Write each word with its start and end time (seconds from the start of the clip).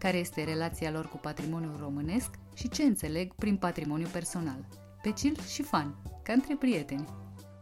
Care 0.00 0.16
este 0.16 0.44
relația 0.44 0.90
lor 0.90 1.08
cu 1.08 1.16
patrimoniul 1.16 1.76
românesc 1.80 2.38
și 2.54 2.68
ce 2.68 2.82
înțeleg 2.82 3.34
prin 3.34 3.56
patrimoniu 3.56 4.06
personal. 4.06 4.66
Pe 5.02 5.12
chill 5.12 5.40
și 5.40 5.62
fan, 5.62 5.94
ca 6.22 6.32
între 6.32 6.56
prieteni. 6.58 7.04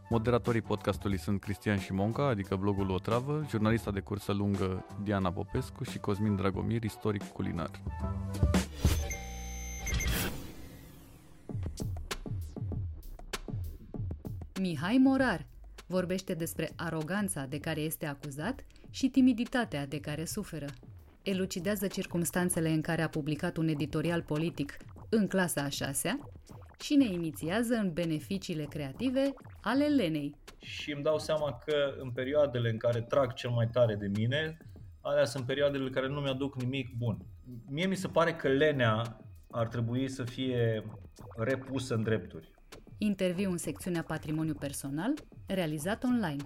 Moderatorii 0.09 0.61
podcastului 0.61 1.17
sunt 1.17 1.39
Cristian 1.39 1.79
Șimonca, 1.79 2.27
adică 2.27 2.55
blogul 2.55 2.89
Otravă, 2.89 3.45
jurnalista 3.49 3.91
de 3.91 3.99
cursă 3.99 4.31
lungă 4.31 4.85
Diana 5.03 5.31
Popescu 5.31 5.83
și 5.83 5.99
Cosmin 5.99 6.35
Dragomir, 6.35 6.83
istoric 6.83 7.23
culinar. 7.23 7.71
Mihai 14.59 14.97
Morar 14.97 15.45
vorbește 15.87 16.33
despre 16.33 16.71
aroganța 16.75 17.45
de 17.45 17.59
care 17.59 17.79
este 17.79 18.05
acuzat 18.05 18.65
și 18.89 19.09
timiditatea 19.09 19.87
de 19.87 19.99
care 19.99 20.25
suferă. 20.25 20.67
Elucidează 21.29 21.87
circumstanțele 21.87 22.69
în 22.69 22.81
care 22.81 23.01
a 23.01 23.09
publicat 23.09 23.57
un 23.57 23.67
editorial 23.67 24.21
politic 24.21 24.77
în 25.09 25.27
clasa 25.27 25.61
a 25.61 25.69
șasea 25.69 26.19
și 26.81 26.95
ne 26.95 27.05
inițiază 27.05 27.73
în 27.73 27.93
beneficiile 27.93 28.63
creative 28.63 29.33
ale 29.61 29.85
Lenei. 29.85 30.35
Și 30.59 30.91
îmi 30.91 31.03
dau 31.03 31.19
seama 31.19 31.57
că 31.65 31.93
în 31.99 32.11
perioadele 32.11 32.69
în 32.69 32.77
care 32.77 33.01
trag 33.01 33.33
cel 33.33 33.49
mai 33.49 33.67
tare 33.67 33.95
de 33.95 34.07
mine, 34.07 34.57
alea 35.01 35.25
sunt 35.25 35.45
perioadele 35.45 35.83
în 35.83 35.91
care 35.91 36.07
nu 36.07 36.19
mi-aduc 36.19 36.61
nimic 36.61 36.89
bun. 36.97 37.17
Mie 37.69 37.85
mi 37.85 37.95
se 37.95 38.07
pare 38.07 38.33
că 38.33 38.47
lenea 38.47 39.21
ar 39.51 39.67
trebui 39.67 40.07
să 40.07 40.23
fie 40.23 40.83
repusă 41.37 41.93
în 41.93 42.03
drepturi. 42.03 42.51
Interviu 42.97 43.51
în 43.51 43.57
secțiunea 43.57 44.03
Patrimoniu 44.03 44.53
Personal, 44.53 45.13
realizat 45.47 46.03
online. 46.03 46.43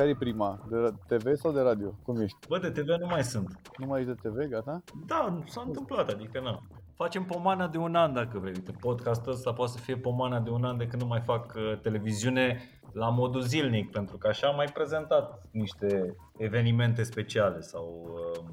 Care 0.00 0.12
e 0.12 0.16
prima? 0.16 0.58
De 0.68 1.16
TV 1.16 1.34
sau 1.34 1.52
de 1.52 1.60
radio? 1.60 1.94
Cum 2.02 2.20
ești? 2.20 2.38
Bă, 2.48 2.58
de 2.58 2.70
TV 2.70 2.88
nu 2.88 3.06
mai 3.06 3.24
sunt. 3.24 3.60
Nu 3.78 3.86
mai 3.86 4.00
ești 4.00 4.12
de 4.12 4.28
TV, 4.28 4.50
gata? 4.50 4.82
Da, 5.06 5.42
s-a 5.46 5.62
întâmplat, 5.66 6.08
adică 6.10 6.40
nu. 6.40 6.60
Facem 6.96 7.24
pomana 7.24 7.68
de 7.68 7.78
un 7.78 7.94
an 7.94 8.12
dacă 8.12 8.38
vrei. 8.38 8.52
Uite, 8.54 8.72
podcastul 8.80 9.32
ăsta 9.32 9.52
poate 9.52 9.72
să 9.72 9.78
fie 9.78 9.96
pomana 9.96 10.40
de 10.40 10.50
un 10.50 10.64
an 10.64 10.76
de 10.76 10.86
când 10.86 11.02
nu 11.02 11.08
mai 11.08 11.20
fac 11.20 11.54
uh, 11.56 11.78
televiziune 11.80 12.60
la 12.92 13.08
modul 13.08 13.40
zilnic, 13.40 13.90
pentru 13.90 14.16
că 14.16 14.28
așa 14.28 14.46
am 14.46 14.56
mai 14.56 14.66
prezentat 14.74 15.42
niște 15.50 16.16
evenimente 16.36 17.02
speciale 17.02 17.60
sau 17.60 18.10
uh, 18.14 18.44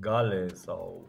gale 0.00 0.48
sau 0.48 1.08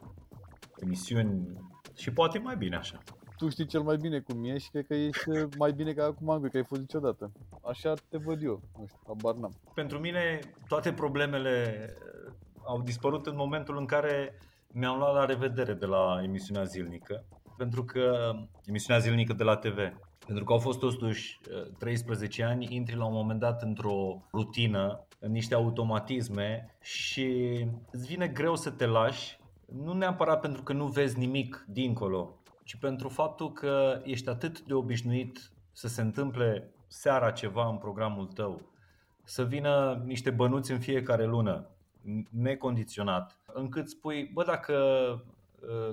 emisiuni 0.76 1.58
și 1.96 2.12
poate 2.14 2.40
mai 2.40 2.56
bine 2.56 2.76
așa. 2.76 2.98
Tu 3.44 3.50
știi 3.50 3.66
cel 3.66 3.82
mai 3.82 3.98
bine 3.98 4.20
cum 4.20 4.44
e 4.44 4.58
și 4.58 4.70
cred 4.70 4.86
că 4.86 4.94
ești 4.94 5.30
mai 5.58 5.72
bine 5.72 5.94
ca 5.94 6.04
acum, 6.04 6.42
că 6.52 6.58
ai 6.58 6.64
fost 6.64 6.82
niciodată. 6.82 7.32
Așa 7.62 7.94
te 8.10 8.18
văd 8.18 8.44
eu, 8.44 8.62
nu 8.78 8.86
știu, 8.88 9.00
abar 9.10 9.36
n-am. 9.36 9.54
Pentru 9.74 10.00
mine 10.00 10.40
toate 10.68 10.94
problemele 10.94 11.90
uh, 12.28 12.34
au 12.66 12.82
dispărut 12.82 13.26
în 13.26 13.36
momentul 13.36 13.78
în 13.78 13.86
care 13.86 14.40
mi-am 14.72 14.98
luat 14.98 15.14
la 15.14 15.26
revedere 15.26 15.74
de 15.74 15.86
la 15.86 16.20
emisiunea 16.24 16.64
zilnică, 16.64 17.26
pentru 17.58 17.84
că 17.84 18.32
emisiunea 18.66 19.02
zilnică 19.02 19.34
de 19.34 19.44
la 19.44 19.56
TV, 19.56 19.78
pentru 20.26 20.44
că 20.44 20.54
au 20.54 20.60
fost 20.60 20.80
totuși 20.80 21.40
13 21.78 22.44
uh, 22.44 22.50
ani, 22.50 22.68
intri 22.70 22.96
la 22.96 23.06
un 23.06 23.14
moment 23.14 23.40
dat 23.40 23.62
într-o 23.62 24.22
rutină, 24.34 25.08
în 25.20 25.32
niște 25.32 25.54
automatisme 25.54 26.76
și 26.82 27.60
îți 27.92 28.08
vine 28.08 28.28
greu 28.28 28.56
să 28.56 28.72
te 28.72 28.86
lași, 28.86 29.40
nu 29.84 29.94
neapărat 29.94 30.40
pentru 30.40 30.64
că 30.64 30.74
nu 30.74 30.88
vezi 30.88 31.18
nimic 31.18 31.66
dincolo, 31.68 32.38
ci 32.64 32.76
pentru 32.76 33.10
faptul 33.10 33.52
că 33.52 34.02
ești 34.04 34.30
atât 34.30 34.62
de 34.62 34.74
obișnuit 34.74 35.52
să 35.72 35.88
se 35.88 36.02
întâmple 36.02 36.74
seara 36.88 37.32
ceva 37.32 37.68
în 37.68 37.78
programul 37.78 38.28
tău, 38.28 38.62
să 39.24 39.44
vină 39.44 40.02
niște 40.06 40.30
bănuți 40.30 40.72
în 40.72 40.80
fiecare 40.80 41.26
lună, 41.26 41.70
necondiționat, 42.30 43.40
încât 43.54 43.90
spui, 43.90 44.30
bă, 44.34 44.44
dacă, 44.44 44.76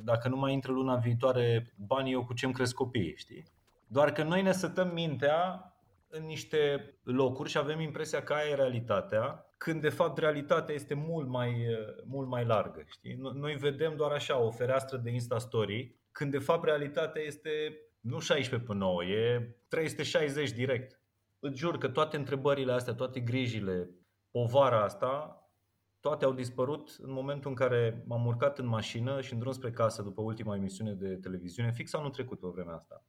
dacă 0.02 0.28
nu 0.28 0.36
mai 0.36 0.52
intră 0.52 0.72
luna 0.72 0.96
viitoare 0.96 1.74
banii, 1.86 2.12
eu 2.12 2.24
cu 2.24 2.32
ce-mi 2.32 2.52
cresc 2.52 2.74
copiii, 2.74 3.16
știi? 3.16 3.44
Doar 3.86 4.12
că 4.12 4.22
noi 4.22 4.42
ne 4.42 4.52
sătăm 4.52 4.90
mintea 4.92 5.64
în 6.08 6.24
niște 6.24 6.94
locuri 7.02 7.50
și 7.50 7.58
avem 7.58 7.80
impresia 7.80 8.22
că 8.22 8.32
aia 8.32 8.48
e 8.48 8.54
realitatea, 8.54 9.44
când 9.56 9.80
de 9.80 9.88
fapt 9.88 10.18
realitatea 10.18 10.74
este 10.74 10.94
mult 10.94 11.28
mai, 11.28 11.66
mult 12.04 12.28
mai 12.28 12.44
largă. 12.44 12.84
Știi? 12.86 13.14
Noi 13.14 13.54
vedem 13.54 13.96
doar 13.96 14.10
așa 14.10 14.38
o 14.38 14.50
fereastră 14.50 14.96
de 14.96 15.10
Insta 15.10 15.38
Story 15.38 15.99
când 16.12 16.30
de 16.30 16.38
fapt 16.38 16.64
realitatea 16.64 17.22
este 17.22 17.80
nu 18.00 18.18
16 18.18 18.68
pe 18.68 18.74
9, 18.74 19.04
e 19.04 19.56
360 19.68 20.50
direct. 20.50 21.00
Îți 21.38 21.58
jur 21.58 21.78
că 21.78 21.88
toate 21.88 22.16
întrebările 22.16 22.72
astea, 22.72 22.94
toate 22.94 23.20
grijile, 23.20 23.90
povara 24.30 24.82
asta, 24.82 25.40
toate 26.00 26.24
au 26.24 26.32
dispărut 26.32 26.96
în 26.98 27.12
momentul 27.12 27.50
în 27.50 27.56
care 27.56 28.04
m-am 28.06 28.26
urcat 28.26 28.58
în 28.58 28.66
mașină 28.66 29.20
și 29.20 29.32
în 29.32 29.38
drum 29.38 29.52
spre 29.52 29.70
casă 29.70 30.02
după 30.02 30.20
ultima 30.22 30.56
emisiune 30.56 30.92
de 30.92 31.16
televiziune, 31.16 31.72
fix 31.72 31.92
anul 31.92 32.10
trecut 32.10 32.40
pe 32.40 32.46
vremea 32.46 32.74
asta. 32.74 33.04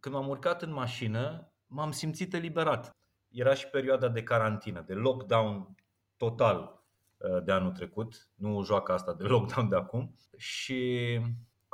Când 0.00 0.14
m-am 0.14 0.28
urcat 0.28 0.62
în 0.62 0.72
mașină, 0.72 1.52
m-am 1.66 1.90
simțit 1.90 2.34
eliberat. 2.34 2.96
Era 3.28 3.54
și 3.54 3.66
perioada 3.66 4.08
de 4.08 4.22
carantină, 4.22 4.84
de 4.86 4.94
lockdown 4.94 5.74
total 6.16 6.84
uh, 7.16 7.44
de 7.44 7.52
anul 7.52 7.72
trecut, 7.72 8.28
nu 8.34 8.62
joaca 8.62 8.92
asta 8.92 9.14
de 9.14 9.24
lockdown 9.24 9.68
de 9.68 9.76
acum. 9.76 10.14
Și 10.36 11.20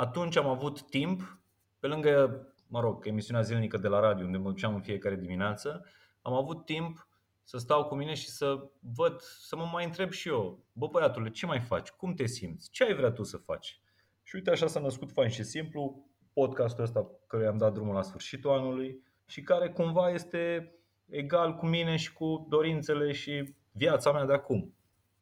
atunci 0.00 0.37
am 0.37 0.47
avut 0.47 0.91
timp, 0.91 1.41
pe 1.78 1.87
lângă, 1.87 2.47
mă 2.66 2.81
rog, 2.81 3.06
emisiunea 3.06 3.43
zilnică 3.43 3.77
de 3.77 3.88
la 3.88 4.00
radio, 4.00 4.25
unde 4.25 4.38
mă 4.38 4.50
duceam 4.50 4.75
în 4.75 4.81
fiecare 4.81 5.16
dimineață, 5.16 5.87
am 6.22 6.33
avut 6.33 6.65
timp 6.65 7.09
să 7.43 7.59
stau 7.59 7.84
cu 7.84 7.94
mine 7.94 8.15
și 8.15 8.28
să 8.28 8.71
văd, 8.94 9.21
să 9.21 9.56
mă 9.56 9.69
mai 9.72 9.84
întreb 9.84 10.11
și 10.11 10.28
eu, 10.28 10.65
bă 10.72 10.87
băiatule, 10.87 11.31
ce 11.31 11.47
mai 11.47 11.61
faci? 11.61 11.88
Cum 11.88 12.15
te 12.15 12.27
simți? 12.27 12.71
Ce 12.71 12.84
ai 12.84 12.94
vrea 12.94 13.11
tu 13.11 13.22
să 13.22 13.37
faci? 13.37 13.81
Și 14.22 14.34
uite 14.34 14.50
așa 14.50 14.66
s-a 14.66 14.81
născut 14.81 15.12
fain 15.12 15.28
și 15.28 15.43
simplu 15.43 16.11
podcastul 16.32 16.84
ăsta 16.84 17.11
care 17.27 17.47
am 17.47 17.56
dat 17.56 17.72
drumul 17.72 17.94
la 17.94 18.03
sfârșitul 18.03 18.50
anului 18.50 19.03
și 19.27 19.43
care 19.43 19.71
cumva 19.71 20.11
este 20.11 20.75
egal 21.09 21.55
cu 21.55 21.67
mine 21.67 21.97
și 21.97 22.12
cu 22.12 22.47
dorințele 22.49 23.12
și 23.12 23.55
viața 23.72 24.12
mea 24.12 24.27
de 24.27 24.32
acum. 24.32 24.75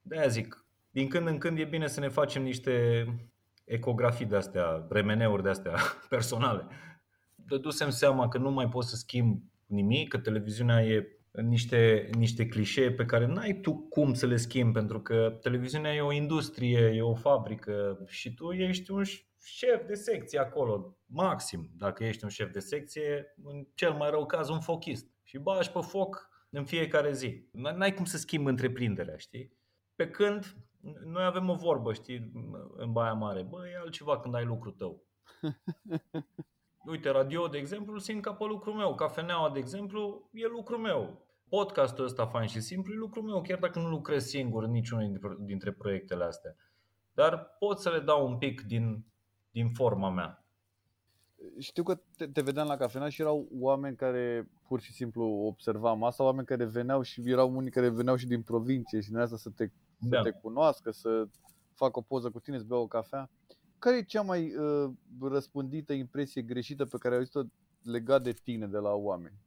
De-aia 0.03 0.29
zic, 0.29 0.67
din 0.91 1.09
când 1.09 1.27
în 1.27 1.39
când 1.39 1.59
e 1.59 1.65
bine 1.65 1.87
să 1.87 2.01
ne 2.01 2.09
facem 2.09 2.43
niște 2.43 3.05
ecografii 3.69 4.27
de 4.27 4.37
astea, 4.37 4.87
remeneuri 4.91 5.43
de 5.43 5.49
astea 5.49 5.75
personale. 6.09 6.67
Dădusem 7.35 7.91
seama 7.91 8.29
că 8.29 8.39
nu 8.39 8.51
mai 8.51 8.69
pot 8.69 8.85
să 8.85 8.97
schimb 8.97 9.43
nimic, 9.67 10.09
că 10.09 10.19
televiziunea 10.19 10.85
e 10.85 11.19
niște, 11.31 12.11
niște 12.17 12.47
clișee 12.47 12.93
pe 12.93 13.05
care 13.05 13.27
n-ai 13.27 13.55
tu 13.61 13.75
cum 13.75 14.15
să 14.15 14.27
le 14.27 14.37
schimbi, 14.37 14.73
pentru 14.73 15.01
că 15.01 15.39
televiziunea 15.41 15.95
e 15.95 16.01
o 16.01 16.13
industrie, 16.13 16.93
e 16.95 17.03
o 17.03 17.15
fabrică 17.15 18.05
și 18.07 18.35
tu 18.35 18.53
ești 18.53 18.91
un 18.91 19.03
șef 19.45 19.87
de 19.87 19.95
secție 19.95 20.39
acolo, 20.39 20.99
maxim, 21.07 21.71
dacă 21.77 22.05
ești 22.05 22.25
un 22.25 22.31
șef 22.31 22.51
de 22.53 22.59
secție, 22.59 23.35
în 23.45 23.67
cel 23.75 23.93
mai 23.93 24.11
rău 24.11 24.27
caz 24.27 24.49
un 24.49 24.61
fochist. 24.61 25.07
Și 25.23 25.39
bași 25.39 25.71
pe 25.71 25.81
foc 25.83 26.29
în 26.51 26.65
fiecare 26.65 27.13
zi. 27.13 27.49
N-ai 27.53 27.95
cum 27.95 28.05
să 28.05 28.17
schimbi 28.17 28.51
întreprinderea, 28.51 29.17
știi? 29.17 29.57
Pe 29.95 30.11
când 30.11 30.57
noi 31.05 31.25
avem 31.25 31.49
o 31.49 31.55
vorbă, 31.55 31.93
știi, 31.93 32.33
în 32.77 32.93
Baia 32.93 33.13
Mare. 33.13 33.43
Bă, 33.43 33.69
e 33.69 33.79
altceva 33.83 34.21
când 34.21 34.35
ai 34.35 34.45
lucrul 34.45 34.73
tău. 34.73 35.03
Uite, 36.91 37.11
radio, 37.11 37.47
de 37.47 37.59
exemplu, 37.59 37.99
simt 37.99 38.23
ca 38.23 38.33
pe 38.33 38.45
lucrul 38.45 38.75
meu. 38.75 38.95
Cafeneaua, 38.95 39.51
de 39.51 39.59
exemplu, 39.59 40.29
e 40.33 40.47
lucrul 40.47 40.79
meu. 40.79 41.27
Podcastul 41.49 42.05
ăsta, 42.05 42.27
fain 42.27 42.47
și 42.47 42.61
simplu, 42.61 42.93
e 42.93 42.97
lucrul 42.97 43.23
meu, 43.23 43.43
chiar 43.43 43.59
dacă 43.59 43.79
nu 43.79 43.89
lucrez 43.89 44.27
singur 44.27 44.63
în 44.63 44.71
niciunul 44.71 45.39
dintre 45.41 45.73
proiectele 45.73 46.25
astea. 46.25 46.57
Dar 47.15 47.57
pot 47.59 47.79
să 47.79 47.91
le 47.91 48.01
dau 48.01 48.27
un 48.27 48.39
pic 48.39 48.63
din, 48.63 49.05
din 49.51 49.73
forma 49.73 50.11
mea. 50.11 50.43
Știu 51.59 51.83
că 51.83 52.01
te, 52.17 52.27
te 52.27 52.41
vedeam 52.41 52.67
la 52.67 52.77
cafenea 52.77 53.09
și 53.09 53.21
erau 53.21 53.49
oameni 53.53 53.97
care 53.97 54.49
pur 54.69 54.81
și 54.81 54.93
simplu 54.93 55.25
observam 55.25 56.05
asta, 56.05 56.25
oameni 56.25 56.47
care 56.47 56.65
veneau 56.65 57.03
și 57.03 57.23
erau 57.25 57.57
unii 57.57 57.71
care 57.71 57.89
veneau 57.89 58.17
și 58.17 58.27
din 58.27 58.43
provincie 58.43 59.01
și 59.01 59.09
din 59.09 59.19
asta 59.19 59.37
să 59.37 59.51
te, 59.51 59.71
să 60.01 60.09
da. 60.09 60.23
te 60.23 60.31
cunoască, 60.31 60.91
să 60.91 61.29
facă 61.75 61.99
o 61.99 62.03
poză 62.03 62.31
cu 62.31 62.41
tine, 62.41 62.59
să 62.59 62.65
bea 62.65 62.79
o 62.79 62.87
cafea. 62.87 63.31
Care 63.79 63.97
e 63.97 64.03
cea 64.03 64.23
mai 64.23 64.55
uh, 64.57 64.91
răspândită 65.21 65.93
impresie 65.93 66.43
greșită 66.43 66.85
pe 66.85 66.99
care 66.99 67.15
ai 67.15 67.21
auzit-o 67.21 67.43
legat 67.83 68.23
de 68.23 68.33
tine 68.33 68.67
de 68.67 68.79
la 68.79 68.91
oameni? 68.91 69.39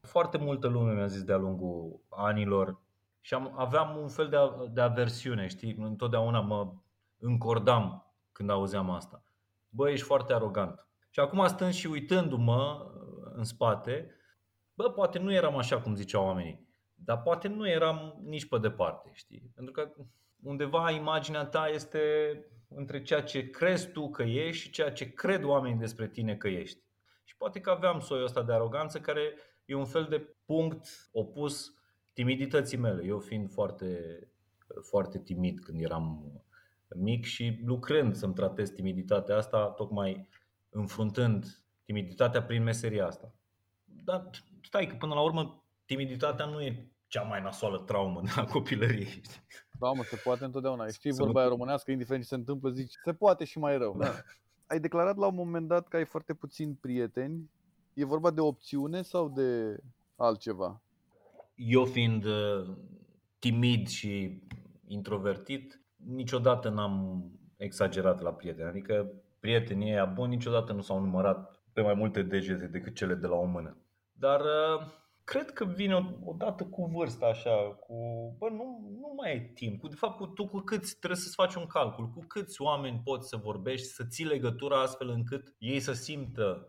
Foarte 0.00 0.38
multă 0.38 0.66
lume 0.66 0.92
mi-a 0.92 1.06
zis 1.06 1.22
de-a 1.22 1.36
lungul 1.36 2.00
anilor 2.08 2.82
și 3.20 3.34
am, 3.34 3.52
aveam 3.56 3.96
un 3.96 4.08
fel 4.08 4.28
de, 4.28 4.36
de 4.72 4.80
aversiune, 4.80 5.46
știi? 5.46 5.76
Întotdeauna 5.78 6.40
mă 6.40 6.72
încordam 7.18 8.14
când 8.32 8.50
auzeam 8.50 8.90
asta. 8.90 9.24
Bă, 9.68 9.90
ești 9.90 10.06
foarte 10.06 10.32
arogant. 10.32 10.88
Și 11.10 11.20
acum 11.20 11.46
stând 11.46 11.72
și 11.72 11.86
uitându-mă 11.86 12.92
uh, 12.94 13.32
în 13.34 13.44
spate, 13.44 14.10
bă, 14.74 14.90
poate 14.90 15.18
nu 15.18 15.32
eram 15.32 15.56
așa 15.56 15.80
cum 15.80 15.94
ziceau 15.94 16.24
oamenii, 16.24 16.68
dar 17.04 17.22
poate 17.22 17.48
nu 17.48 17.68
eram 17.68 18.20
nici 18.24 18.48
pe 18.48 18.58
departe, 18.58 19.10
știi? 19.12 19.50
Pentru 19.54 19.72
că 19.72 19.92
undeva 20.42 20.90
imaginea 20.90 21.44
ta 21.44 21.68
este 21.68 22.00
între 22.68 23.02
ceea 23.02 23.22
ce 23.22 23.50
crezi 23.50 23.88
tu 23.88 24.10
că 24.10 24.22
ești 24.22 24.62
și 24.62 24.70
ceea 24.70 24.92
ce 24.92 25.12
cred 25.12 25.44
oamenii 25.44 25.78
despre 25.78 26.08
tine 26.08 26.36
că 26.36 26.48
ești. 26.48 26.82
Și 27.24 27.36
poate 27.36 27.60
că 27.60 27.70
aveam 27.70 28.00
soiul 28.00 28.24
ăsta 28.24 28.42
de 28.42 28.52
aroganță 28.52 29.00
care 29.00 29.34
e 29.64 29.74
un 29.74 29.84
fel 29.84 30.04
de 30.04 30.34
punct 30.44 31.08
opus 31.12 31.74
timidității 32.12 32.78
mele. 32.78 33.04
Eu 33.04 33.18
fiind 33.18 33.50
foarte, 33.50 34.18
foarte 34.80 35.18
timid 35.18 35.60
când 35.60 35.80
eram 35.80 36.32
mic 36.94 37.24
și 37.24 37.60
lucrând 37.64 38.14
să-mi 38.14 38.34
tratez 38.34 38.70
timiditatea 38.70 39.36
asta, 39.36 39.66
tocmai 39.66 40.28
înfruntând 40.68 41.64
timiditatea 41.84 42.42
prin 42.42 42.62
meseria 42.62 43.06
asta. 43.06 43.32
Dar 43.84 44.30
stai 44.62 44.86
că 44.86 44.94
până 44.96 45.14
la 45.14 45.20
urmă 45.20 45.64
timiditatea 45.84 46.46
nu 46.46 46.60
e 46.60 46.93
cea 47.14 47.22
mai 47.22 47.42
nasoală 47.42 47.78
traumă 47.78 48.20
de 48.24 48.30
la 48.36 48.44
copilărie. 48.44 49.20
Da, 49.80 49.92
mă, 49.92 50.02
se 50.02 50.20
poate 50.24 50.44
întotdeauna. 50.44 50.86
Știi 50.86 51.12
vorba 51.12 51.40
aia 51.40 51.48
românească, 51.48 51.90
indiferent 51.90 52.22
ce 52.22 52.28
se 52.28 52.34
întâmplă, 52.34 52.70
zici, 52.70 52.92
se 53.04 53.12
poate 53.12 53.44
și 53.44 53.58
mai 53.58 53.78
rău. 53.78 53.96
Da. 53.98 54.10
Ai 54.70 54.80
declarat 54.80 55.16
la 55.16 55.26
un 55.26 55.34
moment 55.34 55.68
dat 55.68 55.88
că 55.88 55.96
ai 55.96 56.04
foarte 56.04 56.34
puțini 56.34 56.78
prieteni. 56.80 57.50
E 57.94 58.04
vorba 58.04 58.30
de 58.30 58.40
opțiune 58.40 59.02
sau 59.02 59.28
de 59.28 59.78
altceva? 60.16 60.82
Eu 61.54 61.84
fiind 61.84 62.24
uh, 62.24 62.76
timid 63.38 63.88
și 63.88 64.42
introvertit, 64.86 65.80
niciodată 65.96 66.68
n-am 66.68 67.24
exagerat 67.56 68.20
la 68.20 68.32
prieteni. 68.32 68.68
Adică 68.68 69.12
prietenii 69.40 69.90
ăia 69.90 70.04
buni 70.04 70.34
niciodată 70.34 70.72
nu 70.72 70.80
s-au 70.80 71.00
numărat 71.00 71.62
pe 71.72 71.80
mai 71.80 71.94
multe 71.94 72.22
degete 72.22 72.66
decât 72.66 72.94
cele 72.94 73.14
de 73.14 73.26
la 73.26 73.36
o 73.36 73.44
mână. 73.44 73.76
Dar 74.12 74.40
uh, 74.40 74.86
cred 75.24 75.50
că 75.50 75.64
vine 75.64 76.18
odată 76.24 76.64
cu 76.64 76.84
vârsta 76.84 77.26
așa, 77.26 77.74
cu 77.80 77.94
bă, 78.38 78.48
nu, 78.48 78.94
nu 79.00 79.12
mai 79.16 79.34
e 79.34 79.50
timp. 79.54 79.80
Cu, 79.80 79.88
de 79.88 79.94
fapt, 79.94 80.16
cu, 80.16 80.26
tu 80.26 80.48
cu 80.48 80.58
câți 80.58 80.96
trebuie 80.96 81.20
să-ți 81.20 81.34
faci 81.34 81.54
un 81.54 81.66
calcul, 81.66 82.10
cu 82.10 82.24
câți 82.26 82.62
oameni 82.62 83.00
poți 83.04 83.28
să 83.28 83.36
vorbești, 83.36 83.86
să 83.86 84.04
ții 84.04 84.24
legătura 84.24 84.80
astfel 84.80 85.08
încât 85.08 85.54
ei 85.58 85.80
să 85.80 85.92
simtă 85.92 86.68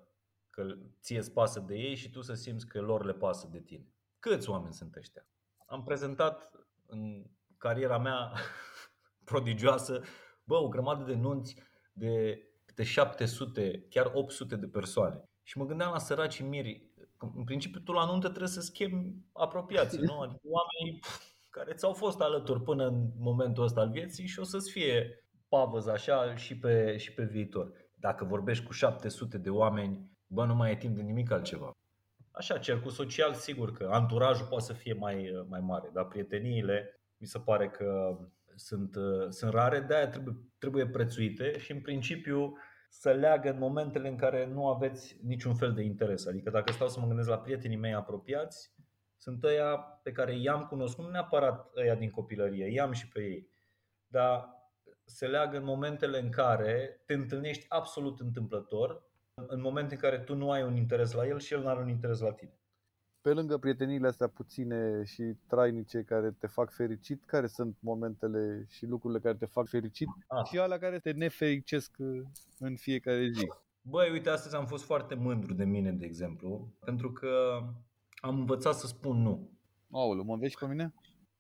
că 0.50 0.66
ție 1.02 1.18
îți 1.18 1.32
pasă 1.32 1.60
de 1.60 1.76
ei 1.76 1.96
și 1.96 2.10
tu 2.10 2.22
să 2.22 2.34
simți 2.34 2.68
că 2.68 2.82
lor 2.82 3.06
le 3.06 3.14
pasă 3.14 3.48
de 3.52 3.60
tine. 3.60 3.94
Câți 4.20 4.50
oameni 4.50 4.74
sunt 4.74 4.96
ăștia? 4.96 5.28
Am 5.66 5.84
prezentat 5.84 6.52
în 6.86 7.26
cariera 7.58 7.98
mea 7.98 8.32
prodigioasă, 9.32 10.02
bă, 10.44 10.56
o 10.56 10.68
grămadă 10.68 11.04
de 11.04 11.16
nunți 11.16 11.56
de 11.94 12.44
câte 12.66 12.84
700, 12.84 13.86
chiar 13.90 14.12
800 14.14 14.56
de 14.56 14.68
persoane. 14.68 15.24
Și 15.44 15.58
mă 15.58 15.66
gândeam 15.66 15.92
la 15.92 15.98
săracii 15.98 16.46
miri. 16.46 16.92
În 17.36 17.44
principiu, 17.44 17.80
tu 17.80 17.92
la 17.92 18.06
nuntă 18.06 18.28
trebuie 18.28 18.50
să 18.50 18.62
schimbi 18.62 19.16
apropiații, 19.34 20.00
nu? 20.00 20.20
Adică 20.20 20.42
oamenii 20.44 21.00
care 21.50 21.74
ți-au 21.74 21.94
fost 21.94 22.22
alături 22.22 22.62
până 22.62 22.88
în 22.88 23.10
momentul 23.18 23.64
ăsta 23.64 23.82
al 23.82 23.90
vieții 23.90 24.28
și 24.28 24.40
o 24.40 24.44
să-ți 24.44 24.72
fie 24.72 25.24
pavăz 25.50 25.88
așa 25.88 26.36
și 26.36 26.58
pe, 26.58 26.98
și 26.98 27.14
pe 27.14 27.24
viitor. 27.24 27.72
Dacă 27.96 28.26
vorbești 28.26 28.66
cu 28.66 28.72
700 28.72 29.38
de 29.38 29.50
oameni, 29.50 30.10
bă, 30.28 30.46
nu 30.46 30.56
mai 30.56 30.72
e 30.72 30.76
timp 30.76 30.96
de 30.96 31.02
nimic 31.02 31.32
altceva. 31.32 31.72
Așa, 32.32 32.58
cercul 32.58 32.92
social, 32.92 33.34
sigur 33.34 33.72
că 33.72 33.90
anturajul 33.92 34.46
poate 34.46 34.64
să 34.64 34.74
fie 34.74 34.94
mai, 34.94 35.46
mai 35.48 35.60
mare, 35.60 35.90
dar 35.94 36.06
prieteniile, 36.06 37.02
mi 37.18 37.28
se 37.28 37.40
pare 37.40 37.70
că 37.70 38.18
sunt, 38.56 38.96
uh, 38.96 39.30
sunt 39.30 39.52
rare, 39.52 39.80
de-aia 39.80 40.08
trebuie, 40.08 40.36
trebuie 40.58 40.88
prețuite 40.88 41.58
și 41.58 41.72
în 41.72 41.82
principiu 41.82 42.58
să 43.00 43.12
leagă 43.12 43.50
în 43.50 43.58
momentele 43.58 44.08
în 44.08 44.16
care 44.16 44.46
nu 44.46 44.68
aveți 44.68 45.18
niciun 45.24 45.56
fel 45.56 45.74
de 45.74 45.82
interes. 45.82 46.26
Adică 46.26 46.50
dacă 46.50 46.72
stau 46.72 46.88
să 46.88 47.00
mă 47.00 47.08
gândesc 47.08 47.30
la 47.30 47.40
prietenii 47.40 47.78
mei 47.78 47.94
apropiați, 47.94 48.74
sunt 49.18 49.44
ăia 49.44 49.76
pe 50.04 50.12
care 50.12 50.38
i-am 50.38 50.66
cunoscut, 50.66 51.04
nu 51.04 51.12
neapărat 51.12 51.72
ăia 51.76 51.96
din 51.96 52.10
copilărie, 52.10 52.72
i-am 52.72 52.92
și 52.92 53.08
pe 53.08 53.22
ei. 53.22 53.50
Dar 54.08 54.50
se 55.04 55.28
leagă 55.28 55.58
în 55.58 55.64
momentele 55.64 56.20
în 56.20 56.30
care 56.30 57.02
te 57.06 57.14
întâlnești 57.14 57.66
absolut 57.70 58.20
întâmplător, 58.20 59.04
în 59.34 59.62
momente 59.62 59.94
în 59.94 60.00
care 60.00 60.20
tu 60.20 60.36
nu 60.36 60.52
ai 60.52 60.64
un 60.64 60.76
interes 60.76 61.12
la 61.12 61.26
el 61.28 61.40
și 61.40 61.54
el 61.54 61.62
nu 61.62 61.68
are 61.68 61.80
un 61.80 61.90
interes 61.90 62.20
la 62.20 62.32
tine 62.34 62.60
pe 63.26 63.34
lângă 63.34 63.58
prieteniile 63.58 64.08
astea 64.08 64.28
puține 64.28 65.04
și 65.04 65.24
trainice 65.48 66.04
care 66.04 66.32
te 66.32 66.48
fac 66.48 66.72
fericit, 66.72 67.24
care 67.26 67.48
sunt 67.48 67.78
momentele 67.80 68.66
și 68.70 68.86
lucrurile 68.86 69.20
care 69.20 69.36
te 69.36 69.46
fac 69.46 69.68
fericit 69.68 70.08
ah. 70.28 70.46
și 70.46 70.60
alea 70.60 70.78
care 70.78 71.00
te 71.00 71.12
nefericesc 71.12 71.96
în 72.60 72.76
fiecare 72.76 73.30
zi? 73.30 73.48
Băi, 73.82 74.12
uite, 74.12 74.30
astăzi 74.30 74.56
am 74.56 74.66
fost 74.66 74.84
foarte 74.84 75.16
mândru 75.16 75.54
de 75.54 75.64
mine, 75.64 75.92
de 75.92 76.06
exemplu, 76.06 76.74
pentru 76.80 77.12
că 77.12 77.60
am 78.16 78.40
învățat 78.40 78.76
să 78.76 78.88
spun 78.88 79.22
nu. 79.22 79.50
Aoleu, 79.92 80.24
mă 80.24 80.36
vezi 80.36 80.58
pe 80.58 80.66
mine? 80.66 80.94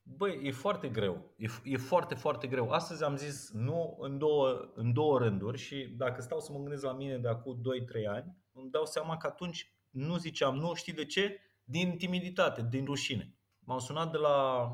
Băi, 0.03 0.39
e 0.43 0.51
foarte 0.51 0.89
greu. 0.89 1.33
E, 1.37 1.47
e 1.63 1.77
foarte, 1.77 2.15
foarte 2.15 2.47
greu. 2.47 2.69
Astăzi 2.69 3.03
am 3.03 3.15
zis 3.15 3.51
nu 3.51 3.97
în 3.99 4.17
două, 4.17 4.71
în 4.73 4.93
două 4.93 5.17
rânduri 5.17 5.57
și 5.57 5.93
dacă 5.97 6.21
stau 6.21 6.39
să 6.39 6.51
mă 6.51 6.59
gândesc 6.59 6.83
la 6.83 6.93
mine 6.93 7.17
de 7.17 7.27
acum 7.27 7.61
2-3 8.03 8.05
ani, 8.07 8.35
îmi 8.51 8.69
dau 8.71 8.85
seama 8.85 9.17
că 9.17 9.27
atunci 9.27 9.73
nu 9.89 10.17
ziceam 10.17 10.55
nu, 10.55 10.73
știi 10.73 10.93
de 10.93 11.05
ce? 11.05 11.39
Din 11.65 11.97
timiditate, 11.97 12.67
din 12.69 12.85
rușine. 12.85 13.35
M-au 13.59 13.79
sunat 13.79 14.11
de 14.11 14.17
la 14.17 14.67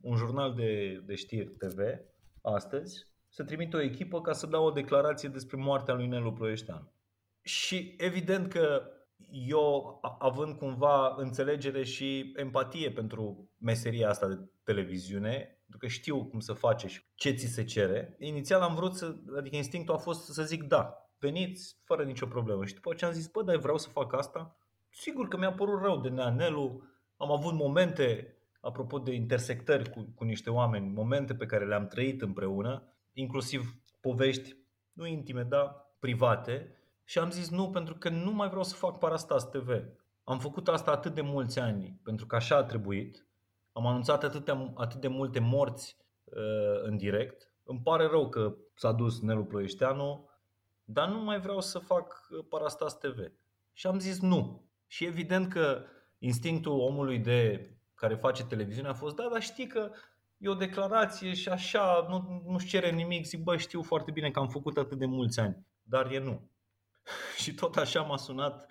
un 0.00 0.16
jurnal 0.16 0.54
de, 0.54 1.02
de 1.06 1.14
știri 1.14 1.48
TV 1.48 1.78
astăzi 2.42 3.06
să 3.28 3.44
trimit 3.44 3.74
o 3.74 3.80
echipă 3.80 4.20
ca 4.20 4.32
să 4.32 4.46
dau 4.46 4.64
o 4.64 4.70
declarație 4.70 5.28
despre 5.28 5.56
moartea 5.56 5.94
lui 5.94 6.06
Nelu 6.06 6.32
Ploieștean. 6.32 6.92
Și 7.42 7.94
evident 7.98 8.48
că 8.48 8.82
eu, 9.30 9.98
având 10.18 10.56
cumva 10.56 11.14
înțelegere 11.16 11.84
și 11.84 12.32
empatie 12.36 12.90
pentru 12.90 13.50
meseria 13.58 14.08
asta 14.08 14.28
de 14.28 14.50
televiziune, 14.62 15.30
pentru 15.60 15.78
că 15.78 15.86
știu 15.86 16.24
cum 16.24 16.40
să 16.40 16.52
face 16.52 16.86
și 16.86 17.02
ce 17.14 17.30
ți 17.30 17.46
se 17.46 17.64
cere, 17.64 18.16
inițial 18.18 18.60
am 18.60 18.74
vrut 18.74 18.94
să, 18.94 19.16
adică 19.36 19.56
instinctul 19.56 19.94
a 19.94 19.98
fost 19.98 20.32
să 20.32 20.42
zic 20.42 20.62
da, 20.62 21.10
veniți 21.18 21.78
fără 21.84 22.04
nicio 22.04 22.26
problemă. 22.26 22.64
Și 22.64 22.74
după 22.74 22.90
aceea 22.92 23.10
am 23.10 23.16
zis, 23.16 23.26
bă, 23.26 23.42
dar 23.42 23.56
vreau 23.56 23.78
să 23.78 23.88
fac 23.88 24.12
asta 24.12 24.56
Sigur 25.00 25.28
că 25.28 25.36
mi-a 25.36 25.52
părut 25.52 25.82
rău 25.82 26.00
de 26.00 26.08
Neanelu. 26.08 26.82
Am 27.16 27.32
avut 27.32 27.52
momente, 27.52 28.36
apropo 28.60 28.98
de 28.98 29.12
intersectări 29.12 29.90
cu, 29.90 30.12
cu 30.14 30.24
niște 30.24 30.50
oameni, 30.50 30.88
momente 30.88 31.34
pe 31.34 31.46
care 31.46 31.66
le-am 31.66 31.86
trăit 31.86 32.22
împreună, 32.22 32.92
inclusiv 33.12 33.74
povești, 34.00 34.56
nu 34.92 35.06
intime, 35.06 35.42
dar 35.42 35.94
private. 35.98 36.76
Și 37.04 37.18
am 37.18 37.30
zis 37.30 37.50
nu, 37.50 37.70
pentru 37.70 37.94
că 37.94 38.08
nu 38.08 38.32
mai 38.32 38.48
vreau 38.48 38.62
să 38.62 38.74
fac 38.74 38.98
Parastas 38.98 39.48
TV. 39.50 39.70
Am 40.24 40.38
făcut 40.38 40.68
asta 40.68 40.90
atât 40.90 41.14
de 41.14 41.20
mulți 41.20 41.58
ani, 41.58 42.00
pentru 42.02 42.26
că 42.26 42.36
așa 42.36 42.56
a 42.56 42.64
trebuit. 42.64 43.26
Am 43.72 43.86
anunțat 43.86 44.24
atâtea, 44.24 44.72
atât 44.74 45.00
de 45.00 45.08
multe 45.08 45.38
morți 45.40 45.96
uh, 46.24 46.82
în 46.82 46.96
direct. 46.96 47.52
Îmi 47.64 47.80
pare 47.80 48.06
rău 48.06 48.28
că 48.28 48.54
s-a 48.74 48.92
dus 48.92 49.20
Nelu 49.20 49.44
Ploieșteanu, 49.44 50.30
dar 50.84 51.08
nu 51.08 51.18
mai 51.18 51.40
vreau 51.40 51.60
să 51.60 51.78
fac 51.78 52.28
uh, 52.30 52.44
Parastas 52.48 52.98
TV. 52.98 53.18
Și 53.72 53.86
am 53.86 53.98
zis 53.98 54.20
nu. 54.20 54.67
Și 54.88 55.04
evident 55.04 55.48
că 55.52 55.84
instinctul 56.18 56.72
omului 56.72 57.18
de 57.18 57.70
care 57.94 58.14
face 58.14 58.44
televiziune 58.44 58.88
a 58.88 58.94
fost, 58.94 59.16
da, 59.16 59.28
dar 59.32 59.42
știi 59.42 59.66
că 59.66 59.90
e 60.38 60.48
o 60.48 60.54
declarație 60.54 61.34
și 61.34 61.48
așa, 61.48 62.06
nu, 62.08 62.42
nu-și 62.46 62.66
cere 62.66 62.90
nimic, 62.90 63.26
zic, 63.26 63.42
bă, 63.42 63.56
știu 63.56 63.82
foarte 63.82 64.10
bine 64.10 64.30
că 64.30 64.38
am 64.38 64.48
făcut 64.48 64.76
atât 64.76 64.98
de 64.98 65.06
mulți 65.06 65.40
ani, 65.40 65.66
dar 65.82 66.10
e 66.10 66.18
nu. 66.18 66.50
și 67.42 67.54
tot 67.54 67.76
așa 67.76 68.02
m-a 68.02 68.16
sunat, 68.16 68.66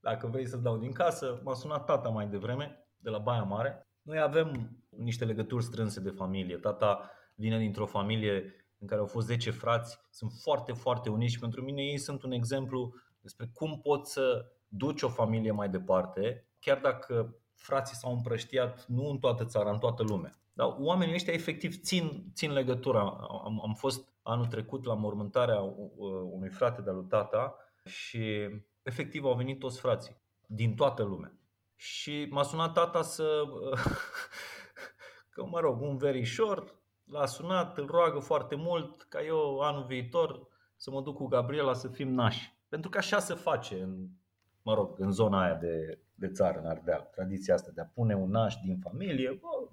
dacă 0.00 0.26
vrei 0.26 0.46
să 0.46 0.56
dau 0.56 0.76
din 0.76 0.92
casă, 0.92 1.40
m-a 1.44 1.54
sunat 1.54 1.84
tata 1.84 2.08
mai 2.08 2.26
devreme, 2.26 2.86
de 2.98 3.10
la 3.10 3.18
Baia 3.18 3.42
Mare. 3.42 3.86
Noi 4.02 4.20
avem 4.20 4.76
niște 4.88 5.24
legături 5.24 5.64
strânse 5.64 6.00
de 6.00 6.10
familie. 6.10 6.56
Tata 6.56 7.10
vine 7.34 7.58
dintr-o 7.58 7.86
familie 7.86 8.54
în 8.78 8.86
care 8.86 9.00
au 9.00 9.06
fost 9.06 9.26
10 9.26 9.50
frați, 9.50 9.98
sunt 10.10 10.32
foarte, 10.42 10.72
foarte 10.72 11.10
uniți 11.10 11.32
și 11.32 11.38
pentru 11.38 11.62
mine 11.62 11.82
ei 11.82 11.98
sunt 11.98 12.22
un 12.22 12.32
exemplu 12.32 12.94
despre 13.20 13.50
cum 13.54 13.80
pot 13.80 14.06
să 14.06 14.52
duci 14.74 15.02
o 15.02 15.08
familie 15.08 15.50
mai 15.50 15.68
departe, 15.68 16.46
chiar 16.60 16.78
dacă 16.78 17.36
frații 17.54 17.96
s-au 17.96 18.12
împrăștiat 18.12 18.86
nu 18.86 19.06
în 19.08 19.18
toată 19.18 19.44
țara, 19.44 19.70
în 19.70 19.78
toată 19.78 20.02
lumea. 20.02 20.32
Dar 20.52 20.76
oamenii 20.78 21.14
ăștia 21.14 21.32
efectiv 21.32 21.80
țin, 21.80 22.30
țin 22.34 22.52
legătura. 22.52 23.00
Am, 23.44 23.62
am 23.64 23.74
fost 23.74 24.08
anul 24.22 24.46
trecut 24.46 24.84
la 24.84 24.94
mormântarea 24.94 25.60
unui 26.30 26.48
frate 26.48 26.82
de-al 26.82 26.96
lui 26.96 27.06
tata 27.08 27.56
și 27.84 28.48
efectiv 28.82 29.24
au 29.24 29.34
venit 29.34 29.58
toți 29.58 29.80
frații 29.80 30.16
din 30.46 30.74
toată 30.74 31.02
lumea. 31.02 31.32
Și 31.76 32.26
m-a 32.30 32.42
sunat 32.42 32.72
tata 32.72 33.02
să, 33.02 33.42
că 35.34 35.44
mă 35.44 35.60
rog, 35.60 35.80
un 35.80 35.96
verișor, 35.96 36.80
l-a 37.04 37.26
sunat, 37.26 37.78
îl 37.78 37.86
roagă 37.86 38.18
foarte 38.18 38.54
mult 38.54 39.02
ca 39.02 39.22
eu 39.22 39.60
anul 39.60 39.84
viitor 39.84 40.46
să 40.76 40.90
mă 40.90 41.00
duc 41.00 41.16
cu 41.16 41.26
Gabriela 41.26 41.74
să 41.74 41.88
fim 41.88 42.14
nași. 42.14 42.56
Pentru 42.68 42.90
că 42.90 42.98
așa 42.98 43.18
se 43.18 43.34
face 43.34 43.80
în 43.80 44.08
mă 44.62 44.74
rog, 44.74 44.94
în 44.98 45.10
zona 45.10 45.42
aia 45.42 45.54
de, 45.54 45.98
de 46.14 46.28
țară, 46.28 46.58
în 46.58 46.66
Ardeal, 46.66 47.08
tradiția 47.12 47.54
asta 47.54 47.70
de 47.74 47.80
a 47.80 47.84
pune 47.84 48.14
un 48.14 48.30
naș 48.30 48.54
din 48.64 48.78
familie, 48.78 49.38
bă, 49.40 49.68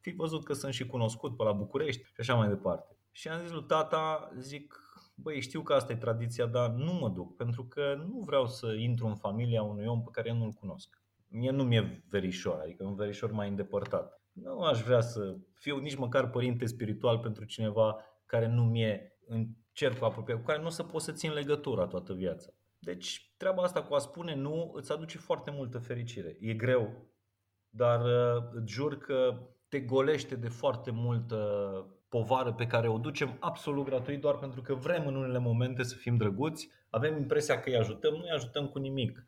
fi 0.00 0.10
văzut 0.10 0.44
că 0.44 0.52
sunt 0.52 0.72
și 0.72 0.86
cunoscut 0.86 1.36
pe 1.36 1.42
la 1.42 1.52
București 1.52 2.02
și 2.02 2.20
așa 2.20 2.34
mai 2.34 2.48
departe. 2.48 2.96
Și 3.10 3.28
am 3.28 3.40
zis 3.40 3.50
lui 3.50 3.64
tata, 3.66 4.32
zic, 4.38 4.80
băi, 5.14 5.40
știu 5.40 5.62
că 5.62 5.72
asta 5.72 5.92
e 5.92 5.96
tradiția, 5.96 6.46
dar 6.46 6.70
nu 6.70 6.92
mă 6.92 7.08
duc, 7.08 7.36
pentru 7.36 7.64
că 7.64 7.94
nu 8.06 8.20
vreau 8.20 8.46
să 8.46 8.72
intru 8.72 9.06
în 9.06 9.16
familia 9.16 9.62
unui 9.62 9.86
om 9.86 10.02
pe 10.02 10.10
care 10.12 10.28
eu 10.28 10.36
nu-l 10.36 10.52
cunosc. 10.52 11.02
Mie 11.28 11.50
nu 11.50 11.64
mi-e 11.64 12.04
verișor, 12.08 12.60
adică 12.60 12.84
un 12.84 12.94
verișor 12.94 13.32
mai 13.32 13.48
îndepărtat. 13.48 14.20
Nu 14.32 14.60
aș 14.60 14.82
vrea 14.82 15.00
să 15.00 15.36
fiu 15.52 15.78
nici 15.78 15.96
măcar 15.96 16.30
părinte 16.30 16.66
spiritual 16.66 17.18
pentru 17.18 17.44
cineva 17.44 17.96
care 18.26 18.48
nu 18.48 18.64
mi-e 18.64 19.18
în 19.26 19.46
cercul 19.72 20.06
apropiat, 20.06 20.38
cu 20.38 20.44
care 20.44 20.60
nu 20.60 20.66
o 20.66 20.70
să 20.70 20.82
pot 20.82 21.02
să 21.02 21.12
țin 21.12 21.32
legătura 21.32 21.86
toată 21.86 22.12
viața. 22.12 22.50
Deci 22.86 23.34
treaba 23.36 23.62
asta 23.62 23.82
cu 23.82 23.94
a 23.94 23.98
spune 23.98 24.34
nu 24.34 24.72
îți 24.74 24.92
aduce 24.92 25.18
foarte 25.18 25.50
multă 25.50 25.78
fericire. 25.78 26.36
E 26.40 26.54
greu, 26.54 27.06
dar 27.68 28.00
uh, 28.00 28.42
îți 28.52 28.72
jur 28.72 28.98
că 28.98 29.38
te 29.68 29.80
golește 29.80 30.36
de 30.36 30.48
foarte 30.48 30.90
multă 30.90 31.36
povară 32.08 32.52
pe 32.52 32.66
care 32.66 32.88
o 32.88 32.98
ducem 32.98 33.36
absolut 33.40 33.84
gratuit 33.84 34.20
doar 34.20 34.38
pentru 34.38 34.62
că 34.62 34.74
vrem 34.74 35.06
în 35.06 35.14
unele 35.14 35.38
momente 35.38 35.82
să 35.82 35.94
fim 35.94 36.16
drăguți, 36.16 36.70
avem 36.90 37.16
impresia 37.16 37.60
că 37.60 37.68
îi 37.68 37.76
ajutăm, 37.76 38.14
nu 38.14 38.22
îi 38.22 38.30
ajutăm 38.30 38.68
cu 38.68 38.78
nimic. 38.78 39.26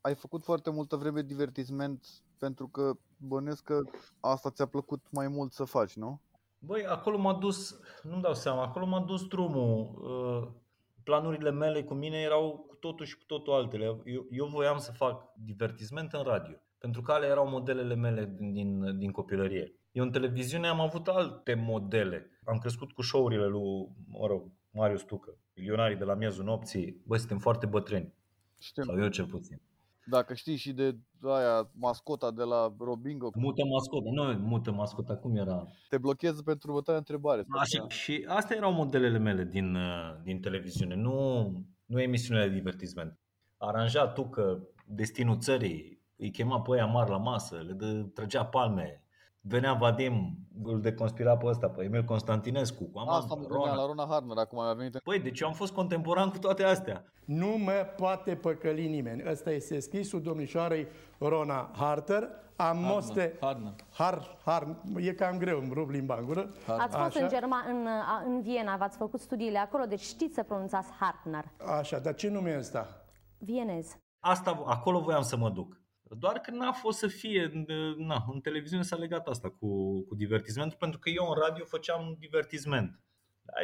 Ai 0.00 0.14
făcut 0.14 0.44
foarte 0.44 0.70
multă 0.70 0.96
vreme 0.96 1.22
divertisment 1.22 2.06
pentru 2.38 2.68
că 2.68 2.92
bănesc 3.16 3.64
că 3.64 3.80
asta 4.20 4.50
ți-a 4.50 4.66
plăcut 4.66 5.06
mai 5.10 5.28
mult 5.28 5.52
să 5.52 5.64
faci, 5.64 5.96
nu? 5.96 6.20
Băi, 6.58 6.86
acolo 6.86 7.18
m-a 7.18 7.34
dus, 7.34 7.80
nu-mi 8.02 8.22
dau 8.22 8.34
seama, 8.34 8.62
acolo 8.62 8.86
m-a 8.86 9.00
dus 9.00 9.26
drumul. 9.26 10.60
Uh, 11.02 11.04
planurile 11.04 11.50
mele 11.50 11.82
cu 11.82 11.94
mine 11.94 12.16
erau 12.18 12.64
cu 12.68 12.74
totul 12.74 13.06
și 13.06 13.16
cu 13.16 13.24
totul 13.26 13.52
altele. 13.52 13.84
Eu, 13.84 14.26
eu 14.30 14.46
voiam 14.46 14.78
să 14.78 14.92
fac 14.92 15.32
divertisment 15.36 16.12
în 16.12 16.22
radio, 16.22 16.56
pentru 16.78 17.00
că 17.00 17.12
alea 17.12 17.28
erau 17.28 17.48
modelele 17.48 17.94
mele 17.94 18.34
din, 18.38 18.52
din, 18.52 18.98
din 18.98 19.10
copilărie. 19.10 19.74
Eu 19.92 20.04
în 20.04 20.10
televiziune 20.10 20.66
am 20.66 20.80
avut 20.80 21.08
alte 21.08 21.54
modele. 21.54 22.30
Am 22.44 22.58
crescut 22.58 22.92
cu 22.92 23.02
show-urile 23.02 23.46
lui, 23.46 23.88
mă 24.08 24.26
rog, 24.26 24.50
Marius 24.70 25.02
Tucă, 25.02 25.38
milionarii 25.54 25.96
de 25.96 26.04
la 26.04 26.14
miezul 26.14 26.44
nopții. 26.44 27.02
Băi, 27.06 27.18
suntem 27.18 27.38
foarte 27.38 27.66
bătrâni. 27.66 28.14
Știu. 28.58 28.82
Sau 28.82 29.00
eu 29.00 29.08
cel 29.08 29.26
puțin. 29.26 29.60
Dacă 30.06 30.34
știi 30.34 30.56
și 30.56 30.72
de 30.72 30.96
aia 31.22 31.70
mascota 31.74 32.30
de 32.30 32.42
la 32.42 32.74
Robingo. 32.78 33.30
Mută 33.34 33.62
mascota, 33.64 34.10
nu 34.12 34.48
mută 34.48 34.72
mascota, 34.72 35.16
cum 35.16 35.36
era? 35.36 35.66
Te 35.88 35.98
blochezi 35.98 36.42
pentru 36.42 36.68
următoarea 36.68 37.02
întrebare. 37.06 37.44
Așa, 37.58 37.88
și 37.88 38.24
astea 38.28 38.56
erau 38.56 38.72
modelele 38.72 39.18
mele 39.18 39.44
din, 39.44 39.74
uh, 39.74 40.20
din 40.22 40.40
televiziune, 40.40 40.94
nu, 40.94 41.42
nu 41.84 42.00
emisiunile 42.00 42.48
de 42.48 42.54
divertisment. 42.54 43.18
Aranja 43.56 44.06
tu 44.06 44.28
că 44.28 44.58
destinul 44.86 45.38
țării 45.38 46.00
îi 46.16 46.30
chema 46.30 46.60
pe 46.60 46.72
aia 46.72 46.86
mari 46.86 47.10
la 47.10 47.16
masă, 47.16 47.56
le 47.66 47.72
dă, 47.72 48.02
trăgea 48.14 48.44
palme, 48.44 49.01
venea 49.42 49.72
Vadim, 49.72 50.36
îl 50.64 50.80
deconspira 50.80 51.36
pe 51.36 51.46
ăsta, 51.46 51.68
pe 51.68 51.82
Emil 51.82 52.04
Constantinescu, 52.04 52.84
cu 52.84 52.98
Amanda, 52.98 53.16
Asta 53.18 53.34
mă 53.34 53.46
Rona. 53.50 53.74
la 53.74 53.86
Rona 53.86 54.06
Harner, 54.08 54.36
acum 54.36 54.58
a 54.58 54.72
venit. 54.72 54.98
Păi, 54.98 55.18
deci 55.18 55.40
eu 55.40 55.48
am 55.48 55.54
fost 55.54 55.72
contemporan 55.72 56.30
cu 56.30 56.38
toate 56.38 56.62
astea. 56.64 57.04
Nu 57.24 57.46
mă 57.46 57.86
poate 57.96 58.34
păcăli 58.34 58.88
nimeni. 58.88 59.30
Ăsta 59.30 59.50
este 59.50 59.80
scrisul 59.80 60.22
domnișoarei 60.22 60.86
Rona 61.18 61.70
Harter. 61.76 62.28
Am 62.56 62.78
moste... 62.78 63.36
Harner. 63.40 63.72
Har, 63.92 64.36
har, 64.44 64.76
e 64.96 65.12
cam 65.12 65.38
greu, 65.38 65.58
îmi 65.58 65.70
rup 65.72 65.90
limba 65.90 66.16
în 66.18 66.24
gură. 66.24 66.50
Ați 66.66 66.96
fost 66.96 67.16
în, 67.16 67.28
Germa, 67.28 67.64
în, 67.68 67.88
în 68.26 68.40
Viena, 68.42 68.76
v-ați 68.76 68.96
făcut 68.96 69.20
studiile 69.20 69.58
acolo, 69.58 69.84
deci 69.84 70.00
știți 70.00 70.34
să 70.34 70.42
pronunțați 70.42 70.90
Hartner. 71.00 71.44
Așa, 71.78 71.98
dar 71.98 72.14
ce 72.14 72.28
nume 72.28 72.50
e 72.50 72.58
ăsta? 72.58 73.04
Vienez. 73.38 73.96
Asta, 74.20 74.62
acolo 74.66 75.00
voiam 75.00 75.22
să 75.22 75.36
mă 75.36 75.50
duc. 75.50 75.80
Doar 76.18 76.38
că 76.38 76.50
n-a 76.50 76.72
fost 76.72 76.98
să 76.98 77.06
fie, 77.06 77.64
na, 77.96 78.24
în 78.32 78.40
televiziune 78.40 78.82
s-a 78.82 78.96
legat 78.96 79.26
asta 79.26 79.50
cu, 79.50 80.00
cu 80.02 80.14
divertismentul, 80.14 80.78
pentru 80.78 80.98
că 80.98 81.10
eu 81.10 81.26
în 81.28 81.40
radio 81.40 81.64
făceam 81.64 82.16
divertisment. 82.18 83.00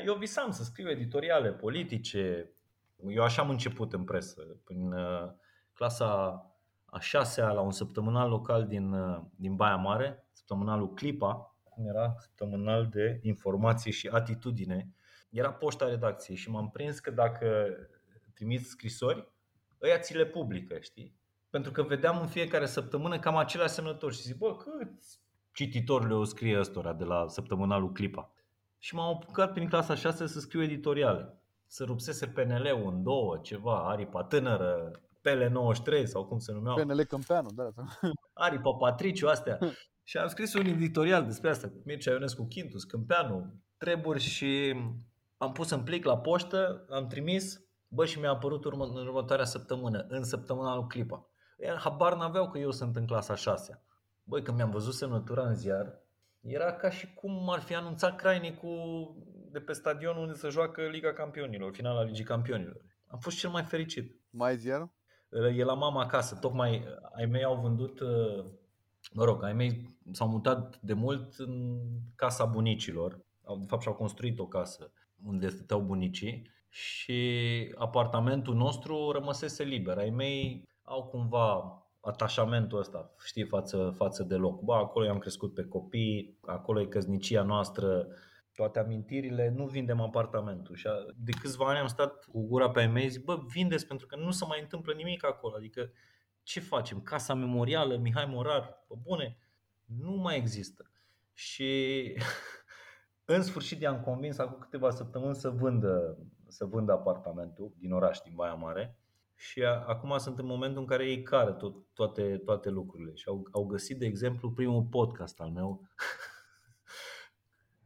Eu 0.06 0.14
visam 0.14 0.50
să 0.50 0.62
scriu 0.62 0.90
editoriale 0.90 1.52
politice. 1.52 2.52
Eu 3.08 3.22
așa 3.22 3.42
am 3.42 3.50
început 3.50 3.92
în 3.92 4.04
presă. 4.04 4.42
În 4.64 4.92
uh, 4.92 5.30
clasa 5.72 6.42
a 6.84 7.00
șasea 7.00 7.52
la 7.52 7.60
un 7.60 7.70
săptămânal 7.70 8.28
local 8.28 8.66
din, 8.66 8.92
uh, 8.92 9.20
din 9.36 9.56
Baia 9.56 9.76
Mare, 9.76 10.26
săptămânalul 10.32 10.94
Clipa, 10.94 11.56
cum 11.62 11.86
era 11.86 12.14
săptămânal 12.18 12.86
de 12.86 13.20
informație 13.22 13.90
și 13.90 14.08
atitudine. 14.08 14.92
Era 15.30 15.52
poșta 15.52 15.88
redacției 15.88 16.36
și 16.36 16.50
m-am 16.50 16.70
prins 16.70 16.98
că 16.98 17.10
dacă 17.10 17.76
trimiți 18.34 18.68
scrisori, 18.68 19.32
ăia 19.82 19.98
ți 19.98 20.16
le 20.16 20.26
publică, 20.26 20.78
știi? 20.80 21.17
Pentru 21.50 21.72
că 21.72 21.82
vedeam 21.82 22.20
în 22.20 22.26
fiecare 22.26 22.66
săptămână 22.66 23.18
cam 23.18 23.36
aceleași 23.36 23.72
semnători 23.72 24.14
și 24.14 24.22
zic, 24.22 24.36
bă, 24.36 24.56
câți 24.56 25.20
cititori 25.58 26.08
le-o 26.08 26.24
scrie 26.24 26.58
ăstora 26.58 26.92
de 26.92 27.04
la 27.04 27.28
săptămânalul 27.28 27.92
Clipa. 27.92 28.32
Și 28.78 28.94
m-am 28.94 29.14
apucat 29.14 29.52
prin 29.52 29.68
clasa 29.68 29.94
6 29.94 30.26
să 30.26 30.40
scriu 30.40 30.62
editoriale. 30.62 31.42
Să 31.66 31.84
rupsese 31.84 32.26
PNL-ul 32.26 32.92
în 32.92 33.02
două, 33.02 33.38
ceva, 33.42 33.88
aripa 33.88 34.22
tânără, 34.22 34.90
PL93 35.28 36.04
sau 36.04 36.24
cum 36.24 36.38
se 36.38 36.52
numeau. 36.52 36.76
PNL 36.76 37.04
Câmpeanu, 37.04 37.48
da. 37.54 37.72
Aripa 38.32 38.72
Patriciu, 38.72 39.28
astea. 39.28 39.58
și 40.02 40.18
am 40.18 40.28
scris 40.28 40.54
un 40.54 40.66
editorial 40.66 41.24
despre 41.24 41.50
asta, 41.50 41.68
cu 41.68 41.82
Mircea 41.84 42.10
Ionescu 42.10 42.46
Chintus, 42.46 42.84
Câmpeanu, 42.84 43.54
treburi 43.76 44.20
și 44.20 44.74
am 45.36 45.52
pus 45.52 45.70
în 45.70 45.82
plic 45.82 46.04
la 46.04 46.18
poștă, 46.18 46.86
am 46.90 47.06
trimis, 47.06 47.60
bă, 47.88 48.04
și 48.04 48.18
mi-a 48.18 48.30
apărut 48.30 48.64
urmă, 48.64 48.84
în 48.84 49.06
următoarea 49.06 49.44
săptămână, 49.44 50.06
în 50.08 50.24
săptămâna 50.24 50.86
Clipa. 50.86 51.27
Iar 51.62 51.78
habar 51.78 52.16
n-aveau 52.16 52.50
că 52.50 52.58
eu 52.58 52.70
sunt 52.70 52.96
în 52.96 53.06
clasa 53.06 53.34
6 53.34 53.82
Băi, 54.24 54.42
când 54.42 54.56
mi-am 54.56 54.70
văzut 54.70 54.94
semnătura 54.94 55.48
în 55.48 55.54
ziar, 55.54 55.98
era 56.40 56.72
ca 56.72 56.90
și 56.90 57.14
cum 57.14 57.50
ar 57.50 57.60
fi 57.60 57.74
anunțat 57.74 58.16
Crainicul 58.16 59.14
de 59.50 59.60
pe 59.60 59.72
stadion 59.72 60.16
unde 60.16 60.32
se 60.32 60.48
joacă 60.48 60.82
Liga 60.82 61.12
Campionilor, 61.12 61.72
finala 61.72 62.02
Ligii 62.02 62.24
Campionilor. 62.24 62.84
Am 63.06 63.18
fost 63.18 63.38
cel 63.38 63.50
mai 63.50 63.62
fericit. 63.62 64.20
Mai 64.30 64.56
ziar? 64.56 64.90
E 65.56 65.64
la 65.64 65.74
mama 65.74 66.02
acasă. 66.02 66.34
Tocmai 66.34 66.84
ai 67.16 67.26
mei 67.26 67.44
au 67.44 67.60
vândut, 67.60 68.00
uh, 68.00 68.44
mă 69.12 69.24
rog, 69.24 69.42
ai 69.44 69.52
mei 69.52 69.98
s-au 70.12 70.28
mutat 70.28 70.78
de 70.80 70.92
mult 70.92 71.34
în 71.38 71.78
casa 72.14 72.44
bunicilor. 72.44 73.14
De 73.58 73.66
fapt 73.66 73.82
și-au 73.82 73.94
construit 73.94 74.38
o 74.38 74.46
casă 74.46 74.92
unde 75.24 75.48
stăteau 75.48 75.80
bunicii 75.80 76.50
și 76.68 77.74
apartamentul 77.78 78.54
nostru 78.54 79.10
rămăsese 79.10 79.62
liber. 79.62 79.98
Ai 79.98 80.10
mei 80.10 80.68
au 80.88 81.04
cumva 81.04 81.82
atașamentul 82.00 82.78
ăsta, 82.78 83.14
știi, 83.24 83.44
față, 83.44 83.92
față 83.96 84.22
de 84.22 84.34
loc. 84.34 84.60
Bă, 84.60 84.74
acolo 84.74 85.04
i-am 85.04 85.18
crescut 85.18 85.54
pe 85.54 85.64
copii, 85.64 86.38
acolo 86.46 86.80
e 86.80 86.86
căznicia 86.86 87.42
noastră, 87.42 88.06
toate 88.54 88.78
amintirile, 88.78 89.52
nu 89.56 89.66
vindem 89.66 90.00
apartamentul. 90.00 90.74
Și 90.74 90.88
de 91.16 91.32
câțiva 91.40 91.68
ani 91.68 91.78
am 91.78 91.86
stat 91.86 92.24
cu 92.24 92.46
gura 92.46 92.70
pe 92.70 92.84
mei, 92.84 93.08
zic, 93.08 93.24
bă, 93.24 93.38
vindeți 93.48 93.86
pentru 93.86 94.06
că 94.06 94.16
nu 94.16 94.30
se 94.30 94.44
mai 94.48 94.60
întâmplă 94.60 94.92
nimic 94.92 95.24
acolo. 95.24 95.54
Adică 95.56 95.90
ce 96.42 96.60
facem? 96.60 97.00
Casa 97.00 97.34
memorială, 97.34 97.96
Mihai 97.96 98.26
Morar, 98.26 98.84
pe 98.88 98.94
bune, 99.02 99.38
nu 99.84 100.14
mai 100.16 100.36
există. 100.36 100.90
Și 101.32 102.02
în 103.34 103.42
sfârșit 103.42 103.80
i-am 103.80 104.00
convins 104.00 104.38
acum 104.38 104.58
câteva 104.58 104.90
săptămâni 104.90 105.34
să 105.34 105.50
vândă, 105.50 106.18
să 106.46 106.64
vândă 106.64 106.92
apartamentul 106.92 107.72
din 107.78 107.92
oraș, 107.92 108.18
din 108.18 108.32
Baia 108.34 108.54
Mare 108.54 108.97
și 109.38 109.62
a, 109.62 109.84
acum 109.86 110.18
sunt 110.18 110.38
în 110.38 110.46
momentul 110.46 110.80
în 110.80 110.86
care 110.86 111.06
ei 111.06 111.22
care 111.22 111.52
tot, 111.52 111.74
toate, 111.94 112.42
toate 112.44 112.70
lucrurile 112.70 113.14
și 113.14 113.24
au, 113.28 113.48
au 113.52 113.64
găsit, 113.64 113.98
de 113.98 114.06
exemplu, 114.06 114.50
primul 114.50 114.82
podcast 114.82 115.40
al 115.40 115.50
meu. 115.50 115.82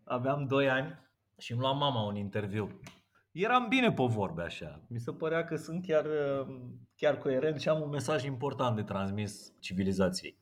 Aveam 0.05 0.47
2 0.47 0.69
ani 0.69 0.99
și 1.39 1.53
îmi 1.53 1.61
lua 1.61 1.73
mama 1.73 2.03
un 2.03 2.17
interviu. 2.17 2.81
Eram 3.33 3.67
bine 3.69 3.93
pe 3.93 4.03
vorbe 4.07 4.43
așa. 4.43 4.83
Mi 4.89 4.99
se 4.99 5.13
părea 5.13 5.45
că 5.45 5.57
sunt 5.57 5.87
chiar, 5.87 6.07
chiar 6.97 7.19
coerent 7.19 7.61
și 7.61 7.69
am 7.69 7.83
un 7.83 7.89
mesaj 7.89 8.25
important 8.25 8.77
de 8.77 8.83
transmis 8.83 9.53
civilizației. 9.59 10.39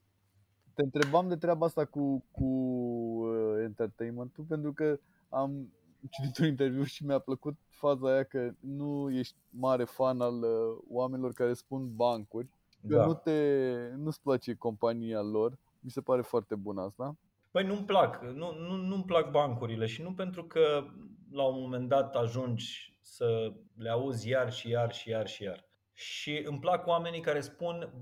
Te 0.74 0.82
întrebam 0.82 1.28
de 1.28 1.36
treaba 1.36 1.66
asta 1.66 1.84
cu, 1.84 2.24
cu 2.30 2.44
uh, 2.44 3.62
entertainment 3.62 4.32
pentru 4.48 4.72
că 4.72 5.00
am 5.28 5.72
citit 6.10 6.38
un 6.38 6.46
interviu 6.46 6.82
și 6.82 7.06
mi-a 7.06 7.18
plăcut 7.18 7.54
faza 7.68 8.12
aia 8.12 8.24
că 8.24 8.52
nu 8.60 9.10
ești 9.10 9.36
mare 9.50 9.84
fan 9.84 10.20
al 10.20 10.42
uh, 10.42 10.82
oamenilor 10.88 11.32
care 11.32 11.52
spun 11.52 11.94
bancuri, 11.94 12.48
că 12.88 12.96
da. 12.96 13.06
nu 13.06 13.14
te, 13.14 13.72
nu-ți 13.96 14.20
place 14.22 14.54
compania 14.54 15.20
lor. 15.20 15.58
Mi 15.80 15.90
se 15.90 16.00
pare 16.00 16.22
foarte 16.22 16.54
bun 16.54 16.78
asta. 16.78 17.16
Păi 17.50 17.66
nu-mi 17.66 17.84
plac, 17.84 18.22
nu, 18.22 18.54
nu, 18.58 18.76
nu-mi 18.76 19.04
plac 19.04 19.30
bancurile 19.30 19.86
și 19.86 20.02
nu 20.02 20.12
pentru 20.12 20.44
că 20.44 20.84
la 21.30 21.44
un 21.44 21.60
moment 21.60 21.88
dat 21.88 22.14
ajungi 22.14 22.96
să 23.00 23.52
le 23.76 23.90
auzi 23.90 24.28
iar 24.28 24.52
și 24.52 24.68
iar 24.68 24.92
și 24.92 25.08
iar 25.08 25.26
și 25.26 25.42
iar. 25.42 25.68
Și 25.92 26.42
îmi 26.44 26.58
plac 26.58 26.86
oamenii 26.86 27.20
care 27.20 27.40
spun 27.40 27.92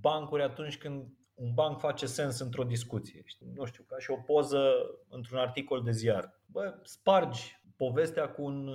bancuri 0.00 0.42
atunci 0.42 0.78
când 0.78 1.06
un 1.34 1.54
banc 1.54 1.78
face 1.78 2.06
sens 2.06 2.38
într-o 2.38 2.64
discuție. 2.64 3.22
Știi? 3.24 3.52
Nu 3.54 3.64
știu, 3.64 3.84
ca 3.88 3.98
și 3.98 4.10
o 4.10 4.16
poză 4.16 4.72
într-un 5.08 5.38
articol 5.38 5.82
de 5.82 5.90
ziar. 5.90 6.40
Bă, 6.52 6.80
spargi 6.82 7.60
povestea 7.76 8.28
cu 8.28 8.42
un, 8.42 8.70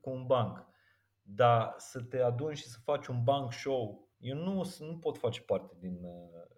cu 0.00 0.10
un 0.10 0.26
banc. 0.26 0.66
Dar 1.22 1.74
să 1.76 2.00
te 2.00 2.20
aduni 2.20 2.56
și 2.56 2.66
să 2.66 2.78
faci 2.84 3.06
un 3.06 3.22
bank 3.22 3.52
show, 3.52 4.08
eu 4.18 4.36
nu, 4.36 4.74
nu 4.78 4.98
pot 4.98 5.18
face 5.18 5.40
parte 5.40 5.76
din, 5.80 5.98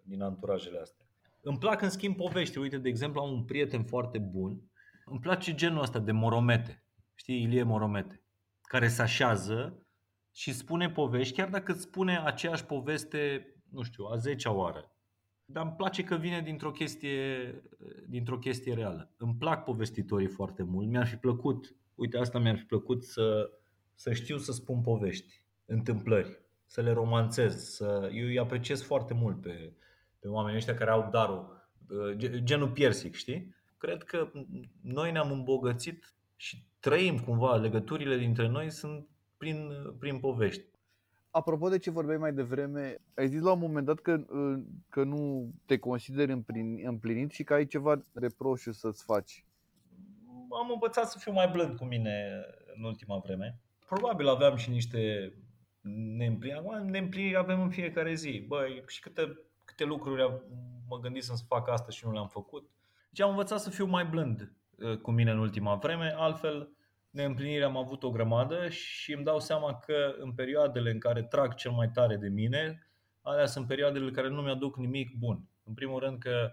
din 0.03 0.21
anturajele 0.21 0.79
astea. 0.79 1.05
Îmi 1.41 1.57
plac 1.57 1.81
în 1.81 1.89
schimb 1.89 2.15
povești. 2.15 2.57
Uite, 2.57 2.77
de 2.77 2.89
exemplu, 2.89 3.21
am 3.21 3.31
un 3.31 3.45
prieten 3.45 3.83
foarte 3.83 4.17
bun. 4.17 4.71
Îmi 5.05 5.19
place 5.19 5.53
genul 5.53 5.81
ăsta 5.81 5.99
de 5.99 6.11
moromete. 6.11 6.85
Știi, 7.15 7.41
Ilie 7.41 7.63
Moromete. 7.63 8.23
Care 8.61 8.87
se 8.87 9.01
așează 9.01 9.85
și 10.31 10.53
spune 10.53 10.89
povești, 10.89 11.35
chiar 11.35 11.49
dacă 11.49 11.71
îți 11.71 11.81
spune 11.81 12.19
aceeași 12.19 12.65
poveste, 12.65 13.53
nu 13.69 13.81
știu, 13.81 14.05
a 14.05 14.15
zecea 14.15 14.51
oară. 14.51 14.90
Dar 15.51 15.63
îmi 15.63 15.73
place 15.77 16.03
că 16.03 16.15
vine 16.15 16.41
dintr-o 16.41 16.71
chestie, 16.71 17.55
dintr-o 18.07 18.37
chestie 18.37 18.73
reală. 18.73 19.11
Îmi 19.17 19.35
plac 19.39 19.63
povestitorii 19.63 20.27
foarte 20.27 20.63
mult. 20.63 20.87
Mi-ar 20.87 21.07
fi 21.07 21.15
plăcut, 21.15 21.75
uite, 21.95 22.17
asta 22.17 22.39
mi-ar 22.39 22.57
fi 22.57 22.63
plăcut 22.63 23.03
să, 23.03 23.51
să 23.93 24.13
știu 24.13 24.37
să 24.37 24.51
spun 24.51 24.81
povești, 24.81 25.43
întâmplări, 25.65 26.39
să 26.65 26.81
le 26.81 26.91
romanțez. 26.91 27.55
Să... 27.55 28.09
Eu 28.13 28.25
îi 28.25 28.39
apreciez 28.39 28.81
foarte 28.81 29.13
mult 29.13 29.41
pe, 29.41 29.73
pe 30.19 30.27
oamenii 30.27 30.57
ăștia 30.57 30.75
care 30.75 30.91
au 30.91 31.09
darul, 31.11 31.69
genul 32.43 32.71
Piersic, 32.71 33.13
știi? 33.13 33.55
Cred 33.77 34.03
că 34.03 34.31
noi 34.81 35.11
ne-am 35.11 35.31
îmbogățit 35.31 36.13
și 36.35 36.63
trăim 36.79 37.19
cumva, 37.19 37.55
legăturile 37.55 38.17
dintre 38.17 38.47
noi 38.47 38.69
sunt 38.69 39.07
prin, 39.37 39.71
prin 39.99 40.19
povești. 40.19 40.63
Apropo 41.31 41.69
de 41.69 41.77
ce 41.77 41.91
vorbeai 41.91 42.17
mai 42.17 42.33
devreme, 42.33 42.97
ai 43.15 43.27
zis 43.27 43.41
la 43.41 43.51
un 43.51 43.59
moment 43.59 43.85
dat 43.85 43.99
că, 43.99 44.21
că 44.89 45.03
nu 45.03 45.51
te 45.65 45.77
consideri 45.77 46.43
împlinit 46.83 47.31
și 47.31 47.43
că 47.43 47.53
ai 47.53 47.65
ceva 47.65 48.05
reproșu 48.13 48.71
să-ți 48.71 49.03
faci. 49.03 49.45
Am 50.61 50.69
învățat 50.73 51.09
să 51.09 51.17
fiu 51.17 51.31
mai 51.31 51.47
blând 51.47 51.77
cu 51.77 51.85
mine 51.85 52.45
în 52.75 52.83
ultima 52.83 53.17
vreme. 53.17 53.59
Probabil 53.85 54.27
aveam 54.27 54.55
și 54.55 54.69
niște 54.69 55.33
neîmpliniri. 56.17 56.63
Neîmpliniri 56.85 57.37
avem 57.37 57.61
în 57.61 57.69
fiecare 57.69 58.13
zi. 58.13 58.45
Băi, 58.47 58.83
și 58.87 59.01
câte, 59.01 59.39
câte 59.65 59.83
lucruri 59.83 60.41
mă 60.87 60.99
gândisem 60.99 61.35
să 61.35 61.43
fac 61.47 61.69
asta 61.69 61.91
și 61.91 62.05
nu 62.05 62.11
le-am 62.11 62.27
făcut. 62.27 62.69
Deci 63.09 63.21
am 63.21 63.29
învățat 63.29 63.59
să 63.59 63.69
fiu 63.69 63.85
mai 63.85 64.05
blând 64.05 64.51
uh, 64.77 64.97
cu 64.97 65.11
mine 65.11 65.31
în 65.31 65.39
ultima 65.39 65.75
vreme, 65.75 66.13
altfel 66.17 66.69
neîmpliniri 67.11 67.63
am 67.63 67.77
avut 67.77 68.03
o 68.03 68.11
grămadă 68.11 68.69
și 68.69 69.13
îmi 69.13 69.23
dau 69.23 69.39
seama 69.39 69.79
că 69.79 70.15
în 70.17 70.31
perioadele 70.33 70.91
în 70.91 70.99
care 70.99 71.23
trag 71.23 71.53
cel 71.53 71.71
mai 71.71 71.89
tare 71.89 72.15
de 72.15 72.27
mine, 72.27 72.87
alea 73.21 73.45
sunt 73.45 73.67
perioadele 73.67 74.05
în 74.05 74.13
care 74.13 74.29
nu 74.29 74.41
mi-aduc 74.41 74.77
nimic 74.77 75.17
bun. 75.17 75.47
În 75.63 75.73
primul 75.73 75.99
rând 75.99 76.17
că 76.17 76.51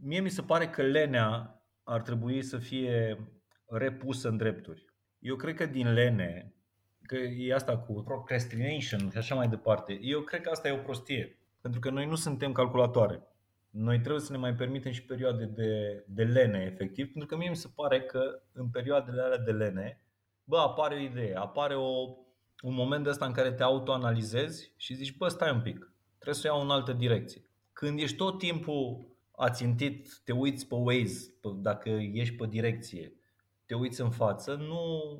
mie 0.00 0.20
mi 0.20 0.28
se 0.28 0.42
pare 0.42 0.68
că 0.68 0.82
lenea 0.82 1.62
ar 1.84 2.00
trebui 2.00 2.42
să 2.42 2.58
fie 2.58 3.18
repusă 3.66 4.28
în 4.28 4.36
drepturi. 4.36 4.84
Eu 5.18 5.36
cred 5.36 5.54
că 5.54 5.66
din 5.66 5.92
lene, 5.92 6.54
că 7.02 7.16
e 7.16 7.54
asta 7.54 7.78
cu 7.78 8.02
procrastination 8.02 9.10
și 9.10 9.16
așa 9.16 9.34
mai 9.34 9.48
departe, 9.48 9.98
eu 10.02 10.20
cred 10.20 10.40
că 10.40 10.50
asta 10.50 10.68
e 10.68 10.72
o 10.72 10.82
prostie. 10.82 11.38
Pentru 11.60 11.80
că 11.80 11.90
noi 11.90 12.06
nu 12.06 12.14
suntem 12.14 12.52
calculatoare. 12.52 13.22
Noi 13.76 14.00
trebuie 14.00 14.20
să 14.20 14.32
ne 14.32 14.38
mai 14.38 14.54
permitem 14.54 14.92
și 14.92 15.04
perioade 15.04 15.44
de, 15.44 16.04
de 16.08 16.24
lene, 16.24 16.70
efectiv, 16.72 17.04
pentru 17.04 17.26
că 17.26 17.36
mie 17.36 17.48
mi 17.48 17.56
se 17.56 17.72
pare 17.74 18.02
că 18.02 18.42
în 18.52 18.68
perioadele 18.68 19.22
alea 19.22 19.38
de 19.38 19.52
lene, 19.52 20.02
bă, 20.44 20.58
apare 20.58 20.94
o 20.94 20.98
idee, 20.98 21.36
apare 21.36 21.74
o, 21.74 22.16
un 22.62 22.74
moment 22.74 23.04
de 23.04 23.10
ăsta 23.10 23.26
în 23.26 23.32
care 23.32 23.52
te 23.52 23.62
autoanalizezi 23.62 24.72
și 24.76 24.94
zici, 24.94 25.16
bă, 25.16 25.28
stai 25.28 25.50
un 25.50 25.60
pic, 25.60 25.92
trebuie 26.14 26.34
să 26.34 26.48
o 26.50 26.54
iau 26.54 26.62
în 26.62 26.70
altă 26.70 26.92
direcție. 26.92 27.44
Când 27.72 27.98
ești 27.98 28.16
tot 28.16 28.38
timpul 28.38 29.16
ațintit, 29.30 30.20
te 30.24 30.32
uiți 30.32 30.66
pe 30.66 30.74
Waze, 30.74 31.34
pe, 31.40 31.48
dacă 31.54 31.88
ești 31.88 32.34
pe 32.34 32.46
direcție, 32.46 33.12
te 33.66 33.74
uiți 33.74 34.00
în 34.00 34.10
față, 34.10 34.54
nu, 34.54 35.18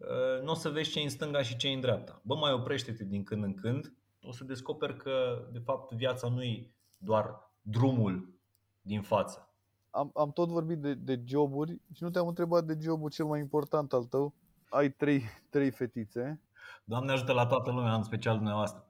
ă, 0.00 0.40
nu 0.42 0.50
o 0.50 0.54
să 0.54 0.68
vezi 0.68 0.90
ce 0.90 1.00
în 1.00 1.08
stânga 1.08 1.42
și 1.42 1.56
ce 1.56 1.68
în 1.68 1.80
dreapta. 1.80 2.20
Bă, 2.24 2.34
mai 2.34 2.52
oprește-te 2.52 3.04
din 3.04 3.22
când 3.22 3.44
în 3.44 3.54
când, 3.54 3.94
o 4.22 4.32
să 4.32 4.44
descoperi 4.44 4.96
că, 4.96 5.48
de 5.52 5.58
fapt, 5.58 5.92
viața 5.92 6.28
nu 6.28 6.42
e 6.42 6.70
doar 6.98 7.49
drumul 7.62 8.38
din 8.80 9.02
față. 9.02 9.48
Am, 9.90 10.10
am 10.14 10.30
tot 10.32 10.48
vorbit 10.48 10.78
de, 10.78 10.94
de 10.94 11.22
joburi 11.24 11.80
și 11.92 12.02
nu 12.02 12.10
te-am 12.10 12.26
întrebat 12.26 12.64
de 12.64 12.78
jobul 12.80 13.10
cel 13.10 13.24
mai 13.24 13.40
important 13.40 13.92
al 13.92 14.04
tău. 14.04 14.34
Ai 14.68 14.90
trei, 14.90 15.22
trei 15.50 15.70
fetițe. 15.70 16.40
Doamne 16.84 17.12
ajută 17.12 17.32
la 17.32 17.46
toată 17.46 17.70
lumea, 17.70 17.94
în 17.94 18.02
special 18.02 18.36
dumneavoastră. 18.36 18.84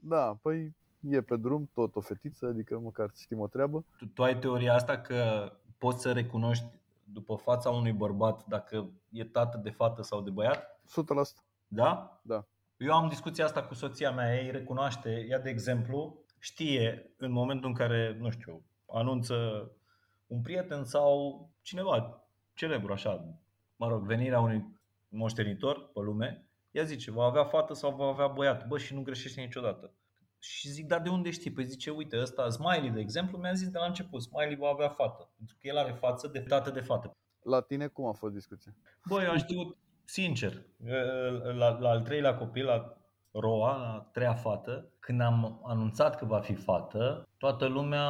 Da, 0.00 0.38
păi 0.42 0.74
e 1.00 1.20
pe 1.20 1.36
drum, 1.36 1.70
tot 1.74 1.96
o 1.96 2.00
fetiță, 2.00 2.46
adică 2.46 2.78
măcar 2.78 3.10
știm 3.14 3.38
o 3.38 3.46
treabă. 3.46 3.84
Tu, 3.98 4.06
tu 4.06 4.22
ai 4.22 4.38
teoria 4.38 4.74
asta 4.74 4.98
că 4.98 5.52
poți 5.78 6.00
să 6.00 6.12
recunoști 6.12 6.66
după 7.04 7.34
fața 7.34 7.70
unui 7.70 7.92
bărbat 7.92 8.46
dacă 8.46 8.90
e 9.10 9.24
tată 9.24 9.60
de 9.62 9.70
fată 9.70 10.02
sau 10.02 10.20
de 10.20 10.30
băiat? 10.30 10.80
100%. 10.80 10.82
Da? 11.66 12.20
Da. 12.22 12.46
Eu 12.76 12.92
am 12.92 13.08
discuția 13.08 13.44
asta 13.44 13.62
cu 13.62 13.74
soția 13.74 14.10
mea, 14.10 14.42
ei 14.42 14.50
recunoaște, 14.50 15.26
ea 15.28 15.38
de 15.38 15.50
exemplu, 15.50 16.24
știe 16.40 17.14
în 17.16 17.32
momentul 17.32 17.68
în 17.68 17.74
care, 17.74 18.16
nu 18.20 18.30
știu, 18.30 18.64
anunță 18.86 19.70
un 20.26 20.40
prieten 20.40 20.84
sau 20.84 21.48
cineva 21.62 22.24
celebru, 22.54 22.92
așa, 22.92 23.38
mă 23.76 23.88
rog, 23.88 24.06
venirea 24.06 24.40
unui 24.40 24.78
moștenitor 25.08 25.90
pe 25.92 26.00
lume, 26.00 26.44
ea 26.70 26.82
zice, 26.82 27.10
va 27.10 27.24
avea 27.24 27.44
fată 27.44 27.74
sau 27.74 27.94
va 27.94 28.06
avea 28.06 28.26
băiat, 28.26 28.66
bă, 28.66 28.78
și 28.78 28.94
nu 28.94 29.02
greșește 29.02 29.40
niciodată. 29.40 29.94
Și 30.38 30.68
zic, 30.68 30.86
dar 30.86 31.00
de 31.00 31.08
unde 31.08 31.30
știi? 31.30 31.52
Păi 31.52 31.64
zice, 31.64 31.90
uite, 31.90 32.20
ăsta, 32.20 32.48
Smiley, 32.48 32.90
de 32.90 33.00
exemplu, 33.00 33.38
mi-a 33.38 33.52
zis 33.52 33.68
de 33.68 33.78
la 33.78 33.86
început, 33.86 34.22
Smiley 34.22 34.56
va 34.56 34.68
avea 34.68 34.88
fată, 34.88 35.30
pentru 35.36 35.56
că 35.60 35.66
el 35.66 35.76
are 35.76 35.92
față 35.92 36.28
de 36.28 36.40
tată 36.40 36.70
de 36.70 36.80
fată. 36.80 37.16
La 37.42 37.60
tine 37.60 37.86
cum 37.86 38.06
a 38.06 38.12
fost 38.12 38.34
discuția? 38.34 38.74
Băi, 39.04 39.24
eu 39.24 39.30
am 39.30 39.36
știut, 39.36 39.76
sincer, 40.04 40.62
la, 41.54 41.78
la 41.78 41.88
al 41.88 42.02
treilea 42.02 42.36
copil, 42.36 42.64
la 42.64 42.99
Roa, 43.32 43.76
la 43.76 44.08
treia 44.12 44.34
fată, 44.34 44.92
când 44.98 45.20
am 45.20 45.62
anunțat 45.66 46.16
că 46.16 46.24
va 46.24 46.40
fi 46.40 46.54
fată, 46.54 47.28
toată 47.38 47.66
lumea 47.66 48.08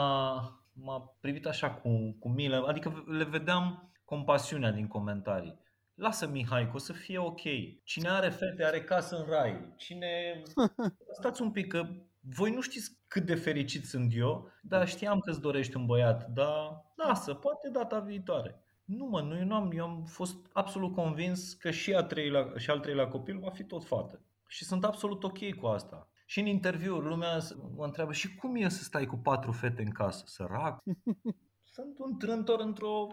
m-a 0.72 1.16
privit 1.20 1.46
așa 1.46 1.70
cu, 1.70 2.16
cu 2.18 2.28
milă, 2.28 2.64
adică 2.66 3.04
le 3.06 3.24
vedeam 3.24 3.92
compasiunea 4.04 4.70
din 4.70 4.86
comentarii. 4.86 5.58
Lasă 5.94 6.26
Mihai, 6.26 6.64
că 6.64 6.72
o 6.74 6.78
să 6.78 6.92
fie 6.92 7.18
ok. 7.18 7.40
Cine 7.84 8.08
are 8.08 8.28
fete 8.28 8.64
are 8.64 8.84
casă 8.84 9.16
în 9.16 9.26
rai. 9.30 9.74
Cine... 9.76 10.42
Stați 11.18 11.42
un 11.42 11.50
pic, 11.50 11.66
că 11.66 11.86
voi 12.20 12.50
nu 12.50 12.60
știți 12.60 12.98
cât 13.08 13.26
de 13.26 13.34
fericit 13.34 13.84
sunt 13.84 14.12
eu, 14.16 14.50
dar 14.62 14.88
știam 14.88 15.18
că 15.18 15.30
îți 15.30 15.40
dorești 15.40 15.76
un 15.76 15.86
băiat, 15.86 16.26
dar 16.26 16.84
lasă, 16.96 17.34
poate 17.34 17.68
data 17.68 17.98
viitoare. 17.98 18.64
Nu 18.84 19.06
mă, 19.06 19.20
nu, 19.20 19.36
eu, 19.36 19.44
nu 19.44 19.54
am, 19.54 19.70
eu 19.74 19.84
am 19.84 20.04
fost 20.04 20.36
absolut 20.52 20.94
convins 20.94 21.52
că 21.52 21.70
și, 21.70 21.94
a 21.94 22.02
treilea, 22.02 22.52
și 22.56 22.70
al 22.70 22.80
treilea 22.80 23.08
copil 23.08 23.38
va 23.38 23.50
fi 23.50 23.64
tot 23.64 23.84
fată. 23.84 24.20
Și 24.50 24.64
sunt 24.64 24.84
absolut 24.84 25.24
ok 25.24 25.54
cu 25.54 25.66
asta. 25.66 26.08
Și 26.26 26.40
în 26.40 26.46
interviuri 26.46 27.06
lumea 27.06 27.38
mă 27.76 27.84
întreabă 27.84 28.12
și 28.12 28.36
cum 28.36 28.56
e 28.56 28.68
să 28.68 28.82
stai 28.82 29.06
cu 29.06 29.16
patru 29.16 29.52
fete 29.52 29.82
în 29.82 29.90
casă? 29.90 30.24
Sărac? 30.26 30.82
Sunt 31.74 31.98
un 31.98 32.18
trântor 32.18 32.60
într-o, 32.60 33.06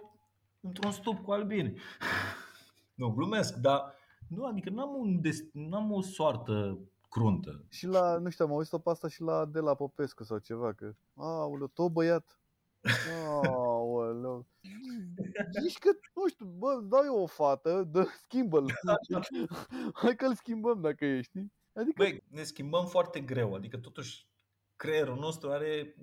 într-un 0.59 0.91
stup 0.91 1.23
cu 1.23 1.31
albini. 1.31 1.79
nu, 2.99 3.09
glumesc, 3.09 3.55
dar 3.55 3.93
nu, 4.27 4.45
adică 4.45 4.69
n-am, 4.69 4.95
un 4.95 5.21
des- 5.21 5.51
n-am 5.53 5.91
o 5.91 6.01
soartă 6.01 6.79
cruntă. 7.09 7.65
Și 7.69 7.85
la, 7.85 8.17
nu 8.17 8.29
știu, 8.29 8.45
am 8.45 8.51
auzit-o 8.51 8.79
pe 8.79 8.89
asta 8.89 9.07
și 9.07 9.21
la 9.21 9.45
de 9.45 9.59
la 9.59 9.75
Popescu 9.75 10.23
sau 10.23 10.37
ceva, 10.37 10.73
că, 10.73 10.95
aoleu, 11.15 11.67
tot 11.67 11.91
băiat. 11.91 12.39
Aoleu. 13.43 14.45
Zici 15.61 15.77
că, 15.77 15.89
nu 16.15 16.27
știu, 16.27 16.45
bă, 16.45 16.79
dau 16.83 17.03
eu 17.03 17.21
o 17.21 17.25
fată, 17.25 17.83
dă, 17.91 18.05
schimbă-l. 18.23 18.65
Hai 20.01 20.15
că-l 20.15 20.35
schimbăm 20.35 20.81
dacă 20.81 21.05
ești. 21.05 21.39
Adică... 21.73 21.93
Băi, 21.95 22.23
ne 22.27 22.43
schimbăm 22.43 22.85
foarte 22.85 23.19
greu, 23.19 23.53
adică 23.53 23.77
totuși 23.77 24.27
creierul 24.75 25.17
nostru 25.17 25.49
are 25.49 25.95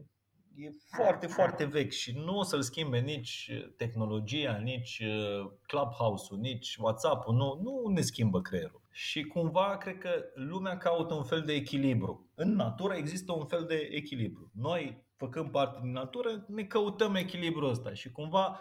e 0.56 0.70
foarte, 0.96 1.26
foarte 1.26 1.64
vechi 1.64 1.92
și 1.92 2.12
nu 2.24 2.38
o 2.38 2.42
să-l 2.42 2.62
schimbe 2.62 2.98
nici 2.98 3.50
tehnologia, 3.76 4.56
nici 4.56 5.02
uh, 5.04 5.50
Clubhouse-ul, 5.66 6.40
nici 6.40 6.76
WhatsApp-ul, 6.76 7.34
nu, 7.34 7.60
nu 7.62 7.92
ne 7.92 8.00
schimbă 8.00 8.40
creierul. 8.40 8.82
Și 8.90 9.22
cumva 9.22 9.76
cred 9.76 9.98
că 9.98 10.10
lumea 10.34 10.76
caută 10.76 11.14
un 11.14 11.24
fel 11.24 11.42
de 11.42 11.52
echilibru. 11.52 12.30
În 12.34 12.54
natură 12.54 12.94
există 12.94 13.32
un 13.32 13.46
fel 13.46 13.64
de 13.64 13.88
echilibru. 13.90 14.50
Noi, 14.54 15.04
făcând 15.16 15.50
parte 15.50 15.78
din 15.82 15.92
natură, 15.92 16.44
ne 16.48 16.64
căutăm 16.64 17.14
echilibrul 17.14 17.70
ăsta 17.70 17.92
și 17.92 18.10
cumva 18.10 18.60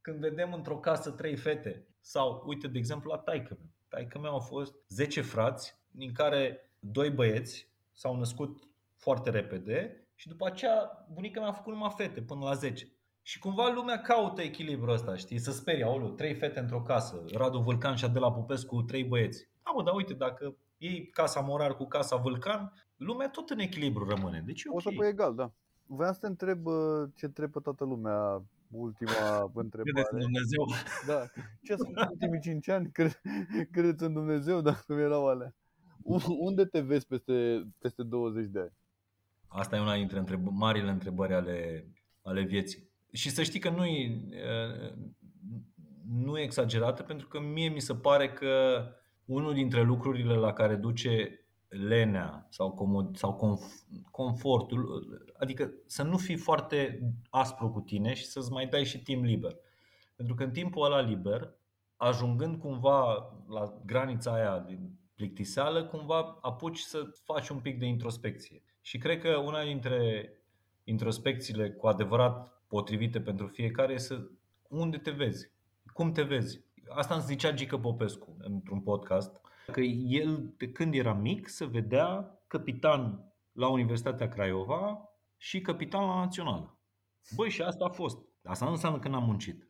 când 0.00 0.18
vedem 0.18 0.52
într-o 0.52 0.78
casă 0.78 1.10
trei 1.10 1.36
fete 1.36 1.86
sau, 2.00 2.42
uite, 2.46 2.68
de 2.68 2.78
exemplu, 2.78 3.10
la 3.10 3.18
taică 3.18 3.56
mea. 3.58 3.70
Taică 3.88 4.18
mea 4.18 4.30
au 4.30 4.38
fost 4.38 4.74
10 4.88 5.20
frați, 5.20 5.78
din 5.90 6.12
care 6.12 6.70
doi 6.78 7.10
băieți 7.10 7.68
s-au 7.92 8.16
născut 8.16 8.68
foarte 8.96 9.30
repede 9.30 10.06
și 10.14 10.28
după 10.28 10.46
aceea 10.46 11.06
bunica 11.12 11.40
mea 11.40 11.48
a 11.48 11.52
făcut 11.52 11.72
numai 11.72 11.92
fete 11.96 12.22
până 12.22 12.44
la 12.44 12.54
10. 12.54 12.92
Și 13.22 13.38
cumva 13.38 13.68
lumea 13.68 14.00
caută 14.00 14.42
echilibrul 14.42 14.92
ăsta, 14.92 15.16
știi, 15.16 15.38
să 15.38 15.50
sperie, 15.50 15.84
aoleu, 15.84 16.08
trei 16.08 16.34
fete 16.34 16.58
într-o 16.58 16.82
casă, 16.82 17.24
Radu 17.34 17.58
Vulcan 17.58 17.94
și 17.94 18.04
Adela 18.04 18.32
Popescu, 18.32 18.82
trei 18.82 19.04
băieți. 19.04 19.48
Da, 19.62 19.70
mă, 19.70 19.82
dar 19.82 19.94
uite, 19.94 20.14
dacă 20.14 20.56
iei 20.76 21.06
casa 21.06 21.40
Morar 21.40 21.76
cu 21.76 21.84
casa 21.84 22.16
Vulcan, 22.16 22.72
lumea 22.96 23.28
tot 23.28 23.50
în 23.50 23.58
echilibru 23.58 24.08
rămâne. 24.08 24.42
Deci 24.46 24.64
okay. 24.64 24.76
O 24.76 24.80
să 24.80 24.96
pui 24.96 25.06
egal, 25.06 25.34
da. 25.34 25.52
Vreau 25.86 26.12
să 26.12 26.18
te 26.20 26.26
întreb 26.26 26.66
ce 27.14 27.26
întreb 27.26 27.62
toată 27.62 27.84
lumea 27.84 28.42
ultima 28.70 29.50
întrebare. 29.54 29.90
Credeți 29.92 30.12
în 30.12 30.18
Dumnezeu? 30.20 30.66
Da. 31.06 31.24
Ce 31.62 31.76
sunt 31.76 31.96
ultimii 32.10 32.40
5 32.40 32.68
ani? 32.68 32.90
Credeți 33.72 34.02
în 34.04 34.12
Dumnezeu? 34.12 34.60
Da, 34.60 34.74
cum 34.74 34.98
erau 34.98 35.28
alea. 35.28 35.54
Unde 36.38 36.64
te 36.64 36.80
vezi 36.80 37.06
peste, 37.06 37.66
peste 37.78 38.02
20 38.02 38.46
de 38.46 38.58
ani? 38.58 38.72
Asta 39.48 39.76
e 39.76 39.80
una 39.80 39.94
dintre 39.96 40.18
întreb- 40.18 40.48
marile 40.50 40.90
întrebări 40.90 41.34
ale 41.34 41.86
ale 42.22 42.42
vieții. 42.42 42.88
Și 43.12 43.30
să 43.30 43.42
știi 43.42 43.60
că 43.60 43.70
nu 43.70 43.84
e, 43.84 44.20
nu 46.08 46.38
e 46.38 46.42
exagerată 46.42 47.02
pentru 47.02 47.28
că 47.28 47.40
mie 47.40 47.68
mi 47.68 47.80
se 47.80 47.94
pare 47.94 48.32
că 48.32 48.84
unul 49.24 49.54
dintre 49.54 49.82
lucrurile 49.82 50.34
la 50.34 50.52
care 50.52 50.74
duce 50.74 51.40
lenea 51.68 52.46
sau, 52.50 52.70
comod, 52.70 53.16
sau 53.16 53.34
conf, 53.34 53.62
confortul, 54.10 55.04
adică 55.38 55.72
să 55.86 56.02
nu 56.02 56.16
fii 56.16 56.36
foarte 56.36 57.00
aspru 57.30 57.70
cu 57.70 57.80
tine 57.80 58.14
și 58.14 58.24
să-ți 58.24 58.52
mai 58.52 58.66
dai 58.66 58.84
și 58.84 59.02
timp 59.02 59.24
liber. 59.24 59.56
Pentru 60.16 60.34
că 60.34 60.42
în 60.42 60.50
timpul 60.50 60.84
ăla 60.84 61.00
liber, 61.00 61.54
ajungând 61.96 62.60
cumva 62.60 63.14
la 63.48 63.82
granița 63.84 64.32
aia 64.32 64.58
de 64.58 64.78
plictiseală, 65.14 65.84
cumva 65.84 66.38
apuci 66.40 66.78
să 66.78 67.02
faci 67.24 67.48
un 67.48 67.58
pic 67.58 67.78
de 67.78 67.86
introspecție. 67.86 68.62
Și 68.80 68.98
cred 68.98 69.20
că 69.20 69.36
una 69.36 69.62
dintre 69.62 70.30
introspecțiile 70.84 71.70
cu 71.70 71.86
adevărat 71.86 72.62
potrivite 72.66 73.20
pentru 73.20 73.46
fiecare 73.46 73.92
este 73.92 74.30
unde 74.68 74.96
te 74.96 75.10
vezi, 75.10 75.50
cum 75.92 76.12
te 76.12 76.22
vezi. 76.22 76.60
Asta 76.88 77.14
îmi 77.14 77.22
zicea 77.22 77.52
Gică 77.52 77.78
Popescu 77.78 78.36
într-un 78.38 78.80
podcast, 78.80 79.40
că 79.72 79.80
el 79.80 80.54
de 80.56 80.72
când 80.72 80.94
era 80.94 81.12
mic 81.12 81.48
se 81.48 81.64
vedea 81.64 82.40
capitan 82.46 83.32
la 83.52 83.68
Universitatea 83.68 84.28
Craiova 84.28 85.08
și 85.36 85.60
capitan 85.60 86.06
la 86.06 86.14
Națională. 86.14 86.78
Băi, 87.36 87.50
și 87.50 87.62
asta 87.62 87.84
a 87.84 87.88
fost. 87.88 88.18
Asta 88.44 88.64
nu 88.64 88.70
înseamnă 88.70 88.98
că 88.98 89.08
n-am 89.08 89.24
muncit. 89.24 89.68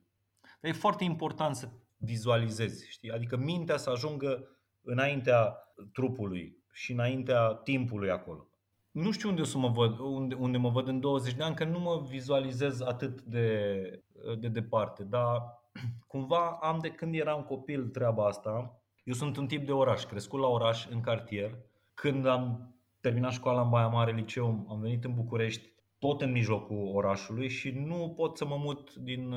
Dar 0.60 0.70
e 0.70 0.74
foarte 0.74 1.04
important 1.04 1.56
să 1.56 1.68
vizualizezi, 1.96 2.90
știi? 2.90 3.10
Adică 3.10 3.36
mintea 3.36 3.76
să 3.76 3.90
ajungă 3.90 4.58
înaintea 4.82 5.56
trupului 5.92 6.56
și 6.72 6.92
înaintea 6.92 7.54
timpului 7.54 8.10
acolo. 8.10 8.48
Nu 8.90 9.10
știu 9.10 9.28
unde, 9.28 9.40
o 9.40 9.44
să 9.44 9.58
mă 9.58 9.68
văd, 9.68 9.98
unde, 9.98 10.34
unde 10.34 10.58
mă 10.58 10.68
văd 10.68 10.88
în 10.88 11.00
20 11.00 11.34
de 11.34 11.42
ani, 11.42 11.54
că 11.54 11.64
nu 11.64 11.78
mă 11.78 12.06
vizualizez 12.08 12.80
atât 12.80 13.22
de, 13.22 14.04
de 14.38 14.48
departe, 14.48 15.04
dar 15.04 15.42
cumva 16.06 16.58
am 16.62 16.78
de 16.78 16.90
când 16.90 17.14
eram 17.14 17.42
copil 17.42 17.88
treaba 17.88 18.26
asta. 18.26 18.82
Eu 19.08 19.14
sunt 19.14 19.36
un 19.36 19.46
tip 19.46 19.66
de 19.66 19.72
oraș, 19.72 20.04
crescut 20.04 20.40
la 20.40 20.46
oraș, 20.46 20.86
în 20.86 21.00
cartier. 21.00 21.58
Când 21.94 22.26
am 22.26 22.74
terminat 23.00 23.32
școala 23.32 23.60
în 23.60 23.70
Baia 23.70 23.86
Mare, 23.86 24.12
liceu, 24.12 24.66
am 24.68 24.80
venit 24.80 25.04
în 25.04 25.14
București, 25.14 25.72
tot 25.98 26.20
în 26.20 26.32
mijlocul 26.32 26.90
orașului 26.94 27.48
și 27.48 27.70
nu 27.70 28.12
pot 28.16 28.36
să 28.36 28.46
mă 28.46 28.56
mut 28.56 28.94
din, 28.94 29.34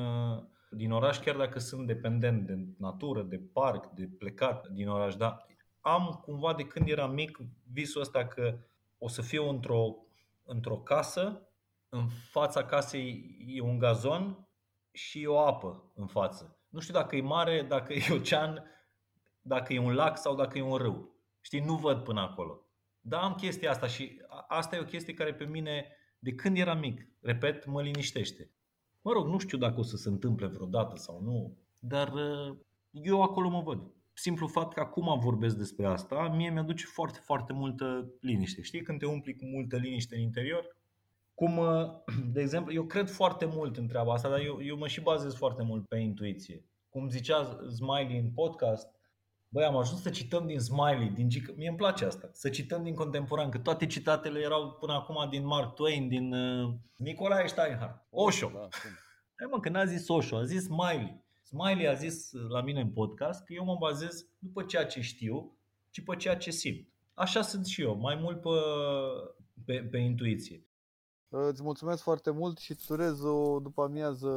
din 0.70 0.90
oraș, 0.90 1.18
chiar 1.18 1.36
dacă 1.36 1.58
sunt 1.58 1.86
dependent 1.86 2.46
de 2.46 2.66
natură, 2.78 3.22
de 3.22 3.40
parc, 3.52 3.86
de 3.86 4.08
plecat 4.18 4.68
din 4.68 4.88
oraș. 4.88 5.14
Dar 5.14 5.46
am 5.80 6.20
cumva 6.24 6.54
de 6.54 6.62
când 6.62 6.88
eram 6.88 7.12
mic 7.12 7.38
visul 7.72 8.00
ăsta 8.00 8.26
că 8.26 8.58
o 8.98 9.08
să 9.08 9.22
fiu 9.22 9.48
într-o, 9.48 9.96
într-o 10.44 10.76
casă, 10.76 11.48
în 11.88 12.06
fața 12.30 12.64
casei 12.64 13.36
e 13.46 13.60
un 13.60 13.78
gazon 13.78 14.48
și 14.90 15.26
o 15.26 15.38
apă 15.38 15.92
în 15.94 16.06
față. 16.06 16.56
Nu 16.68 16.80
știu 16.80 16.94
dacă 16.94 17.16
e 17.16 17.22
mare, 17.22 17.62
dacă 17.62 17.92
e 17.92 18.02
ocean, 18.10 18.66
dacă 19.42 19.72
e 19.72 19.78
un 19.78 19.94
lac 19.94 20.18
sau 20.18 20.34
dacă 20.34 20.58
e 20.58 20.62
un 20.62 20.76
râu. 20.76 21.14
Știi, 21.40 21.60
nu 21.60 21.74
văd 21.74 21.98
până 21.98 22.20
acolo. 22.20 22.66
Dar 23.00 23.22
am 23.22 23.34
chestia 23.34 23.70
asta 23.70 23.86
și 23.86 24.20
asta 24.48 24.76
e 24.76 24.80
o 24.80 24.84
chestie 24.84 25.14
care 25.14 25.34
pe 25.34 25.44
mine, 25.44 25.86
de 26.18 26.34
când 26.34 26.56
eram 26.56 26.78
mic, 26.78 27.08
repet, 27.20 27.66
mă 27.66 27.82
liniștește. 27.82 28.50
Mă 29.00 29.12
rog, 29.12 29.26
nu 29.26 29.38
știu 29.38 29.58
dacă 29.58 29.78
o 29.78 29.82
să 29.82 29.96
se 29.96 30.08
întâmple 30.08 30.46
vreodată 30.46 30.96
sau 30.96 31.20
nu, 31.22 31.56
dar 31.78 32.12
uh, 32.12 32.56
eu 32.90 33.22
acolo 33.22 33.48
mă 33.48 33.60
văd. 33.60 33.92
Simplu 34.12 34.46
fapt 34.46 34.74
că 34.74 34.80
acum 34.80 35.18
vorbesc 35.18 35.56
despre 35.56 35.86
asta, 35.86 36.28
mie 36.28 36.50
mi-aduce 36.50 36.84
foarte, 36.86 37.18
foarte 37.22 37.52
multă 37.52 38.12
liniște. 38.20 38.62
Știi, 38.62 38.82
când 38.82 38.98
te 38.98 39.06
umpli 39.06 39.34
cu 39.34 39.44
multă 39.44 39.76
liniște 39.76 40.14
în 40.14 40.20
interior, 40.20 40.76
cum, 41.34 41.56
uh, 41.56 41.90
de 42.34 42.40
exemplu, 42.40 42.72
eu 42.72 42.84
cred 42.84 43.10
foarte 43.10 43.44
mult 43.44 43.76
în 43.76 43.86
treaba 43.86 44.12
asta, 44.12 44.28
dar 44.28 44.40
eu, 44.40 44.62
eu 44.62 44.76
mă 44.76 44.86
și 44.86 45.00
bazez 45.00 45.34
foarte 45.34 45.62
mult 45.62 45.88
pe 45.88 45.96
intuiție. 45.96 46.64
Cum 46.88 47.08
zicea 47.08 47.58
Smiley 47.74 48.18
în 48.18 48.30
podcast, 48.30 48.88
Băi, 49.52 49.64
am 49.64 49.76
ajuns 49.76 50.02
să 50.02 50.10
cităm 50.10 50.46
din 50.46 50.60
Smiley, 50.60 51.10
din 51.14 51.28
G... 51.28 51.56
Mie 51.56 51.68
îmi 51.68 51.76
place 51.76 52.04
asta. 52.04 52.30
Să 52.32 52.48
cităm 52.48 52.82
din 52.82 52.94
contemporan, 52.94 53.50
că 53.50 53.58
toate 53.58 53.86
citatele 53.86 54.40
erau 54.40 54.70
până 54.70 54.92
acum 54.92 55.28
din 55.30 55.46
Mark 55.46 55.74
Twain, 55.74 56.08
din 56.08 56.32
uh, 56.32 56.74
Nicolae 56.96 57.46
Steinhardt, 57.46 58.06
Osho. 58.10 58.50
Da, 58.54 58.68
Hai 59.34 59.48
mă, 59.50 59.60
că 59.60 59.68
n-a 59.68 59.84
zis 59.84 60.08
Osho, 60.08 60.36
a 60.36 60.44
zis 60.44 60.64
Smiley. 60.64 61.24
Smiley 61.42 61.88
a 61.88 61.92
zis 61.92 62.30
la 62.48 62.62
mine 62.62 62.80
în 62.80 62.90
podcast 62.90 63.44
că 63.44 63.52
eu 63.52 63.64
mă 63.64 63.76
bazez 63.80 64.26
nu 64.38 64.48
pe 64.54 64.64
ceea 64.64 64.86
ce 64.86 65.00
știu, 65.00 65.58
ci 65.90 66.04
pe 66.04 66.16
ceea 66.16 66.36
ce 66.36 66.50
simt. 66.50 66.88
Așa 67.14 67.42
sunt 67.42 67.66
și 67.66 67.82
eu, 67.82 67.96
mai 67.96 68.14
mult 68.14 68.40
pe, 68.40 68.48
pe, 69.64 69.88
pe 69.90 69.98
intuiție. 69.98 70.66
Îți 71.28 71.62
mulțumesc 71.62 72.02
foarte 72.02 72.30
mult 72.30 72.58
și 72.58 72.70
îți 72.70 72.92
urez 72.92 73.22
o 73.22 73.58
după 73.60 73.82
amiază 73.82 74.30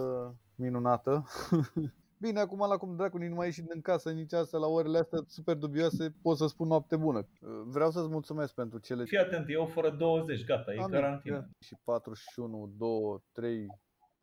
minunată. 0.55 1.25
Bine, 2.25 2.39
acum 2.39 2.59
la 2.59 2.77
cum 2.77 2.95
dracu 2.95 3.17
nu 3.17 3.35
mai 3.35 3.45
ieșit 3.45 3.63
din 3.63 3.81
casă 3.81 4.11
nici 4.11 4.33
asta 4.33 4.57
la 4.57 4.67
orele 4.67 4.97
astea 4.97 5.19
super 5.27 5.55
dubioase, 5.55 6.15
pot 6.21 6.37
să 6.37 6.47
spun 6.47 6.67
noapte 6.67 6.95
bună. 6.95 7.27
Vreau 7.65 7.91
să-ți 7.91 8.09
mulțumesc 8.09 8.53
pentru 8.53 8.79
cele... 8.79 9.03
Fii 9.03 9.17
atent, 9.17 9.45
eu 9.49 9.65
fără 9.65 9.89
20, 9.89 10.45
gata, 10.45 10.73
e 10.73 10.85
carantină. 10.89 11.49
Și 11.59 11.75
41, 11.83 12.71
2, 12.77 12.89
3, 13.31 13.67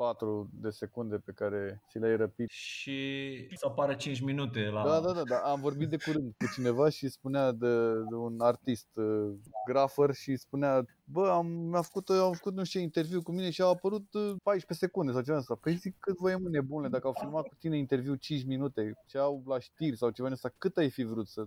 4 0.02 0.48
de 0.52 0.70
secunde 0.70 1.16
pe 1.16 1.32
care 1.32 1.82
ți 1.88 1.98
le-ai 1.98 2.16
răpit. 2.16 2.48
Și 2.50 3.48
să 3.54 3.66
apară 3.66 3.94
5 3.94 4.20
minute 4.20 4.60
la... 4.60 4.82
Da, 4.82 5.00
da, 5.00 5.12
da, 5.12 5.22
da. 5.22 5.36
am 5.36 5.60
vorbit 5.60 5.88
de 5.88 5.96
curând 5.96 6.32
cu 6.38 6.44
cineva 6.54 6.88
și 6.88 7.08
spunea 7.08 7.52
de, 7.52 7.92
de 8.10 8.14
un 8.14 8.40
artist 8.40 8.88
uh, 8.94 9.32
grafer 9.66 10.14
și 10.14 10.36
spunea 10.36 10.84
Bă, 11.04 11.28
am, 11.28 11.46
mi-a 11.46 11.82
făcut, 11.82 12.08
am 12.08 12.32
făcut 12.32 12.54
nu 12.54 12.64
știu 12.64 12.78
ce 12.78 12.84
interviu 12.84 13.22
cu 13.22 13.32
mine 13.32 13.50
și 13.50 13.62
au 13.62 13.70
apărut 13.70 14.06
14 14.42 14.66
uh, 14.72 14.78
secunde 14.78 15.12
sau 15.12 15.22
ceva 15.22 15.38
asta. 15.38 15.54
Păi 15.60 15.74
zic 15.74 15.96
cât 15.98 16.16
voi 16.16 16.36
mâine 16.40 16.60
bune 16.60 16.88
dacă 16.88 17.06
au 17.06 17.12
filmat 17.20 17.46
cu 17.46 17.54
tine 17.58 17.76
interviu 17.76 18.14
5 18.14 18.44
minute, 18.44 18.92
ce 19.06 19.18
au 19.18 19.42
la 19.46 19.58
știri 19.58 19.96
sau 19.96 20.10
ceva 20.10 20.28
asta, 20.28 20.54
cât 20.58 20.76
ai 20.76 20.90
fi 20.90 21.02
vrut 21.02 21.28
să 21.28 21.46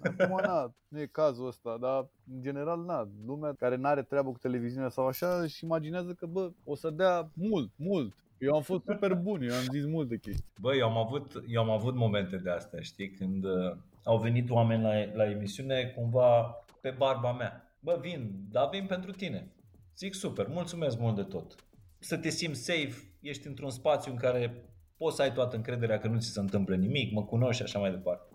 Acum, 0.00 0.38
na, 0.42 0.74
nu 0.88 1.00
e 1.00 1.06
cazul 1.06 1.46
ăsta, 1.46 1.76
dar 1.80 2.08
în 2.34 2.42
general, 2.42 2.84
na, 2.84 3.08
lumea 3.26 3.54
care 3.54 3.76
nu 3.76 3.86
are 3.86 4.02
treabă 4.02 4.30
cu 4.30 4.38
televiziunea 4.38 4.88
sau 4.88 5.06
așa 5.06 5.40
își 5.42 5.64
imaginează 5.64 6.12
că, 6.12 6.26
bă, 6.26 6.50
o 6.64 6.74
să 6.74 6.90
dea 6.90 7.30
mult, 7.34 7.72
mult. 7.76 8.14
Eu 8.38 8.54
am 8.54 8.62
fost 8.62 8.84
super 8.84 9.14
bun, 9.14 9.42
eu 9.42 9.54
am 9.54 9.64
zis 9.72 9.84
multe 9.84 10.18
chestii. 10.18 10.52
Bă, 10.60 10.74
eu 10.74 10.88
am 10.88 10.96
avut, 10.96 11.42
eu 11.48 11.62
am 11.62 11.70
avut 11.70 11.94
momente 11.94 12.36
de 12.36 12.50
astea, 12.50 12.80
știi, 12.80 13.10
când 13.10 13.44
uh, 13.44 13.76
au 14.04 14.18
venit 14.18 14.50
oameni 14.50 14.82
la, 14.82 15.14
la 15.14 15.30
emisiune 15.30 15.92
cumva 15.96 16.56
pe 16.80 16.94
barba 16.98 17.32
mea. 17.32 17.72
Bă, 17.80 17.98
vin, 18.00 18.30
dar 18.50 18.68
vin 18.68 18.86
pentru 18.86 19.10
tine. 19.10 19.52
Zic 19.96 20.14
super, 20.14 20.46
mulțumesc 20.48 20.98
mult 20.98 21.16
de 21.16 21.22
tot. 21.22 21.54
Să 21.98 22.16
te 22.16 22.28
simți 22.28 22.64
safe, 22.64 23.12
ești 23.20 23.46
într-un 23.46 23.70
spațiu 23.70 24.12
în 24.12 24.18
care 24.18 24.64
poți 24.96 25.16
să 25.16 25.22
ai 25.22 25.32
toată 25.32 25.56
încrederea 25.56 25.98
că 25.98 26.08
nu 26.08 26.18
ți 26.18 26.32
se 26.32 26.40
întâmplă 26.40 26.74
nimic, 26.74 27.12
mă 27.12 27.24
cunoști 27.24 27.56
și 27.56 27.62
așa 27.62 27.78
mai 27.78 27.90
departe. 27.90 28.27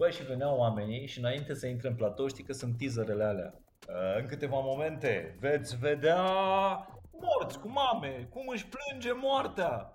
Băi, 0.00 0.12
și 0.12 0.24
veneau 0.24 0.56
oamenii 0.56 1.06
și 1.06 1.18
înainte 1.18 1.54
să 1.54 1.66
intre 1.66 1.88
în 1.88 1.94
platou, 1.94 2.28
știi 2.28 2.44
că 2.44 2.52
sunt 2.52 2.76
teaserele 2.78 3.24
alea. 3.24 3.54
În 4.20 4.26
câteva 4.26 4.58
momente 4.58 5.36
veți 5.40 5.76
vedea 5.76 6.22
morți 7.12 7.58
cu 7.58 7.68
mame, 7.68 8.28
cum 8.30 8.48
își 8.48 8.66
plânge 8.66 9.12
moartea. 9.12 9.90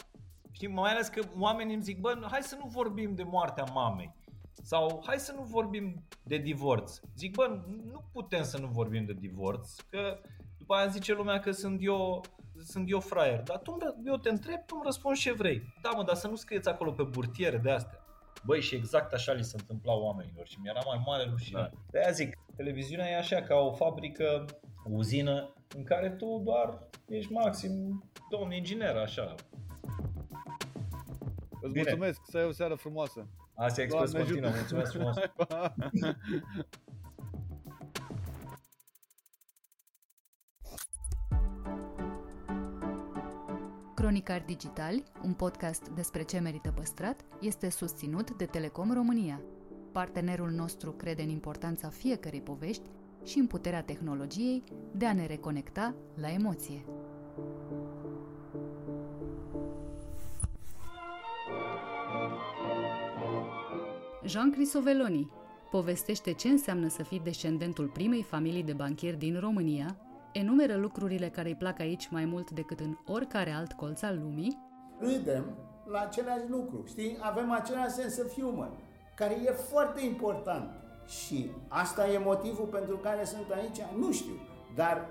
Știi, 0.51 0.67
mai 0.67 0.91
ales 0.91 1.07
că 1.07 1.21
oamenii 1.39 1.73
îmi 1.73 1.83
zic, 1.83 1.99
bă, 1.99 2.27
hai 2.31 2.41
să 2.41 2.55
nu 2.55 2.67
vorbim 2.67 3.15
de 3.15 3.23
moartea 3.23 3.63
mamei. 3.73 4.15
Sau 4.51 5.03
hai 5.05 5.19
să 5.19 5.31
nu 5.31 5.41
vorbim 5.41 6.03
de 6.23 6.37
divorț. 6.37 6.99
Zic, 7.17 7.35
bă, 7.35 7.59
nu 7.91 8.03
putem 8.11 8.43
să 8.43 8.57
nu 8.57 8.67
vorbim 8.67 9.05
de 9.05 9.13
divorț, 9.13 9.79
că 9.89 10.19
după 10.57 10.75
aia 10.75 10.87
zice 10.87 11.13
lumea 11.13 11.39
că 11.39 11.51
sunt 11.51 11.79
eu, 11.81 12.21
sunt 12.57 12.89
eu 12.89 12.99
fraier. 12.99 13.41
Dar 13.41 13.57
tu, 13.57 13.77
eu 14.05 14.17
te 14.17 14.29
întreb, 14.29 14.65
tu 14.65 14.73
îmi 14.75 14.85
răspunzi 14.85 15.21
ce 15.21 15.33
vrei. 15.33 15.73
Da, 15.81 15.89
mă, 15.89 16.03
dar 16.03 16.15
să 16.15 16.27
nu 16.27 16.35
scrieți 16.35 16.69
acolo 16.69 16.91
pe 16.91 17.03
burtiere 17.03 17.57
de 17.57 17.71
astea. 17.71 17.99
Băi, 18.45 18.61
și 18.61 18.75
exact 18.75 19.13
așa 19.13 19.31
li 19.31 19.43
se 19.43 19.55
întâmpla 19.59 19.93
oamenilor 19.93 20.47
și 20.47 20.59
mi-era 20.61 20.79
mai 20.85 21.03
mare 21.05 21.23
rușine. 21.29 21.59
Da. 21.59 21.69
De 21.91 21.99
aia 21.99 22.11
zic, 22.11 22.37
televiziunea 22.55 23.09
e 23.09 23.17
așa 23.17 23.41
ca 23.41 23.55
o 23.55 23.71
fabrică, 23.71 24.45
o 24.83 24.89
uzină 24.91 25.53
în 25.75 25.83
care 25.83 26.09
tu 26.09 26.41
doar 26.43 26.79
ești 27.07 27.31
maxim 27.31 28.03
domn 28.29 28.51
inginer, 28.51 28.95
așa. 28.95 29.35
Îți 31.61 31.73
Bine. 31.73 31.83
mulțumesc, 31.87 32.21
să 32.27 32.37
ai 32.37 32.45
o 32.45 32.51
seară 32.51 32.75
frumoasă. 32.75 33.27
Asia 33.55 33.83
Express 33.83 34.13
continuă, 34.13 34.49
mulțumesc 34.49 34.91
frumos. 34.91 35.15
Cronicar 44.05 44.43
Digital, 44.45 45.03
un 45.23 45.33
podcast 45.33 45.87
despre 45.87 46.23
ce 46.23 46.39
merită 46.39 46.71
păstrat, 46.75 47.25
este 47.41 47.69
susținut 47.69 48.31
de 48.37 48.45
Telecom 48.45 48.93
România. 48.93 49.41
Partenerul 49.91 50.49
nostru 50.49 50.91
crede 50.91 51.21
în 51.21 51.29
importanța 51.29 51.89
fiecărei 51.89 52.41
povești 52.41 52.89
și 53.23 53.37
în 53.37 53.47
puterea 53.47 53.83
tehnologiei 53.83 54.63
de 54.91 55.05
a 55.05 55.13
ne 55.13 55.25
reconecta 55.25 55.95
la 56.15 56.31
emoție. 56.31 56.85
Jean 64.25 64.51
Crisoveloni 64.51 65.31
povestește 65.71 66.33
ce 66.33 66.47
înseamnă 66.47 66.87
să 66.87 67.03
fii 67.03 67.21
descendentul 67.23 67.87
primei 67.87 68.23
familii 68.23 68.63
de 68.63 68.73
banchieri 68.73 69.17
din 69.17 69.39
România 69.39 69.97
enumeră 70.37 70.75
lucrurile 70.75 71.29
care 71.29 71.47
îi 71.47 71.55
plac 71.55 71.79
aici 71.79 72.09
mai 72.09 72.25
mult 72.25 72.51
decât 72.51 72.79
în 72.79 72.97
oricare 73.05 73.51
alt 73.51 73.73
colț 73.73 74.01
al 74.01 74.19
lumii. 74.21 74.57
Râdem 74.99 75.45
la 75.91 75.99
același 75.99 76.49
lucru, 76.49 76.83
știi? 76.87 77.17
Avem 77.19 77.51
același 77.51 77.93
sens 77.93 78.17
of 78.17 78.33
humor, 78.33 78.71
care 79.15 79.33
e 79.45 79.51
foarte 79.51 80.05
important. 80.05 80.69
Și 81.07 81.49
asta 81.67 82.09
e 82.09 82.17
motivul 82.17 82.65
pentru 82.65 82.97
care 82.97 83.25
sunt 83.25 83.49
aici? 83.51 83.79
Nu 83.97 84.11
știu. 84.11 84.33
Dar, 84.75 85.07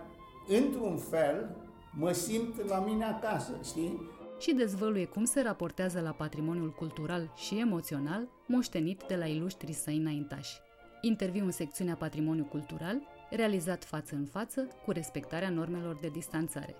într-un 0.48 0.96
fel, 0.96 1.56
mă 1.98 2.12
simt 2.12 2.68
la 2.68 2.78
mine 2.78 3.04
acasă, 3.04 3.52
știi? 3.64 4.00
Și 4.38 4.54
dezvăluie 4.54 5.06
cum 5.06 5.24
se 5.24 5.42
raportează 5.42 6.00
la 6.00 6.10
patrimoniul 6.10 6.72
cultural 6.72 7.32
și 7.36 7.58
emoțional 7.58 8.28
moștenit 8.46 9.02
de 9.08 9.16
la 9.16 9.26
ilustrii 9.26 9.74
săi 9.74 9.96
înaintași. 9.96 10.60
Interviu 11.00 11.44
în 11.44 11.50
secțiunea 11.50 11.94
Patrimoniu 11.94 12.44
Cultural, 12.44 12.96
realizat 13.34 13.84
față 13.84 14.14
în 14.14 14.24
față, 14.24 14.68
cu 14.84 14.90
respectarea 14.90 15.50
normelor 15.50 15.98
de 16.00 16.08
distanțare. 16.08 16.74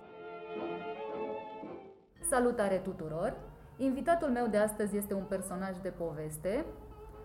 Salutare 2.29 2.77
tuturor! 2.77 3.37
Invitatul 3.77 4.29
meu 4.29 4.47
de 4.47 4.57
astăzi 4.57 4.97
este 4.97 5.13
un 5.13 5.23
personaj 5.23 5.77
de 5.81 5.89
poveste, 5.89 6.65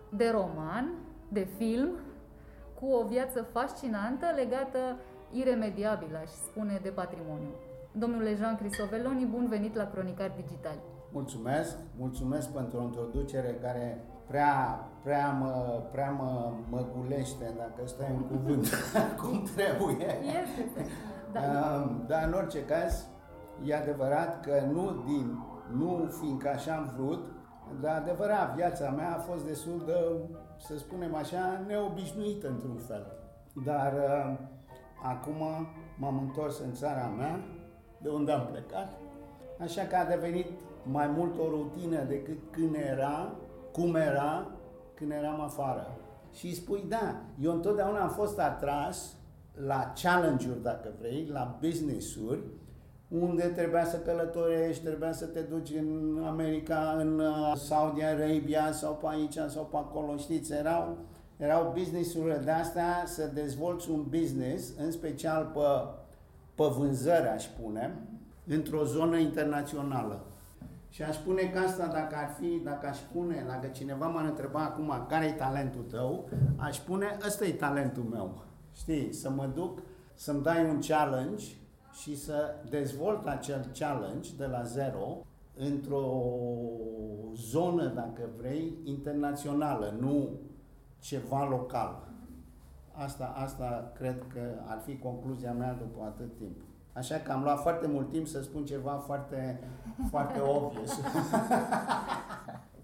de 0.09 0.29
roman, 0.29 0.93
de 1.29 1.47
film, 1.57 1.89
cu 2.79 2.85
o 2.85 3.07
viață 3.07 3.41
fascinantă 3.51 4.25
legată 4.35 4.79
iremediabilă, 5.31 6.17
aș 6.17 6.29
spune, 6.29 6.79
de 6.83 6.89
patrimoniu. 6.89 7.53
Domnule 7.91 8.35
Jean 8.35 8.55
Crisoveloni, 8.55 9.25
bun 9.25 9.47
venit 9.47 9.75
la 9.75 9.89
Cronicari 9.89 10.35
Digitali. 10.35 10.79
Mulțumesc, 11.11 11.77
mulțumesc 11.97 12.49
pentru 12.49 12.77
o 12.77 12.83
introducere 12.83 13.57
care 13.61 14.03
prea, 14.31 14.87
prea, 15.03 15.29
mă, 15.31 15.81
prea 15.91 16.11
mă, 16.11 16.53
mă 16.69 16.85
gulește, 16.95 17.53
dacă 17.57 17.81
ăsta 17.83 18.03
e 18.03 18.13
un 18.13 18.27
cuvânt, 18.27 18.67
cum 19.21 19.47
trebuie. 19.55 20.17
Este, 20.43 20.85
da. 21.33 21.41
Dar 22.07 22.23
în 22.27 22.33
orice 22.33 22.65
caz, 22.65 23.07
e 23.63 23.75
adevărat 23.75 24.45
că 24.45 24.63
nu 24.71 25.03
din, 25.05 25.39
nu 25.73 26.09
fiindcă 26.19 26.49
așa 26.49 26.73
am 26.73 26.93
vrut, 26.97 27.25
dar 27.81 27.95
adevărat, 27.95 28.55
viața 28.55 28.89
mea 28.89 29.15
a 29.15 29.19
fost 29.19 29.45
destul 29.45 29.83
de, 29.85 29.93
să 30.57 30.77
spunem 30.77 31.15
așa, 31.15 31.63
neobișnuită 31.67 32.47
într-un 32.47 32.77
fel. 32.87 33.05
Dar 33.65 33.93
uh, 33.93 34.37
acum 35.03 35.67
m-am 35.97 36.17
întors 36.17 36.59
în 36.59 36.73
țara 36.73 37.13
mea, 37.17 37.39
de 38.01 38.09
unde 38.09 38.31
am 38.31 38.47
plecat, 38.51 38.91
așa 39.59 39.83
că 39.83 39.95
a 39.95 40.05
devenit 40.05 40.47
mai 40.83 41.07
mult 41.07 41.39
o 41.39 41.49
rutină 41.49 42.03
decât 42.03 42.37
când 42.51 42.75
era, 42.75 43.35
cum 43.71 43.95
era, 43.95 44.47
când 44.93 45.11
eram 45.11 45.41
afară. 45.41 45.87
Și 46.33 46.55
spui, 46.55 46.85
da, 46.89 47.21
eu 47.41 47.53
întotdeauna 47.53 47.99
am 47.99 48.09
fost 48.09 48.39
atras 48.39 49.15
la 49.65 49.93
challenge-uri, 50.01 50.63
dacă 50.63 50.91
vrei, 50.99 51.29
la 51.31 51.57
business-uri, 51.61 52.39
unde 53.07 53.43
trebuia 53.43 53.85
să 53.85 53.97
călătorești, 53.97 54.83
trebuia 54.83 55.11
să 55.11 55.25
te 55.25 55.39
duci 55.39 55.69
în 55.69 56.23
America, 56.27 56.95
în 56.99 57.19
uh, 57.19 57.53
Saudi 57.55 58.03
Arabia 58.03 58.71
sau 58.71 58.93
pe 58.93 59.07
aici 59.09 59.37
sau 59.47 59.63
pe 59.63 59.77
acolo, 59.77 60.17
știți, 60.17 60.53
erau, 60.53 60.97
erau 61.37 61.73
business-urile 61.77 62.41
de 62.43 62.51
astea 62.51 63.03
să 63.05 63.29
dezvolți 63.33 63.89
un 63.89 64.05
business, 64.09 64.73
în 64.77 64.91
special 64.91 65.51
pe, 65.53 65.59
pe 66.55 66.63
vânzări, 66.77 67.27
aș 67.27 67.43
spune, 67.43 67.95
într-o 68.47 68.83
zonă 68.83 69.17
internațională. 69.17 70.25
Și 70.91 71.03
aș 71.03 71.15
spune 71.15 71.41
că 71.41 71.59
asta, 71.59 71.87
dacă 71.87 72.15
ar 72.15 72.35
fi, 72.39 72.61
dacă 72.63 72.87
aș 72.87 72.97
spune, 72.97 73.45
dacă 73.47 73.67
cineva 73.67 74.07
m-ar 74.07 74.25
întreba 74.25 74.63
acum 74.63 75.05
care 75.07 75.25
e 75.25 75.31
talentul 75.31 75.81
tău, 75.81 76.29
aș 76.57 76.75
spune, 76.75 77.17
ăsta 77.25 77.45
e 77.45 77.53
talentul 77.53 78.03
meu. 78.03 78.43
Știi, 78.73 79.13
să 79.13 79.29
mă 79.29 79.45
duc, 79.45 79.79
să-mi 80.13 80.41
dai 80.41 80.69
un 80.69 80.79
challenge 80.87 81.45
și 81.91 82.17
să 82.17 82.55
dezvolt 82.69 83.25
acel 83.25 83.71
challenge 83.79 84.29
de 84.37 84.45
la 84.45 84.63
zero 84.63 85.25
într-o 85.55 86.21
zonă, 87.35 87.85
dacă 87.85 88.29
vrei, 88.37 88.77
internațională, 88.83 89.95
nu 89.99 90.29
ceva 90.99 91.47
local. 91.47 92.07
Asta, 92.91 93.33
asta 93.35 93.91
cred 93.95 94.25
că 94.33 94.41
ar 94.65 94.79
fi 94.85 94.97
concluzia 94.97 95.53
mea 95.53 95.73
după 95.73 96.03
atât 96.03 96.37
timp. 96.37 96.61
Așa 96.93 97.15
că 97.15 97.31
am 97.31 97.43
luat 97.43 97.61
foarte 97.61 97.87
mult 97.87 98.11
timp 98.11 98.27
să 98.27 98.41
spun 98.41 98.65
ceva 98.65 98.91
foarte, 98.91 99.59
foarte 100.09 100.39
obvious. 100.55 100.99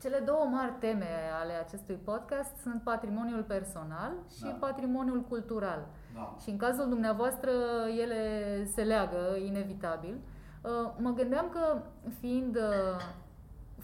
Cele 0.02 0.22
două 0.26 0.46
mari 0.52 0.74
teme 0.80 1.08
ale 1.42 1.54
acestui 1.54 1.96
podcast 1.96 2.56
sunt 2.62 2.82
patrimoniul 2.82 3.44
personal 3.44 4.12
și 4.36 4.44
da. 4.44 4.50
patrimoniul 4.60 5.22
cultural. 5.22 5.88
Da. 6.16 6.36
Și 6.42 6.50
în 6.50 6.58
cazul 6.58 6.90
dumneavoastră 6.90 7.52
ele 8.00 8.22
se 8.66 8.84
leagă 8.84 9.38
inevitabil. 9.46 10.18
Uh, 10.62 10.92
mă 10.98 11.10
gândeam 11.10 11.50
că 11.50 11.82
fiind, 12.20 12.56
uh, 12.56 13.02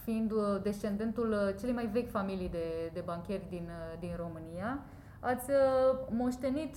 fiind 0.04 0.32
uh, 0.32 0.62
descendentul 0.62 1.56
celei 1.60 1.74
mai 1.74 1.86
vechi 1.86 2.10
familii 2.10 2.50
de, 2.50 2.92
de 2.94 3.02
bancheri 3.06 3.46
din, 3.50 3.70
din 4.00 4.14
România, 4.18 4.80
ați 5.20 5.50
moștenit 6.10 6.76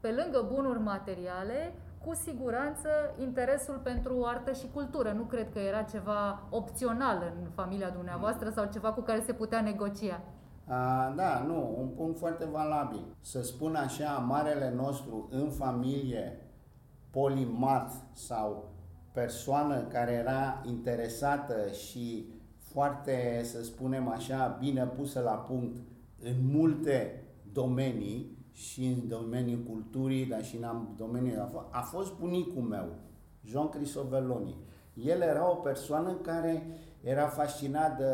pe 0.00 0.08
lângă 0.08 0.46
bunuri 0.52 0.78
materiale 0.78 1.74
cu 2.06 2.14
siguranță 2.14 2.88
interesul 3.20 3.80
pentru 3.82 4.24
artă 4.24 4.52
și 4.52 4.66
cultură. 4.72 5.12
Nu 5.12 5.22
cred 5.22 5.52
că 5.52 5.58
era 5.58 5.82
ceva 5.82 6.42
opțional 6.50 7.32
în 7.42 7.50
familia 7.54 7.90
dumneavoastră 7.90 8.50
sau 8.50 8.68
ceva 8.72 8.92
cu 8.92 9.00
care 9.00 9.20
se 9.20 9.32
putea 9.32 9.60
negocia. 9.60 10.20
A, 10.66 11.12
da, 11.16 11.44
nu, 11.46 11.76
un 11.78 11.88
punct 11.88 12.18
foarte 12.18 12.44
valabil. 12.44 13.04
Să 13.20 13.42
spun 13.42 13.74
așa, 13.74 14.10
marele 14.10 14.72
nostru 14.76 15.28
în 15.30 15.50
familie, 15.50 16.40
polimat 17.10 17.92
sau 18.12 18.70
persoană 19.12 19.80
care 19.80 20.12
era 20.12 20.60
interesată 20.64 21.70
și 21.70 22.26
foarte, 22.58 23.40
să 23.44 23.64
spunem 23.64 24.08
așa, 24.08 24.56
bine 24.60 24.84
pusă 24.84 25.20
la 25.20 25.32
punct 25.32 25.76
în 26.22 26.34
multe 26.52 27.24
domenii, 27.52 28.38
și 28.52 28.84
în 28.84 29.08
domeniul 29.08 29.62
culturii, 29.62 30.26
dar 30.26 30.44
și 30.44 30.56
în 30.56 30.86
domeniul... 30.96 31.68
A 31.70 31.80
fost 31.80 32.12
bunicul 32.18 32.62
meu, 32.62 32.88
Jean 33.44 33.68
Crisoveloni. 33.68 34.56
El 34.94 35.20
era 35.20 35.50
o 35.50 35.54
persoană 35.54 36.12
care 36.12 36.66
era 37.02 37.26
fascinat 37.26 37.96
de 37.96 38.04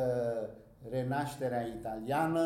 renașterea 0.91 1.67
italiană, 1.67 2.43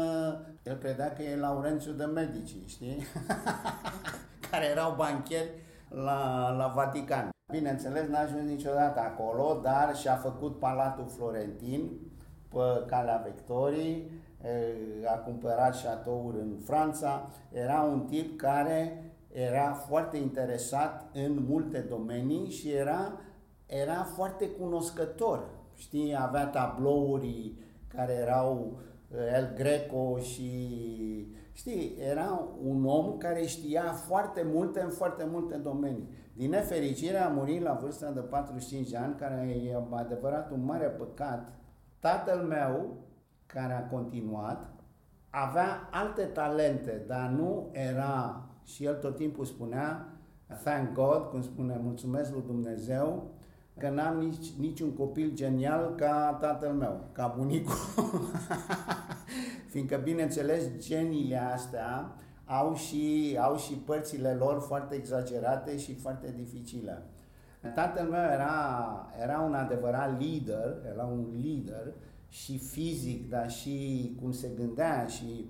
el 0.62 0.76
credea 0.76 1.12
că 1.12 1.22
e 1.22 1.36
Laurențiu 1.36 1.92
de 1.92 2.04
Medici, 2.04 2.56
știi? 2.66 2.96
care 4.50 4.64
erau 4.64 4.94
bancheri 4.96 5.50
la, 5.88 6.50
la 6.50 6.72
Vatican. 6.74 7.30
Bineînțeles, 7.52 8.08
n-a 8.08 8.18
ajuns 8.18 8.42
niciodată 8.42 9.00
acolo, 9.00 9.60
dar 9.62 9.96
și-a 9.96 10.14
făcut 10.14 10.58
Palatul 10.58 11.08
Florentin 11.16 11.90
pe 12.48 12.84
calea 12.86 13.22
Victoriei, 13.26 14.10
a 15.14 15.18
cumpărat 15.18 15.74
șatouri 15.74 16.40
în 16.40 16.56
Franța, 16.64 17.30
era 17.52 17.82
un 17.82 18.00
tip 18.00 18.38
care 18.38 19.04
era 19.32 19.72
foarte 19.72 20.16
interesat 20.16 21.04
în 21.12 21.44
multe 21.48 21.78
domenii 21.78 22.50
și 22.50 22.70
era, 22.70 23.12
era 23.66 24.06
foarte 24.14 24.48
cunoscător. 24.48 25.48
Știi, 25.74 26.16
avea 26.18 26.46
tablouri 26.46 27.54
care 27.88 28.12
erau 28.12 28.78
El 29.34 29.52
Greco 29.54 30.18
și 30.18 30.50
știi, 31.52 31.96
era 32.10 32.48
un 32.64 32.84
om 32.86 33.16
care 33.18 33.46
știa 33.46 33.92
foarte 33.92 34.46
multe 34.52 34.80
în 34.80 34.90
foarte 34.90 35.26
multe 35.30 35.56
domenii. 35.56 36.08
Din 36.36 36.50
nefericire 36.50 37.18
a 37.18 37.28
murit 37.28 37.62
la 37.62 37.78
vârsta 37.82 38.10
de 38.10 38.20
45 38.20 38.88
de 38.88 38.96
ani, 38.96 39.14
care 39.14 39.60
e 39.64 39.76
adevărat 39.90 40.50
un 40.50 40.64
mare 40.64 40.86
păcat. 40.86 41.52
Tatăl 41.98 42.38
meu 42.38 42.96
care 43.52 43.72
a 43.72 43.88
continuat, 43.88 44.70
avea 45.30 45.88
alte 45.90 46.22
talente, 46.22 47.02
dar 47.06 47.28
nu 47.28 47.68
era, 47.72 48.42
și 48.64 48.84
el 48.84 48.94
tot 48.94 49.16
timpul 49.16 49.44
spunea, 49.44 50.06
thank 50.64 50.92
God, 50.92 51.24
cum 51.30 51.42
spune, 51.42 51.80
mulțumesc 51.82 52.32
lui 52.32 52.42
Dumnezeu, 52.46 53.30
că 53.78 53.88
n-am 53.88 54.18
nici, 54.18 54.52
niciun 54.58 54.92
copil 54.92 55.30
genial 55.34 55.94
ca 55.94 56.38
tatăl 56.40 56.72
meu, 56.72 57.00
ca 57.12 57.34
bunicul. 57.36 57.74
Fiindcă, 59.70 59.96
bineînțeles, 59.96 60.64
geniile 60.78 61.36
astea 61.36 62.14
au 62.44 62.74
și, 62.74 63.36
au 63.40 63.56
și 63.56 63.72
părțile 63.72 64.32
lor 64.32 64.60
foarte 64.60 64.94
exagerate 64.94 65.78
și 65.78 65.94
foarte 65.94 66.34
dificile. 66.36 67.02
Tatăl 67.74 68.06
meu 68.08 68.22
era, 68.32 69.06
era 69.22 69.40
un 69.40 69.54
adevărat 69.54 70.18
lider, 70.18 70.76
era 70.92 71.04
un 71.04 71.26
lider 71.36 71.92
și 72.32 72.58
fizic, 72.58 73.28
dar 73.28 73.50
și 73.50 74.12
cum 74.20 74.32
se 74.32 74.50
gândea 74.56 75.06
și 75.06 75.46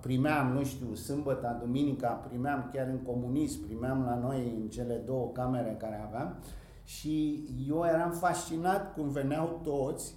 primeam, 0.00 0.52
nu 0.52 0.64
știu, 0.64 0.94
sâmbătă, 0.94 1.56
duminica, 1.60 2.08
primeam 2.08 2.70
chiar 2.72 2.86
în 2.86 2.98
comunism, 2.98 3.66
primeam 3.66 4.04
la 4.04 4.14
noi 4.14 4.54
în 4.60 4.68
cele 4.68 4.94
două 4.94 5.30
camere 5.32 5.76
care 5.78 6.02
aveam 6.06 6.36
și 6.84 7.44
eu 7.68 7.84
eram 7.84 8.10
fascinat 8.10 8.94
cum 8.94 9.08
veneau 9.08 9.60
toți 9.62 10.14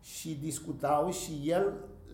și 0.00 0.38
discutau 0.40 1.10
și 1.10 1.42
el 1.44 1.72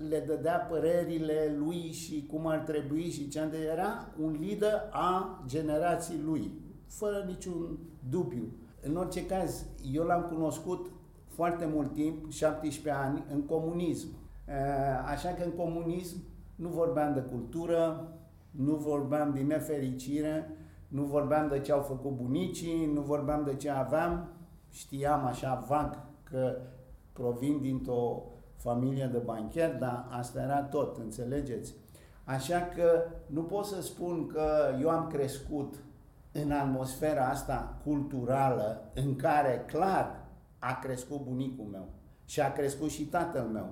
le 0.09 0.25
dădea 0.27 0.57
părerile 0.71 1.57
lui 1.59 1.93
și 1.93 2.27
cum 2.31 2.47
ar 2.47 2.59
trebui 2.59 3.11
și 3.11 3.29
ce 3.29 3.51
era 3.73 4.13
un 4.21 4.37
lider 4.41 4.89
a 4.91 5.43
generației 5.47 6.21
lui. 6.25 6.51
fără 6.87 7.25
niciun 7.27 7.79
dubiu. 8.09 8.53
În 8.83 8.97
orice 8.97 9.27
caz, 9.27 9.65
eu 9.93 10.05
l-am 10.05 10.23
cunoscut 10.23 10.91
foarte 11.35 11.69
mult 11.73 11.93
timp, 11.93 12.31
17 12.31 13.03
ani, 13.05 13.25
în 13.33 13.43
comunism. 13.43 14.09
Așa 15.07 15.29
că 15.29 15.45
în 15.45 15.51
comunism 15.51 16.17
nu 16.55 16.69
vorbeam 16.69 17.15
de 17.15 17.21
cultură, 17.21 18.09
nu 18.51 18.75
vorbeam 18.75 19.33
din 19.33 19.47
nefericire, 19.47 20.57
nu 20.89 21.03
vorbeam 21.03 21.49
de 21.49 21.61
ce 21.61 21.73
au 21.73 21.81
făcut 21.81 22.11
bunicii, 22.11 22.91
nu 22.95 23.01
vorbeam 23.01 23.45
de 23.45 23.55
ce 23.55 23.71
aveam, 23.71 24.29
știam 24.71 25.25
așa 25.25 25.65
vag 25.69 25.99
că 26.23 26.57
provin 27.13 27.61
dintr-o 27.61 28.23
familie 28.57 29.09
de 29.13 29.19
bancher, 29.19 29.77
dar 29.77 30.07
asta 30.11 30.43
era 30.43 30.63
tot, 30.63 30.97
înțelegeți? 30.97 31.75
Așa 32.25 32.59
că 32.77 33.05
nu 33.27 33.43
pot 33.43 33.65
să 33.65 33.83
spun 33.83 34.27
că 34.27 34.77
eu 34.81 34.89
am 34.89 35.07
crescut 35.07 35.75
în 36.33 36.51
atmosfera 36.51 37.27
asta 37.27 37.77
culturală 37.85 38.91
în 38.95 39.17
care 39.17 39.65
clar 39.67 40.21
a 40.65 40.79
crescut 40.83 41.21
bunicul 41.21 41.65
meu 41.71 41.89
și 42.25 42.41
a 42.41 42.53
crescut 42.53 42.91
și 42.91 43.05
tatăl 43.05 43.43
meu 43.43 43.69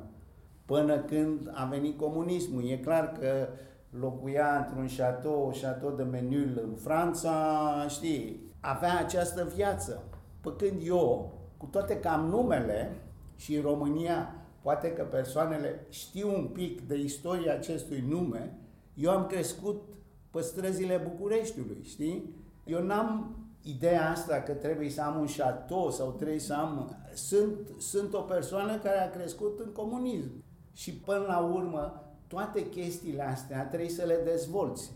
până 0.64 0.98
când 0.98 1.50
a 1.54 1.64
venit 1.64 1.98
comunismul. 1.98 2.64
E 2.64 2.76
clar 2.76 3.12
că 3.12 3.48
locuia 3.90 4.56
într-un 4.56 4.86
șatou, 4.86 5.52
șatou 5.52 5.90
de 5.90 6.02
Menul 6.02 6.60
în 6.64 6.74
Franța, 6.74 7.86
știi, 7.88 8.40
avea 8.60 8.98
această 8.98 9.50
viață. 9.54 10.02
Pe 10.40 10.50
când 10.56 10.82
eu, 10.84 11.32
cu 11.56 11.66
toate 11.66 12.00
că 12.00 12.08
am 12.08 12.26
numele 12.26 12.96
și 13.36 13.56
în 13.56 13.62
România 13.62 14.34
poate 14.62 14.92
că 14.92 15.02
persoanele 15.02 15.86
știu 15.88 16.34
un 16.34 16.44
pic 16.44 16.80
de 16.80 16.98
istoria 16.98 17.54
acestui 17.54 18.04
nume, 18.08 18.58
eu 18.94 19.10
am 19.10 19.26
crescut 19.26 19.82
pe 20.30 20.40
străzile 20.40 21.08
Bucureștiului, 21.08 21.80
știi? 21.82 22.34
Eu 22.64 22.82
n-am 22.82 23.36
ideea 23.62 24.10
asta 24.10 24.36
că 24.36 24.52
trebuie 24.52 24.90
să 24.90 25.02
am 25.02 25.20
un 25.20 25.26
șatou 25.26 25.90
sau 25.90 26.10
trebuie 26.10 26.38
să 26.38 26.54
am... 26.54 26.96
Sunt, 27.14 27.54
sunt 27.78 28.14
o 28.14 28.20
persoană 28.20 28.78
care 28.78 28.98
a 28.98 29.10
crescut 29.10 29.60
în 29.64 29.72
comunism. 29.72 30.30
Și 30.72 30.92
până 30.92 31.24
la 31.26 31.38
urmă, 31.38 32.12
toate 32.26 32.68
chestiile 32.68 33.22
astea 33.22 33.66
trebuie 33.66 33.90
să 33.90 34.04
le 34.04 34.20
dezvolți. 34.24 34.92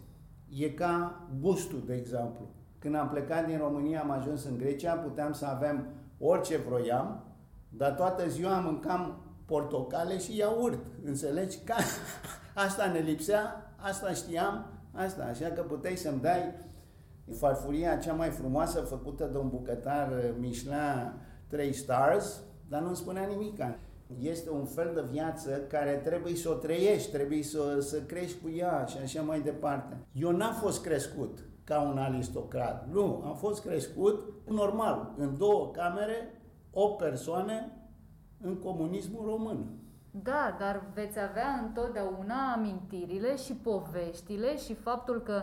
E 0.49 0.71
ca 0.71 1.23
gustul, 1.41 1.83
de 1.87 1.95
exemplu. 1.95 2.49
Când 2.79 2.95
am 2.95 3.09
plecat 3.09 3.47
din 3.47 3.59
România, 3.59 4.01
am 4.01 4.11
ajuns 4.11 4.45
în 4.45 4.59
Grecia, 4.59 4.95
puteam 4.95 5.33
să 5.33 5.47
avem 5.47 5.87
orice 6.19 6.57
vroiam, 6.57 7.25
dar 7.69 7.93
toată 7.93 8.29
ziua 8.29 8.61
mâncam 8.61 9.25
portocale 9.45 10.19
și 10.19 10.37
iaurt. 10.37 10.79
Înțelegi? 11.05 11.59
Ca 11.59 11.77
asta 12.65 12.87
ne 12.87 12.99
lipsea, 12.99 13.73
asta 13.77 14.13
știam, 14.13 14.67
asta. 14.93 15.25
Așa 15.25 15.49
că 15.49 15.63
puteai 15.63 15.97
să-mi 15.97 16.21
dai 16.21 16.55
farfuria 17.33 17.97
cea 17.97 18.13
mai 18.13 18.31
frumoasă 18.31 18.81
făcută 18.81 19.25
de 19.33 19.39
un 19.39 19.49
bucătar 19.49 20.35
Michelin 20.39 21.13
3 21.47 21.73
stars, 21.73 22.43
dar 22.69 22.83
nu-mi 22.83 22.97
spunea 22.97 23.27
nimic. 23.27 23.61
Este 24.21 24.51
un 24.51 24.65
fel 24.65 24.91
de 24.95 25.05
viață 25.11 25.51
care 25.51 26.01
trebuie 26.05 26.35
să 26.35 26.51
o 26.51 26.55
trăiești, 26.55 27.11
trebuie 27.11 27.43
să, 27.43 27.81
să 27.81 28.01
crești 28.01 28.43
cu 28.43 28.51
ea 28.51 28.85
și 28.85 28.99
așa 29.03 29.23
mai 29.23 29.41
departe. 29.41 29.97
Eu 30.13 30.31
n-am 30.31 30.55
fost 30.55 30.83
crescut 30.83 31.39
ca 31.65 31.81
un 31.81 31.99
aristocrat. 31.99 32.89
Nu, 32.93 33.23
am 33.27 33.35
fost 33.35 33.67
crescut 33.67 34.33
normal, 34.49 35.15
în 35.17 35.37
două 35.39 35.71
camere, 35.71 36.43
o 36.71 36.89
persoane 36.89 37.73
în 38.41 38.59
comunismul 38.59 39.25
român. 39.25 39.79
Da, 40.11 40.57
dar 40.59 40.83
veți 40.95 41.19
avea 41.19 41.61
întotdeauna 41.67 42.53
amintirile 42.57 43.37
și 43.37 43.53
poveștile 43.53 44.57
și 44.57 44.75
faptul 44.75 45.21
că 45.23 45.43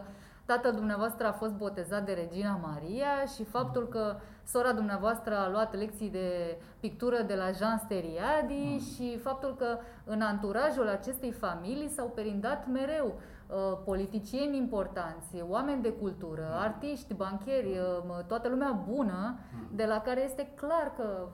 tatăl 0.51 0.73
dumneavoastră 0.73 1.27
a 1.27 1.31
fost 1.31 1.53
botezat 1.53 2.05
de 2.05 2.13
Regina 2.13 2.59
Maria 2.61 3.25
și 3.35 3.43
faptul 3.43 3.87
că 3.87 4.15
sora 4.43 4.71
dumneavoastră 4.71 5.37
a 5.37 5.49
luat 5.49 5.75
lecții 5.75 6.09
de 6.09 6.57
pictură 6.79 7.21
de 7.21 7.35
la 7.35 7.51
Jean 7.51 7.77
Steriadi 7.77 8.69
mm. 8.71 8.79
și 8.79 9.17
faptul 9.17 9.55
că 9.55 9.77
în 10.03 10.21
anturajul 10.21 10.87
acestei 10.87 11.31
familii 11.31 11.89
s-au 11.89 12.07
perindat 12.15 12.67
mereu 12.67 13.13
uh, 13.15 13.77
politicieni 13.85 14.57
importanți, 14.57 15.43
oameni 15.47 15.81
de 15.81 15.91
cultură, 15.91 16.47
mm. 16.51 16.61
artiști, 16.61 17.13
bancheri, 17.13 17.77
uh, 18.07 18.25
toată 18.27 18.47
lumea 18.47 18.71
bună, 18.89 19.39
mm. 19.53 19.75
de 19.75 19.85
la 19.85 19.99
care 20.01 20.23
este 20.23 20.51
clar 20.55 20.93
că 20.97 21.27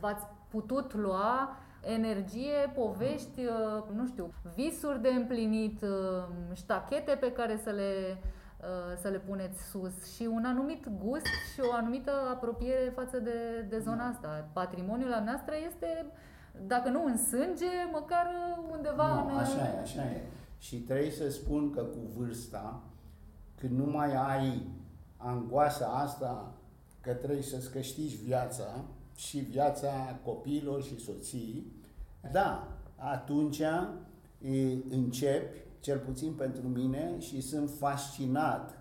v-ați 0.00 0.26
putut 0.48 0.94
lua 0.94 1.56
energie, 1.80 2.72
povești, 2.74 3.40
uh, 3.40 3.82
nu 3.94 4.06
știu, 4.06 4.32
visuri 4.54 5.02
de 5.02 5.08
împlinit, 5.08 5.82
uh, 5.82 6.24
ștachete 6.54 7.16
pe 7.20 7.32
care 7.32 7.56
să 7.56 7.70
le 7.70 8.18
Uh, 8.22 8.40
să 9.00 9.08
le 9.08 9.18
puneți 9.18 9.62
sus 9.62 10.14
și 10.14 10.22
un 10.22 10.44
anumit 10.44 10.88
gust 11.04 11.26
și 11.54 11.60
o 11.70 11.72
anumită 11.72 12.10
apropiere 12.30 12.92
față 12.94 13.18
de, 13.18 13.66
de 13.68 13.78
zona 13.78 14.08
asta. 14.08 14.48
Patrimoniul 14.52 15.12
al 15.12 15.24
noastră 15.24 15.54
este, 15.66 16.06
dacă 16.66 16.88
nu 16.88 17.04
în 17.04 17.16
sânge, 17.16 17.66
măcar 17.92 18.26
undeva 18.70 19.22
nu, 19.22 19.28
în... 19.28 19.36
așa 19.36 19.74
e, 19.76 19.80
așa 19.80 20.02
e. 20.02 20.22
Și 20.58 20.76
trebuie 20.76 21.10
să 21.10 21.30
spun 21.30 21.70
că 21.70 21.82
cu 21.82 21.98
vârsta, 22.16 22.82
când 23.54 23.78
nu 23.78 23.84
mai 23.84 24.14
ai 24.14 24.66
angoasa 25.16 25.86
asta 25.86 26.52
că 27.00 27.12
trebuie 27.12 27.42
să-ți 27.42 27.70
câștigi 27.70 28.16
viața 28.16 28.84
și 29.16 29.38
viața 29.38 30.18
copiilor 30.24 30.82
și 30.82 31.00
soții, 31.00 31.72
da, 32.32 32.68
atunci 32.96 33.58
e, 33.58 34.76
începi 34.90 35.61
cel 35.82 35.98
puțin 35.98 36.32
pentru 36.32 36.68
mine, 36.68 37.18
și 37.18 37.40
sunt 37.40 37.70
fascinat 37.70 38.78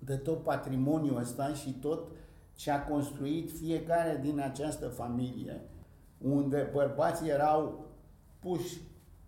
de 0.00 0.16
tot 0.16 0.42
patrimoniul 0.42 1.16
ăsta 1.16 1.54
și 1.54 1.72
tot 1.72 2.10
ce 2.54 2.70
a 2.70 2.84
construit 2.84 3.50
fiecare 3.50 4.20
din 4.22 4.40
această 4.40 4.88
familie, 4.88 5.60
unde 6.18 6.70
bărbații 6.72 7.28
erau 7.28 7.86
puși 8.38 8.80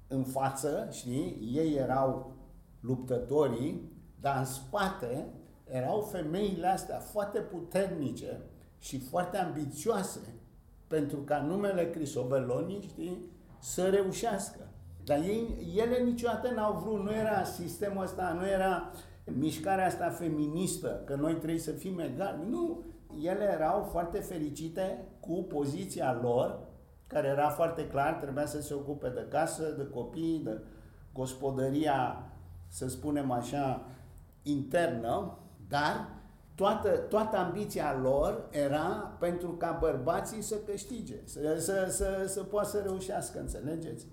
în 0.08 0.24
față, 0.24 0.88
știi, 0.90 1.50
ei 1.54 1.74
erau 1.74 2.32
luptătorii, 2.80 3.92
dar 4.20 4.38
în 4.38 4.44
spate 4.44 5.26
erau 5.64 6.00
femeile 6.00 6.66
astea 6.66 6.98
foarte 6.98 7.38
puternice 7.38 8.40
și 8.78 8.98
foarte 8.98 9.36
ambițioase 9.36 10.20
pentru 10.86 11.16
ca 11.16 11.42
numele 11.42 11.90
Crisoveloni, 11.90 12.86
știi, 12.88 13.30
să 13.58 13.88
reușească. 13.88 14.69
Dar 15.04 15.18
ei, 15.18 15.72
ele 15.76 16.02
niciodată 16.02 16.50
n-au 16.54 16.82
vrut, 16.84 17.04
nu 17.04 17.12
era 17.12 17.44
sistemul 17.44 18.02
ăsta, 18.02 18.36
nu 18.40 18.48
era 18.48 18.90
mișcarea 19.24 19.86
asta 19.86 20.10
feministă, 20.10 21.02
că 21.06 21.14
noi 21.14 21.34
trebuie 21.34 21.58
să 21.58 21.70
fim 21.70 21.98
egali. 21.98 22.38
Nu, 22.48 22.82
ele 23.22 23.44
erau 23.44 23.88
foarte 23.90 24.18
fericite 24.18 25.04
cu 25.20 25.44
poziția 25.48 26.18
lor, 26.22 26.58
care 27.06 27.28
era 27.28 27.48
foarte 27.48 27.86
clar, 27.86 28.14
trebuia 28.14 28.46
să 28.46 28.60
se 28.60 28.74
ocupe 28.74 29.08
de 29.08 29.26
casă, 29.28 29.74
de 29.76 29.86
copii, 29.86 30.40
de 30.44 30.60
gospodăria, 31.12 32.30
să 32.68 32.88
spunem 32.88 33.30
așa, 33.30 33.86
internă, 34.42 35.38
dar 35.68 36.08
toată, 36.54 36.88
toată 36.88 37.36
ambiția 37.36 37.98
lor 38.02 38.48
era 38.50 39.16
pentru 39.18 39.48
ca 39.50 39.76
bărbații 39.80 40.42
să 40.42 40.56
câștige, 40.66 41.16
să, 41.24 41.56
să, 41.58 41.86
să, 41.90 42.24
să 42.26 42.42
poată 42.42 42.68
să 42.68 42.82
reușească, 42.84 43.40
înțelegeți? 43.40 44.06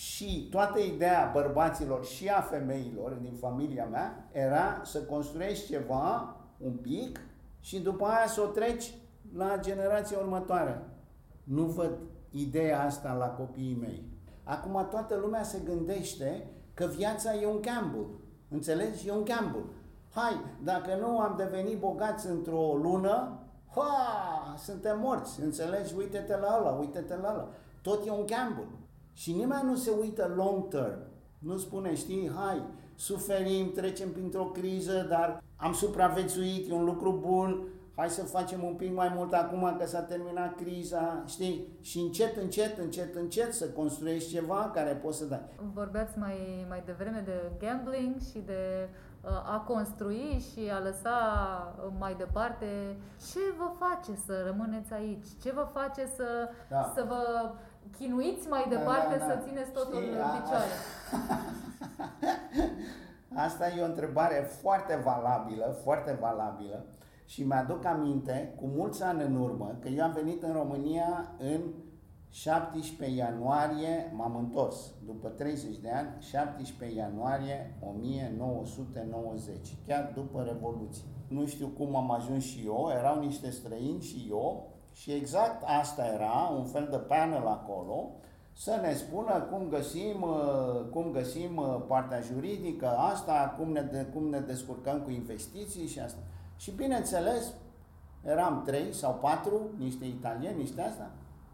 Și 0.00 0.46
toată 0.50 0.78
ideea 0.78 1.30
bărbaților 1.32 2.04
și 2.04 2.28
a 2.28 2.40
femeilor 2.40 3.12
din 3.12 3.34
familia 3.40 3.84
mea 3.84 4.28
era 4.32 4.80
să 4.84 5.02
construiești 5.02 5.66
ceva 5.70 6.36
un 6.58 6.72
pic 6.72 7.20
și 7.60 7.80
după 7.80 8.04
aia 8.04 8.26
să 8.26 8.40
o 8.40 8.44
treci 8.44 8.94
la 9.34 9.58
generația 9.60 10.18
următoare. 10.18 10.82
Nu 11.44 11.62
văd 11.62 11.98
ideea 12.30 12.84
asta 12.84 13.12
la 13.12 13.26
copiii 13.26 13.78
mei. 13.80 14.04
Acum 14.44 14.86
toată 14.90 15.16
lumea 15.16 15.42
se 15.42 15.58
gândește 15.64 16.46
că 16.74 16.86
viața 16.86 17.34
e 17.34 17.46
un 17.46 17.60
gamble. 17.60 18.06
Înțelegi? 18.48 19.08
E 19.08 19.12
un 19.12 19.24
gamble. 19.24 19.64
Hai, 20.14 20.40
dacă 20.62 20.96
nu 21.00 21.18
am 21.18 21.34
devenit 21.36 21.78
bogați 21.78 22.26
într-o 22.26 22.78
lună, 22.82 23.38
ha, 23.74 24.54
suntem 24.58 24.98
morți. 25.00 25.40
Înțelegi? 25.40 25.94
Uite-te 25.96 26.36
la 26.36 26.56
ăla, 26.60 26.70
uite-te 26.70 27.16
la 27.16 27.32
ăla. 27.32 27.48
Tot 27.82 28.06
e 28.06 28.10
un 28.10 28.26
gamble. 28.26 28.79
Și 29.20 29.32
nimeni 29.32 29.64
nu 29.64 29.76
se 29.76 29.90
uită 30.00 30.32
long 30.36 30.68
term. 30.68 30.98
Nu 31.38 31.56
spune, 31.56 31.94
știi, 31.94 32.30
hai, 32.34 32.62
suferim, 32.94 33.72
trecem 33.72 34.12
printr-o 34.12 34.44
criză, 34.44 35.06
dar 35.08 35.42
am 35.56 35.72
supraviețuit, 35.72 36.70
e 36.70 36.74
un 36.74 36.84
lucru 36.84 37.18
bun, 37.20 37.66
hai 37.96 38.10
să 38.10 38.24
facem 38.24 38.62
un 38.64 38.74
pic 38.74 38.94
mai 38.94 39.12
mult 39.14 39.32
acum 39.32 39.76
că 39.78 39.86
s-a 39.86 40.02
terminat 40.02 40.54
criza, 40.54 41.22
știi? 41.26 41.68
Și 41.80 41.98
încet, 41.98 42.36
încet, 42.36 42.78
încet, 42.78 43.14
încet 43.14 43.52
să 43.52 43.68
construiești 43.68 44.30
ceva 44.30 44.70
care 44.74 44.90
poți 44.90 45.18
să 45.18 45.24
dai. 45.24 45.44
Vorbeați 45.74 46.18
mai, 46.18 46.66
mai 46.68 46.82
devreme 46.86 47.22
de 47.24 47.50
gambling 47.58 48.14
și 48.30 48.38
de 48.38 48.88
uh, 49.24 49.30
a 49.30 49.64
construi 49.66 50.44
și 50.52 50.70
a 50.70 50.82
lăsa 50.82 51.18
uh, 51.76 51.92
mai 51.98 52.14
departe. 52.14 52.96
Ce 53.32 53.40
vă 53.58 53.70
face 53.78 54.18
să 54.26 54.42
rămâneți 54.46 54.92
aici? 54.92 55.26
Ce 55.42 55.52
vă 55.52 55.68
face 55.72 56.06
să, 56.16 56.48
da. 56.68 56.92
să 56.94 57.04
vă 57.08 57.50
chinuiți 57.96 58.48
mai 58.48 58.66
da, 58.68 58.76
departe 58.76 59.18
da, 59.18 59.24
da, 59.24 59.26
da. 59.26 59.32
să 59.32 59.46
țineți 59.46 59.70
totul 59.70 60.00
Știi, 60.00 60.08
în 60.08 60.40
picioare? 60.40 60.70
Asta 63.46 63.68
e 63.68 63.82
o 63.82 63.84
întrebare 63.84 64.48
foarte 64.60 65.00
valabilă, 65.04 65.78
foarte 65.82 66.18
valabilă 66.20 66.84
și 67.24 67.42
mi-aduc 67.42 67.84
aminte, 67.84 68.54
cu 68.56 68.66
mulți 68.66 69.02
ani 69.02 69.22
în 69.22 69.36
urmă, 69.36 69.76
că 69.80 69.88
eu 69.88 70.04
am 70.04 70.12
venit 70.12 70.42
în 70.42 70.52
România 70.52 71.34
în 71.38 71.60
17 72.28 73.16
ianuarie, 73.16 74.12
m-am 74.16 74.36
întors, 74.36 74.92
după 75.06 75.28
30 75.28 75.76
de 75.76 75.90
ani, 75.90 76.08
17 76.18 76.98
ianuarie 76.98 77.76
1990, 77.80 79.76
chiar 79.86 80.12
după 80.14 80.42
Revoluție. 80.42 81.04
Nu 81.28 81.46
știu 81.46 81.66
cum 81.66 81.96
am 81.96 82.10
ajuns 82.10 82.44
și 82.44 82.62
eu, 82.64 82.90
erau 82.98 83.20
niște 83.20 83.50
străini 83.50 84.02
și 84.02 84.26
eu, 84.30 84.69
și 84.92 85.12
exact 85.12 85.62
asta 85.80 86.06
era, 86.14 86.52
un 86.56 86.64
fel 86.64 86.88
de 86.90 86.96
panel 86.96 87.46
acolo, 87.46 88.10
să 88.52 88.78
ne 88.82 88.94
spună 88.94 89.40
cum 89.50 89.68
găsim, 89.68 90.22
uh, 90.22 90.84
cum 90.90 91.10
găsim 91.12 91.56
uh, 91.56 91.82
partea 91.86 92.20
juridică, 92.20 92.86
asta, 92.86 93.54
cum 93.58 93.72
ne, 93.72 94.06
cum 94.14 94.28
ne 94.28 94.40
descurcăm 94.40 95.00
cu 95.00 95.10
investiții 95.10 95.86
și 95.86 96.00
asta. 96.00 96.20
Și 96.56 96.70
bineînțeles, 96.70 97.52
eram 98.24 98.62
trei 98.66 98.92
sau 98.92 99.18
patru, 99.20 99.60
niște 99.78 100.04
italieni, 100.04 100.58
niște 100.58 100.80
asta, 100.80 101.10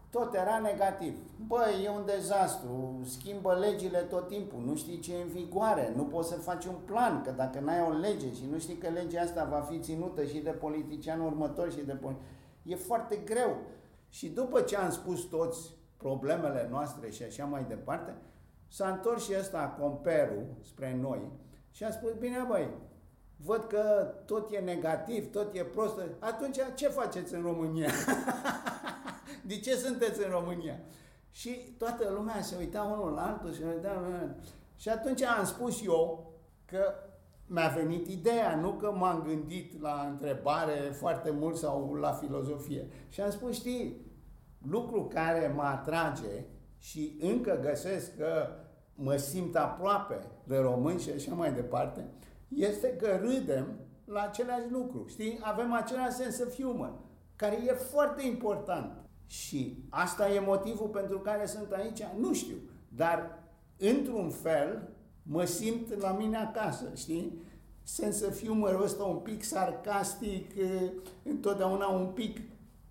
tot 0.09 0.33
era 0.33 0.59
negativ. 0.59 1.17
Băi, 1.47 1.81
e 1.83 1.89
un 1.89 2.05
dezastru, 2.05 2.99
schimbă 3.03 3.53
legile 3.53 3.99
tot 3.99 4.27
timpul, 4.27 4.63
nu 4.65 4.75
știi 4.75 4.99
ce 4.99 5.13
e 5.13 5.21
în 5.21 5.27
vigoare, 5.27 5.93
nu 5.95 6.03
poți 6.03 6.29
să 6.29 6.35
faci 6.35 6.65
un 6.65 6.75
plan, 6.85 7.21
că 7.21 7.31
dacă 7.31 7.59
n-ai 7.59 7.81
o 7.81 7.91
lege 7.91 8.33
și 8.33 8.43
nu 8.51 8.59
știi 8.59 8.77
că 8.77 8.87
legea 8.89 9.21
asta 9.21 9.47
va 9.51 9.59
fi 9.59 9.79
ținută 9.79 10.23
și 10.23 10.37
de 10.37 10.49
politicianul 10.49 11.25
următor 11.25 11.71
și 11.71 11.85
de 11.85 11.93
politician, 11.93 12.35
e 12.67 12.75
foarte 12.75 13.15
greu. 13.15 13.57
Și 14.09 14.29
după 14.29 14.61
ce 14.61 14.75
am 14.77 14.91
spus 14.91 15.21
toți 15.21 15.75
problemele 15.97 16.67
noastre 16.69 17.09
și 17.09 17.23
așa 17.23 17.45
mai 17.45 17.65
departe, 17.67 18.15
s-a 18.67 18.89
întors 18.89 19.23
și 19.23 19.33
ăsta 19.39 19.75
comperul 19.79 20.45
spre 20.61 20.97
noi 21.01 21.31
și 21.71 21.83
a 21.83 21.91
spus, 21.91 22.11
bine 22.13 22.45
băi, 22.47 22.69
văd 23.35 23.63
că 23.63 24.13
tot 24.25 24.51
e 24.51 24.59
negativ, 24.59 25.31
tot 25.31 25.55
e 25.55 25.63
prost, 25.63 25.99
atunci 26.19 26.57
ce 26.75 26.87
faceți 26.87 27.33
în 27.33 27.41
România? 27.41 27.89
De 29.47 29.59
ce 29.59 29.75
sunteți 29.75 30.23
în 30.23 30.29
România? 30.29 30.79
Și 31.31 31.75
toată 31.77 32.09
lumea 32.09 32.41
se 32.41 32.55
uita 32.57 32.83
unul 32.83 33.11
la 33.11 33.27
altul 33.27 33.53
și 33.53 33.61
uita 33.61 33.95
unul 33.97 34.11
la 34.11 34.19
altul. 34.19 34.43
Și 34.75 34.89
atunci 34.89 35.21
am 35.21 35.45
spus 35.45 35.85
eu 35.85 36.31
că 36.65 36.93
mi-a 37.47 37.67
venit 37.75 38.07
ideea, 38.07 38.55
nu 38.55 38.73
că 38.73 38.91
m-am 38.91 39.23
gândit 39.27 39.81
la 39.81 40.07
întrebare 40.09 40.91
foarte 40.91 41.31
mult 41.31 41.55
sau 41.55 41.93
la 41.93 42.11
filozofie. 42.11 42.87
Și 43.09 43.21
am 43.21 43.29
spus, 43.29 43.55
știi, 43.55 44.05
lucru 44.69 45.05
care 45.13 45.53
mă 45.55 45.61
atrage 45.61 46.45
și 46.77 47.17
încă 47.21 47.59
găsesc 47.61 48.17
că 48.17 48.47
mă 48.95 49.15
simt 49.15 49.55
aproape 49.55 50.19
de 50.43 50.57
români 50.57 50.99
și 50.99 51.09
așa 51.09 51.33
mai 51.33 51.53
departe, 51.53 52.09
este 52.47 52.95
că 52.95 53.19
râdem 53.21 53.79
la 54.05 54.21
același 54.21 54.69
lucru, 54.69 55.05
știi? 55.07 55.39
Avem 55.41 55.73
același 55.73 56.15
sens 56.15 56.39
of 56.39 56.55
humor, 56.55 56.93
care 57.35 57.55
e 57.67 57.73
foarte 57.73 58.25
important. 58.25 58.91
Și 59.25 59.83
asta 59.89 60.29
e 60.29 60.39
motivul 60.39 60.87
pentru 60.87 61.19
care 61.19 61.45
sunt 61.45 61.71
aici? 61.71 62.03
Nu 62.19 62.33
știu. 62.33 62.57
Dar, 62.89 63.39
într-un 63.77 64.29
fel, 64.29 64.89
mă 65.29 65.45
simt 65.45 65.99
la 65.99 66.11
mine 66.11 66.37
acasă, 66.37 66.91
știi? 66.95 67.41
Sens 67.83 68.21
of 68.21 68.43
humor 68.43 68.81
ăsta 68.83 69.03
un 69.03 69.17
pic 69.17 69.43
sarcastic, 69.43 70.51
întotdeauna 71.23 71.87
un 71.87 72.07
pic 72.07 72.39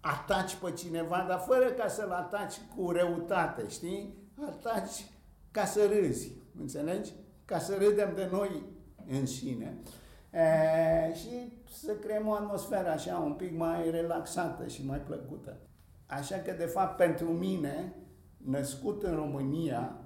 ataci 0.00 0.54
pe 0.54 0.72
cineva, 0.72 1.24
dar 1.28 1.38
fără 1.38 1.64
ca 1.64 1.88
să-l 1.88 2.10
ataci 2.10 2.54
cu 2.76 2.90
reutate, 2.90 3.68
știi? 3.68 4.14
Ataci 4.46 5.06
ca 5.50 5.64
să 5.64 5.86
râzi, 5.86 6.32
înțelegi? 6.60 7.12
Ca 7.44 7.58
să 7.58 7.74
râdem 7.74 8.12
de 8.14 8.28
noi 8.32 8.62
în 9.18 9.26
sine. 9.26 9.76
E, 10.30 11.14
și 11.14 11.62
să 11.72 11.92
creăm 11.92 12.26
o 12.26 12.32
atmosferă 12.32 12.88
așa 12.88 13.16
un 13.18 13.32
pic 13.32 13.56
mai 13.56 13.90
relaxată 13.90 14.66
și 14.66 14.86
mai 14.86 14.98
plăcută. 14.98 15.56
Așa 16.06 16.36
că, 16.36 16.52
de 16.52 16.64
fapt, 16.64 16.96
pentru 16.96 17.28
mine, 17.28 17.94
născut 18.36 19.02
în 19.02 19.14
România, 19.14 19.96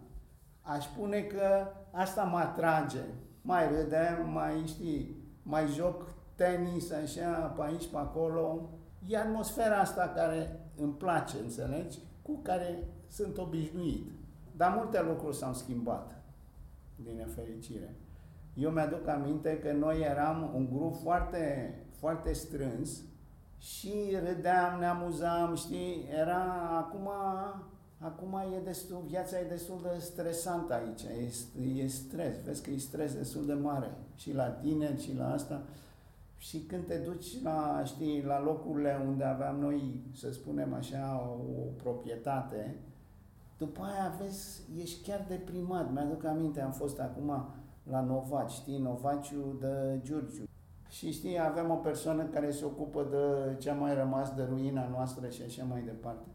aș 0.61 0.85
spune 0.85 1.21
că 1.21 1.67
asta 1.91 2.23
mă 2.23 2.39
atrage. 2.39 3.05
Mai 3.43 3.69
râdem, 3.69 4.31
mai 4.33 4.63
știi, 4.67 5.17
mai 5.43 5.67
joc 5.67 6.15
tenis 6.35 6.93
așa, 6.93 7.31
pe 7.31 7.63
aici, 7.63 7.87
pe 7.87 7.97
acolo, 7.97 8.69
E 9.07 9.17
atmosfera 9.17 9.79
asta 9.79 10.13
care 10.15 10.61
îmi 10.77 10.93
place, 10.93 11.37
înțelegi? 11.39 11.99
Cu 12.23 12.39
care 12.43 12.89
sunt 13.09 13.39
obișnuit. 13.39 14.11
Dar 14.57 14.75
multe 14.77 15.03
lucruri 15.03 15.37
s-au 15.37 15.53
schimbat, 15.53 16.23
din 16.97 17.17
nefericire. 17.17 17.95
Eu 18.55 18.71
mi-aduc 18.71 19.09
aminte 19.09 19.59
că 19.59 19.73
noi 19.73 20.01
eram 20.01 20.51
un 20.55 20.69
grup 20.73 20.95
foarte, 21.03 21.75
foarte 21.99 22.33
strâns 22.33 23.03
și 23.59 23.93
râdeam, 24.25 24.79
ne 24.79 24.87
amuzam, 24.87 25.55
știi? 25.55 26.09
Era 26.19 26.43
acum, 26.79 27.09
acum 28.01 28.41
e 28.57 28.61
destul, 28.65 29.03
viața 29.07 29.41
e 29.41 29.49
destul 29.49 29.81
de 29.83 29.99
stresantă 29.99 30.75
aici, 30.75 31.03
e, 31.03 31.83
e 31.83 31.87
stres, 31.87 32.43
vezi 32.45 32.63
că 32.63 32.71
e 32.71 32.79
stres 32.79 33.15
destul 33.15 33.47
de 33.47 33.55
mare 33.55 33.91
și 34.15 34.35
la 34.35 34.49
tine 34.49 34.99
și 34.99 35.17
la 35.17 35.33
asta. 35.33 35.63
Și 36.37 36.59
când 36.59 36.87
te 36.87 36.97
duci 36.97 37.43
la, 37.43 37.83
știi, 37.85 38.23
la 38.23 38.43
locurile 38.43 39.03
unde 39.07 39.25
aveam 39.25 39.59
noi, 39.59 40.01
să 40.17 40.33
spunem 40.33 40.75
așa, 40.75 41.37
o 41.39 41.71
proprietate, 41.83 42.77
după 43.59 43.81
aia 43.83 44.15
vezi, 44.21 44.63
ești 44.81 45.03
chiar 45.09 45.25
deprimat. 45.29 45.93
Mi-aduc 45.93 46.25
aminte, 46.25 46.61
am 46.61 46.73
fost 46.73 47.01
acum 47.01 47.49
la 47.83 48.01
Novaci, 48.01 48.51
știi, 48.51 48.79
Novaciu 48.79 49.57
de 49.61 50.01
Giurgiu. 50.03 50.45
Și 50.89 51.13
știi, 51.13 51.41
avem 51.41 51.71
o 51.71 51.75
persoană 51.75 52.25
care 52.25 52.51
se 52.51 52.65
ocupă 52.65 53.07
de 53.11 53.55
ce 53.57 53.71
a 53.71 53.75
mai 53.75 53.95
rămas 53.95 54.35
de 54.35 54.43
ruina 54.43 54.89
noastră 54.89 55.29
și 55.29 55.43
așa 55.43 55.65
mai 55.65 55.83
departe. 55.83 56.27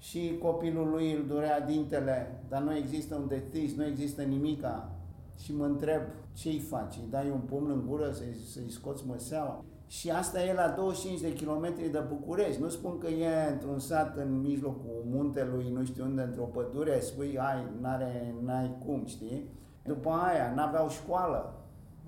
Și 0.00 0.38
copilul 0.42 0.88
lui 0.88 1.12
îl 1.12 1.26
durea 1.26 1.60
dintele, 1.60 2.42
dar 2.48 2.62
nu 2.62 2.76
există 2.76 3.14
un 3.14 3.28
detis, 3.28 3.74
nu 3.74 3.86
există 3.86 4.22
nimica 4.22 4.90
și 5.38 5.56
mă 5.56 5.64
întreb 5.64 6.02
ce-i 6.32 6.58
faci, 6.58 6.96
îi 6.96 7.10
dai 7.10 7.30
un 7.30 7.40
pumn 7.40 7.70
în 7.70 7.84
gură 7.86 8.10
să-i, 8.12 8.36
să-i 8.52 8.70
scoți 8.70 9.06
măseaua. 9.06 9.64
Și 9.86 10.10
asta 10.10 10.42
e 10.42 10.54
la 10.54 10.68
25 10.68 11.20
de 11.20 11.32
kilometri 11.32 11.88
de 11.88 12.04
București. 12.08 12.60
Nu 12.60 12.68
spun 12.68 12.98
că 12.98 13.06
e 13.06 13.50
într-un 13.50 13.78
sat 13.78 14.16
în 14.16 14.40
mijlocul 14.40 15.04
muntelui, 15.04 15.70
nu 15.72 15.84
știu 15.84 16.04
unde, 16.04 16.22
într-o 16.22 16.42
pădure, 16.42 17.00
spui, 17.00 17.38
ai, 17.38 17.64
n-are, 17.80 18.34
n-ai 18.44 18.76
cum, 18.86 19.02
știi? 19.06 19.48
După 19.84 20.10
aia, 20.10 20.52
n-aveau 20.54 20.88
școală. 20.88 21.54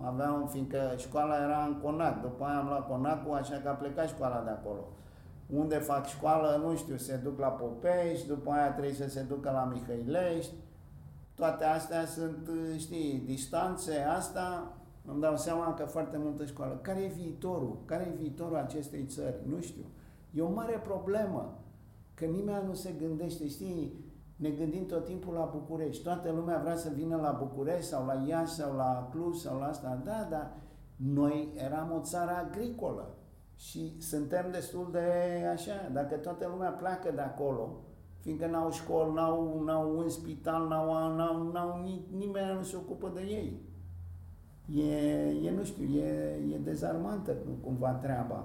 Aveau, 0.01 0.47
fiindcă 0.47 0.78
școala 0.97 1.43
era 1.45 1.64
în 1.64 1.80
Conac. 1.82 2.22
După 2.22 2.45
aia 2.45 2.59
am 2.59 2.66
luat 2.66 2.88
Conacul, 2.88 3.34
așa 3.34 3.61
că 3.62 3.68
a 3.68 3.72
plecat 3.72 4.09
școala 4.09 4.43
de 4.45 4.51
acolo. 4.51 4.88
Unde 5.47 5.74
fac 5.74 6.07
școală, 6.07 6.62
nu 6.64 6.76
știu, 6.76 6.97
se 6.97 7.16
duc 7.16 7.38
la 7.38 7.49
Popești, 7.49 8.26
după 8.26 8.51
aia 8.51 8.72
trebuie 8.72 8.95
să 8.95 9.09
se 9.09 9.22
ducă 9.22 9.51
la 9.51 9.64
Mihăilești, 9.64 10.53
toate 11.34 11.64
astea 11.64 12.05
sunt, 12.07 12.51
știi, 12.78 13.22
distanțe, 13.26 13.99
asta, 13.99 14.72
îmi 15.05 15.20
dau 15.20 15.36
seama 15.36 15.74
că 15.74 15.84
foarte 15.84 16.16
multă 16.18 16.45
școală. 16.45 16.78
Care 16.82 17.01
e 17.01 17.07
viitorul? 17.07 17.78
Care 17.84 18.03
e 18.12 18.16
viitorul 18.16 18.57
acestei 18.57 19.05
țări? 19.05 19.36
Nu 19.47 19.61
știu. 19.61 19.84
E 20.30 20.43
o 20.43 20.53
mare 20.53 20.80
problemă, 20.84 21.59
că 22.14 22.24
nimeni 22.24 22.66
nu 22.66 22.74
se 22.74 22.95
gândește, 22.99 23.49
știi, 23.49 24.05
ne 24.36 24.51
gândim 24.51 24.86
tot 24.86 25.05
timpul 25.05 25.34
la 25.34 25.51
București. 25.53 26.03
Toată 26.03 26.30
lumea 26.30 26.59
vrea 26.59 26.76
să 26.76 26.90
vină 26.95 27.16
la 27.16 27.30
București 27.30 27.90
sau 27.90 28.07
la 28.07 28.24
Iași 28.26 28.53
sau 28.53 28.76
la 28.76 29.09
Cluj 29.11 29.36
sau 29.36 29.59
la 29.59 29.66
asta. 29.66 30.01
Da, 30.05 30.26
dar 30.30 30.53
noi 30.97 31.53
eram 31.55 31.93
o 31.93 32.01
țară 32.01 32.30
agricolă 32.30 33.14
și 33.57 34.00
suntem 34.00 34.50
destul 34.50 34.88
de 34.92 35.09
așa. 35.53 35.88
Dacă 35.92 36.14
toată 36.14 36.48
lumea 36.48 36.70
pleacă 36.70 37.11
de 37.14 37.20
acolo, 37.20 37.80
fiindcă 38.20 38.46
n-au 38.46 38.70
școli, 38.70 39.12
n-au, 39.12 39.62
n-au 39.64 39.98
un 39.98 40.09
spital, 40.09 40.68
n-au, 40.68 41.16
n-au, 41.16 41.50
n-au, 41.53 41.80
nimeni 42.11 42.55
nu 42.55 42.62
se 42.62 42.76
ocupă 42.76 43.11
de 43.14 43.20
ei. 43.20 43.61
E, 44.74 45.28
e 45.46 45.50
nu 45.50 45.64
știu, 45.64 45.84
e, 45.84 46.38
e 46.53 46.59
dezarmantă 46.59 47.36
cumva 47.62 47.90
treaba. 47.90 48.44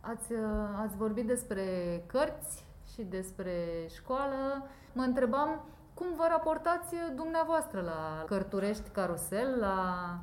Ați, 0.00 0.32
ați 0.82 0.96
vorbit 0.96 1.26
despre 1.26 1.62
cărți 2.06 2.64
și 2.92 3.02
despre 3.02 3.52
școală. 3.88 4.66
Mă 4.92 5.02
întrebam 5.02 5.64
cum 5.94 6.06
vă 6.16 6.26
raportați 6.28 6.94
dumneavoastră 7.14 7.80
la 7.80 8.24
Cărturești 8.26 8.88
Carusel, 8.90 9.58
la, 9.60 9.76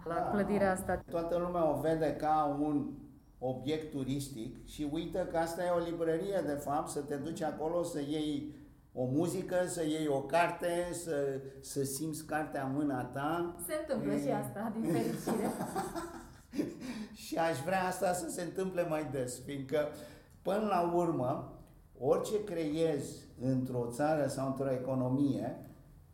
la 0.06 0.14
da, 0.14 0.30
clădirea 0.32 0.72
asta? 0.72 1.02
Toată 1.10 1.38
lumea 1.38 1.70
o 1.70 1.80
vede 1.80 2.16
ca 2.16 2.58
un 2.60 2.86
obiect 3.48 3.92
turistic 3.92 4.68
și 4.68 4.90
uită 4.92 5.20
că 5.20 5.38
asta 5.38 5.66
e 5.66 5.70
o 5.70 5.84
librărie, 5.84 6.44
de 6.46 6.54
fapt, 6.54 6.90
să 6.90 7.00
te 7.00 7.16
duci 7.16 7.42
acolo 7.42 7.84
să 7.84 8.00
iei 8.00 8.54
o 8.94 9.06
muzică, 9.06 9.56
să 9.68 9.86
iei 9.86 10.08
o 10.08 10.22
carte, 10.22 10.90
să, 10.92 11.42
să 11.62 11.84
simți 11.84 12.26
cartea 12.26 12.66
în 12.66 12.74
mâna 12.74 13.04
ta. 13.04 13.56
Se 13.68 13.74
întâmplă 13.80 14.14
e... 14.14 14.22
și 14.22 14.30
asta, 14.30 14.74
din 14.74 14.92
fericire. 14.92 15.52
și 17.26 17.38
aș 17.38 17.58
vrea 17.66 17.86
asta 17.86 18.14
să 18.14 18.30
se 18.30 18.42
întâmple 18.42 18.88
mai 18.88 19.10
des, 19.12 19.40
fiindcă 19.46 19.88
până 20.42 20.66
la 20.70 20.92
urmă, 20.96 21.60
orice 22.00 22.44
creezi 22.44 23.28
într-o 23.42 23.88
țară 23.92 24.28
sau 24.28 24.48
într-o 24.48 24.72
economie, 24.72 25.60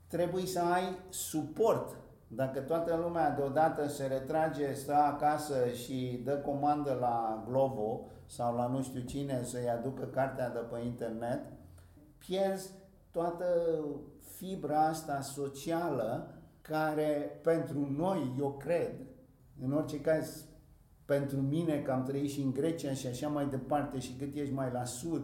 trebuie 0.08 0.46
să 0.46 0.60
ai 0.60 0.98
suport 1.10 1.98
Dacă 2.34 2.60
toată 2.60 2.96
lumea 2.96 3.32
deodată 3.32 3.88
se 3.88 4.06
retrage, 4.06 4.74
stă 4.74 4.94
acasă 4.94 5.68
și 5.68 6.22
dă 6.24 6.38
comandă 6.38 6.98
la 7.00 7.44
Glovo 7.48 8.06
sau 8.26 8.56
la 8.56 8.68
nu 8.68 8.82
știu 8.82 9.02
cine 9.02 9.44
să-i 9.44 9.70
aducă 9.70 10.04
cartea 10.04 10.50
de 10.50 10.60
pe 10.60 10.80
internet, 10.86 11.40
pierzi 12.18 12.72
toată 13.12 13.46
fibra 14.36 14.86
asta 14.86 15.22
socială 15.22 16.34
care 16.62 17.40
pentru 17.44 17.94
noi, 17.98 18.36
eu 18.40 18.58
cred, 18.58 18.94
în 19.62 19.74
orice 19.74 20.02
caz 20.02 20.46
pentru 21.06 21.42
mine 21.42 21.82
că 21.82 21.92
am 21.92 22.04
trăit 22.04 22.30
și 22.30 22.42
în 22.42 22.52
Grecia 22.52 22.94
și 22.94 23.08
așa 23.08 23.28
mai 23.28 23.48
departe 23.48 24.00
și 24.00 24.16
cât 24.16 24.36
ești 24.36 24.54
mai 24.54 24.72
la 24.72 24.84
sud, 24.84 25.24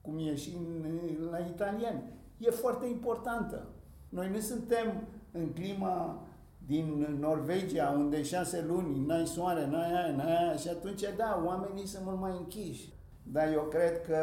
cum 0.00 0.18
e 0.18 0.34
și 0.34 0.56
în, 0.56 1.28
la 1.30 1.38
italieni, 1.38 2.02
e 2.38 2.50
foarte 2.50 2.86
importantă. 2.86 3.68
Noi 4.08 4.30
nu 4.30 4.38
suntem 4.38 5.06
în 5.32 5.52
clima 5.52 6.22
din 6.66 7.16
Norvegia, 7.20 7.94
unde 7.96 8.22
șase 8.22 8.64
luni 8.66 9.06
n-ai 9.06 9.26
soare, 9.26 9.66
n-ai 9.66 9.92
aia, 9.92 10.16
n-ai 10.16 10.36
aia, 10.36 10.56
și 10.56 10.68
atunci, 10.68 11.02
da, 11.16 11.42
oamenii 11.46 11.86
sunt 11.86 12.04
mult 12.04 12.20
mai 12.20 12.36
închiși. 12.38 12.92
Dar 13.22 13.52
eu 13.52 13.62
cred 13.62 14.00
că 14.00 14.18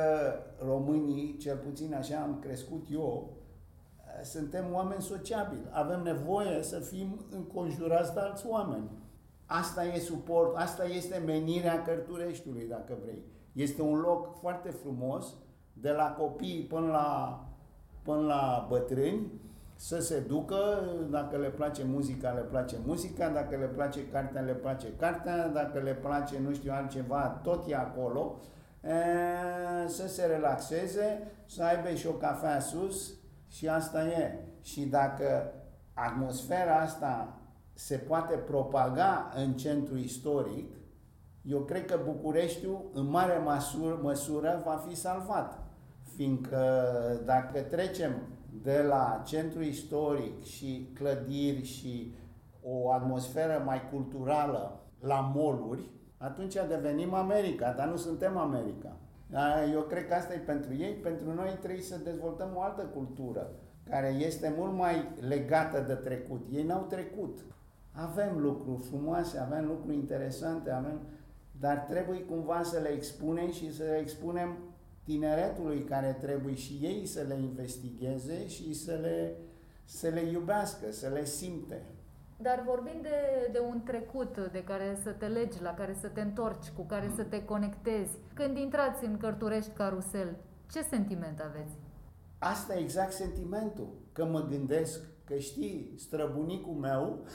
românii, 0.65 1.37
cel 1.37 1.57
puțin 1.57 1.93
așa 1.93 2.21
am 2.21 2.39
crescut 2.39 2.87
eu, 2.91 3.37
suntem 4.23 4.65
oameni 4.73 5.01
sociabili. 5.01 5.67
Avem 5.71 6.01
nevoie 6.01 6.63
să 6.63 6.79
fim 6.79 7.25
înconjurați 7.31 8.13
de 8.13 8.19
alți 8.19 8.47
oameni. 8.47 8.89
Asta 9.45 9.85
e 9.85 9.99
suport, 9.99 10.55
asta 10.55 10.85
este 10.85 11.23
menirea 11.25 11.81
Cărtureștiului, 11.81 12.67
dacă 12.69 12.97
vrei. 13.01 13.23
Este 13.53 13.81
un 13.81 13.99
loc 13.99 14.39
foarte 14.39 14.69
frumos, 14.69 15.33
de 15.73 15.91
la 15.91 16.11
copii 16.11 16.65
până 16.69 16.87
la, 16.87 17.43
până 18.01 18.25
la 18.25 18.65
bătrâni, 18.69 19.31
să 19.81 19.99
se 19.99 20.19
ducă, 20.19 20.83
dacă 21.09 21.37
le 21.37 21.47
place 21.47 21.83
muzica, 21.83 22.31
le 22.31 22.41
place 22.41 22.77
muzica, 22.85 23.29
dacă 23.29 23.55
le 23.55 23.65
place 23.65 24.07
cartea, 24.07 24.41
le 24.41 24.53
place 24.53 24.87
cartea, 24.97 25.47
dacă 25.47 25.79
le 25.79 25.93
place 25.93 26.39
nu 26.39 26.53
știu 26.53 26.71
altceva, 26.71 27.39
tot 27.43 27.69
e 27.69 27.75
acolo, 27.75 28.39
e, 28.81 29.87
să 29.87 30.07
se 30.07 30.25
relaxeze, 30.25 31.31
să 31.45 31.63
aibă 31.63 31.89
și 31.89 32.07
o 32.07 32.11
cafea 32.11 32.59
sus 32.59 33.13
și 33.47 33.67
asta 33.67 34.03
e. 34.03 34.39
Și 34.61 34.85
dacă 34.85 35.51
atmosfera 35.93 36.75
asta 36.75 37.39
se 37.73 37.95
poate 37.95 38.35
propaga 38.35 39.31
în 39.35 39.53
centru 39.53 39.97
istoric, 39.97 40.75
eu 41.41 41.59
cred 41.59 41.85
că 41.85 41.99
Bucureștiul 42.05 42.89
în 42.93 43.09
mare 43.09 43.37
măsură, 43.37 43.99
măsură 44.01 44.61
va 44.65 44.83
fi 44.87 44.95
salvat. 44.95 45.59
Fiindcă 46.15 46.81
dacă 47.25 47.59
trecem 47.59 48.11
de 48.61 48.81
la 48.87 49.21
centru 49.25 49.61
istoric 49.61 50.43
și 50.43 50.89
clădiri 50.93 51.63
și 51.63 52.15
o 52.63 52.91
atmosferă 52.91 53.63
mai 53.65 53.89
culturală 53.91 54.79
la 54.99 55.31
moluri, 55.35 55.89
atunci 56.17 56.55
devenim 56.67 57.13
America, 57.13 57.73
dar 57.73 57.87
nu 57.87 57.95
suntem 57.95 58.37
America. 58.37 58.97
Eu 59.73 59.81
cred 59.81 60.07
că 60.07 60.13
asta 60.13 60.33
e 60.33 60.37
pentru 60.37 60.75
ei, 60.75 60.93
pentru 60.93 61.33
noi 61.33 61.57
trebuie 61.61 61.81
să 61.81 61.97
dezvoltăm 61.97 62.49
o 62.55 62.61
altă 62.61 62.81
cultură 62.81 63.51
care 63.89 64.07
este 64.07 64.53
mult 64.57 64.73
mai 64.73 65.09
legată 65.27 65.83
de 65.87 65.93
trecut. 65.93 66.45
Ei 66.51 66.63
n-au 66.63 66.85
trecut. 66.89 67.39
Avem 67.91 68.37
lucruri 68.37 68.81
frumoase, 68.81 69.37
avem 69.37 69.65
lucruri 69.65 69.95
interesante, 69.95 70.71
avem, 70.71 70.99
dar 71.59 71.77
trebuie 71.77 72.19
cumva 72.19 72.63
să 72.63 72.79
le 72.79 72.89
expunem 72.89 73.51
și 73.51 73.73
să 73.75 73.83
le 73.83 73.97
expunem 73.97 74.57
tineretului 75.09 75.83
care 75.83 76.17
trebuie 76.19 76.55
și 76.55 76.73
ei 76.81 77.05
să 77.05 77.21
le 77.27 77.33
investigheze 77.33 78.47
și 78.47 78.73
să 78.73 78.93
le, 79.01 79.35
să 79.85 80.07
le 80.07 80.21
iubească, 80.21 80.91
să 80.91 81.07
le 81.07 81.25
simte. 81.25 81.85
Dar 82.37 82.63
vorbind 82.65 83.01
de, 83.01 83.49
de 83.51 83.59
un 83.59 83.81
trecut 83.83 84.49
de 84.51 84.63
care 84.63 84.99
să 85.03 85.09
te 85.11 85.27
legi, 85.27 85.61
la 85.61 85.73
care 85.73 85.97
să 85.99 86.07
te 86.07 86.21
întorci, 86.21 86.69
cu 86.75 86.81
care 86.81 87.07
mm. 87.07 87.15
să 87.15 87.23
te 87.23 87.45
conectezi, 87.45 88.11
când 88.33 88.57
intrați 88.57 89.05
în 89.05 89.17
Cărturești 89.17 89.71
Carusel, 89.71 90.35
ce 90.71 90.81
sentiment 90.81 91.39
aveți? 91.39 91.73
Asta 92.39 92.75
e 92.75 92.79
exact 92.79 93.11
sentimentul, 93.11 93.87
că 94.13 94.25
mă 94.25 94.47
gândesc 94.49 95.01
că 95.23 95.37
știi, 95.37 95.93
străbunicul 95.97 96.73
meu 96.73 97.25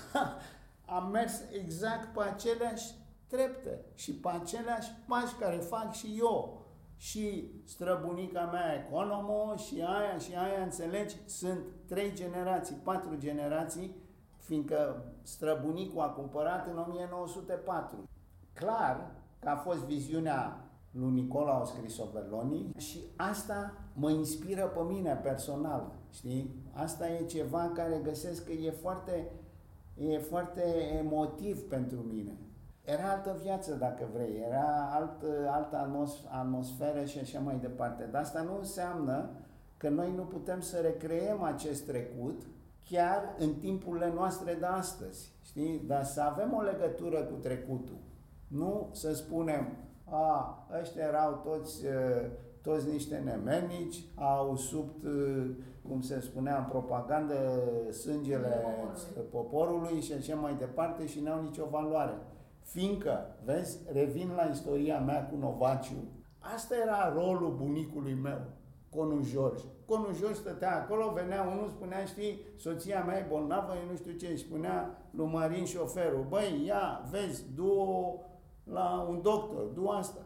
a 0.96 0.98
mers 1.12 1.40
exact 1.52 2.14
pe 2.14 2.22
aceleași 2.22 2.94
trepte 3.26 3.80
și 3.94 4.12
pe 4.12 4.28
aceleași 4.28 4.90
pași 5.08 5.34
care 5.34 5.56
fac 5.56 5.92
și 5.92 6.16
eu. 6.18 6.63
Și 7.04 7.50
străbunica 7.64 8.44
mea 8.52 8.86
economo 8.86 9.56
și 9.56 9.74
aia 9.74 10.18
și 10.18 10.34
aia, 10.34 10.62
înțelegi, 10.62 11.16
sunt 11.26 11.58
trei 11.86 12.12
generații, 12.14 12.76
patru 12.82 13.16
generații, 13.18 13.94
fiindcă 14.38 15.04
străbunicul 15.22 16.00
a 16.00 16.08
cumpărat 16.08 16.66
în 16.66 16.78
1904. 16.78 18.08
Clar 18.52 19.10
că 19.38 19.48
a 19.48 19.56
fost 19.56 19.78
viziunea 19.78 20.68
lui 20.90 21.10
Nicola 21.10 21.64
Scrisovelloni 21.64 22.70
și 22.76 22.98
asta 23.16 23.74
mă 23.94 24.10
inspiră 24.10 24.66
pe 24.66 24.80
mine 24.92 25.14
personal, 25.14 25.92
știi? 26.10 26.54
Asta 26.72 27.08
e 27.08 27.24
ceva 27.24 27.70
care 27.74 28.00
găsesc 28.02 28.44
că 28.44 28.52
e 28.52 28.70
foarte, 28.70 29.30
e 29.98 30.18
foarte 30.18 30.62
emotiv 30.98 31.68
pentru 31.68 32.00
mine. 32.00 32.38
Era 32.84 33.10
altă 33.10 33.36
viață, 33.42 33.74
dacă 33.74 34.08
vrei, 34.12 34.44
era 34.48 34.90
alt, 34.92 35.22
altă 35.48 35.90
atmosferă 36.30 37.04
și 37.04 37.18
așa 37.18 37.38
mai 37.38 37.58
departe. 37.60 38.08
Dar 38.10 38.22
asta 38.22 38.42
nu 38.42 38.56
înseamnă 38.56 39.30
că 39.76 39.88
noi 39.88 40.12
nu 40.16 40.22
putem 40.22 40.60
să 40.60 40.80
recreăm 40.80 41.42
acest 41.42 41.86
trecut 41.86 42.42
chiar 42.84 43.34
în 43.38 43.54
timpurile 43.54 44.12
noastre 44.14 44.54
de 44.54 44.66
astăzi, 44.66 45.32
știi? 45.42 45.82
Dar 45.86 46.04
să 46.04 46.20
avem 46.20 46.54
o 46.54 46.60
legătură 46.60 47.22
cu 47.22 47.34
trecutul. 47.34 47.98
Nu 48.48 48.88
să 48.92 49.14
spunem, 49.14 49.68
a, 50.04 50.66
ăștia 50.80 51.04
erau 51.04 51.40
toți, 51.44 51.84
toți 52.62 52.88
niște 52.90 53.16
nemenici, 53.16 54.04
au 54.14 54.56
sub, 54.56 54.90
cum 55.88 56.00
se 56.00 56.20
spunea 56.20 56.58
în 56.58 56.64
propagandă, 56.64 57.34
sângele 57.90 58.64
poporului 59.30 60.00
și 60.00 60.12
așa 60.12 60.34
mai 60.34 60.54
departe 60.58 61.06
și 61.06 61.20
n-au 61.20 61.42
nicio 61.42 61.66
valoare. 61.70 62.14
Fiindcă, 62.64 63.36
vezi, 63.44 63.78
revin 63.92 64.32
la 64.36 64.42
istoria 64.42 65.00
mea 65.00 65.26
cu 65.26 65.36
Novaciu, 65.36 66.08
asta 66.38 66.74
era 66.82 67.12
rolul 67.12 67.54
bunicului 67.56 68.14
meu, 68.14 68.40
Conul 68.90 69.24
George. 69.32 69.64
Conul 69.86 70.16
George 70.18 70.38
stătea 70.38 70.76
acolo, 70.76 71.12
venea 71.12 71.42
unul, 71.42 71.68
spunea, 71.68 72.04
știi, 72.04 72.40
soția 72.56 73.04
mea 73.04 73.18
e 73.18 73.26
bolnavă, 73.28 73.72
nu 73.90 73.96
știu 73.96 74.12
ce, 74.12 74.36
spunea 74.36 74.98
lui 75.10 75.26
Marin 75.26 75.64
șoferul, 75.64 76.26
băi, 76.28 76.62
ia, 76.66 77.08
vezi, 77.10 77.44
du 77.54 77.72
la 78.64 79.06
un 79.08 79.22
doctor, 79.22 79.64
du 79.64 79.88
asta. 79.88 80.20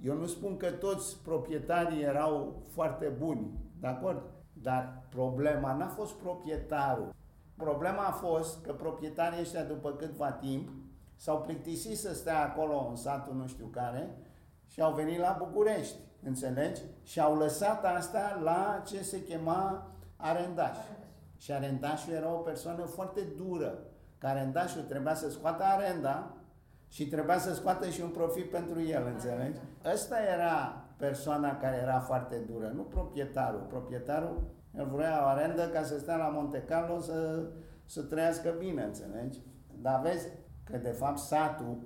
Eu 0.00 0.14
nu 0.14 0.26
spun 0.26 0.56
că 0.56 0.70
toți 0.70 1.22
proprietarii 1.22 2.02
erau 2.02 2.62
foarte 2.72 3.16
buni, 3.18 3.50
de 3.80 3.86
acord? 3.86 4.22
Dar 4.52 5.06
problema 5.08 5.74
n-a 5.76 5.88
fost 5.88 6.14
proprietarul. 6.14 7.14
Problema 7.56 8.02
a 8.02 8.12
fost 8.12 8.62
că 8.62 8.72
proprietarii 8.72 9.40
ăștia 9.40 9.64
după 9.64 9.90
câtva 9.90 10.32
timp 10.32 10.68
s-au 11.24 11.40
plictisit 11.40 11.98
să 11.98 12.14
stea 12.14 12.42
acolo 12.42 12.86
în 12.90 12.96
satul 12.96 13.34
nu 13.34 13.46
știu 13.46 13.66
care 13.66 14.16
și 14.66 14.80
au 14.80 14.92
venit 14.92 15.18
la 15.18 15.36
București, 15.38 15.98
înțelegi? 16.22 16.80
Și 17.02 17.20
au 17.20 17.36
lăsat 17.36 17.84
asta 17.84 18.40
la 18.42 18.82
ce 18.86 19.02
se 19.02 19.22
chema 19.22 19.90
arendaș. 20.16 20.76
Și 21.36 21.52
arendașul 21.52 22.12
era 22.12 22.32
o 22.32 22.36
persoană 22.36 22.84
foarte 22.84 23.20
dură, 23.36 23.78
că 24.18 24.26
arendașul 24.26 24.82
trebuia 24.82 25.14
să 25.14 25.30
scoată 25.30 25.62
arenda 25.62 26.36
și 26.88 27.08
trebuia 27.08 27.38
să 27.38 27.54
scoată 27.54 27.88
și 27.88 28.00
un 28.00 28.10
profit 28.10 28.50
pentru 28.50 28.82
el, 28.82 29.06
înțelegi? 29.06 29.58
Ăsta 29.92 30.16
era 30.34 30.84
persoana 30.96 31.56
care 31.56 31.76
era 31.76 32.00
foarte 32.00 32.36
dură, 32.36 32.72
nu 32.74 32.82
proprietarul. 32.82 33.66
Proprietarul 33.68 34.42
el 34.78 34.86
vrea 34.86 35.22
o 35.24 35.26
arendă 35.26 35.68
ca 35.68 35.82
să 35.82 35.98
stea 35.98 36.16
la 36.16 36.28
Monte 36.28 36.62
Carlo 36.62 37.00
să, 37.00 37.42
să 37.84 38.02
trăiască 38.02 38.54
bine, 38.58 38.82
înțelegi? 38.82 39.40
Dar 39.82 40.00
vezi 40.00 40.28
că 40.64 40.76
de 40.76 40.88
fapt 40.88 41.18
satul 41.18 41.76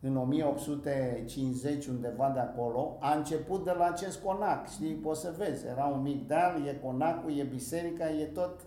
în 0.00 0.16
1850 0.16 1.86
undeva 1.86 2.30
de 2.30 2.38
acolo, 2.38 2.96
a 3.00 3.14
început 3.14 3.64
de 3.64 3.70
la 3.70 3.84
acest 3.84 4.22
conac, 4.22 4.68
știi, 4.68 4.94
poți 4.94 5.20
să 5.20 5.34
vezi, 5.36 5.66
era 5.66 5.84
un 5.84 6.02
mic 6.02 6.26
deal, 6.26 6.66
e 6.66 6.74
conacul, 6.82 7.36
e 7.36 7.42
biserica, 7.42 8.10
e 8.10 8.24
tot 8.24 8.60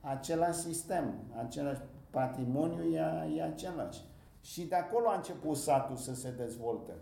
același 0.00 0.58
sistem, 0.58 1.14
același 1.44 1.80
patrimoniu 2.10 2.82
e, 2.82 3.00
e 3.36 3.42
același. 3.42 4.00
Și 4.40 4.62
de 4.64 4.74
acolo 4.74 5.08
a 5.08 5.16
început 5.16 5.56
satul 5.56 5.96
să 5.96 6.14
se 6.14 6.30
dezvolte. 6.36 6.92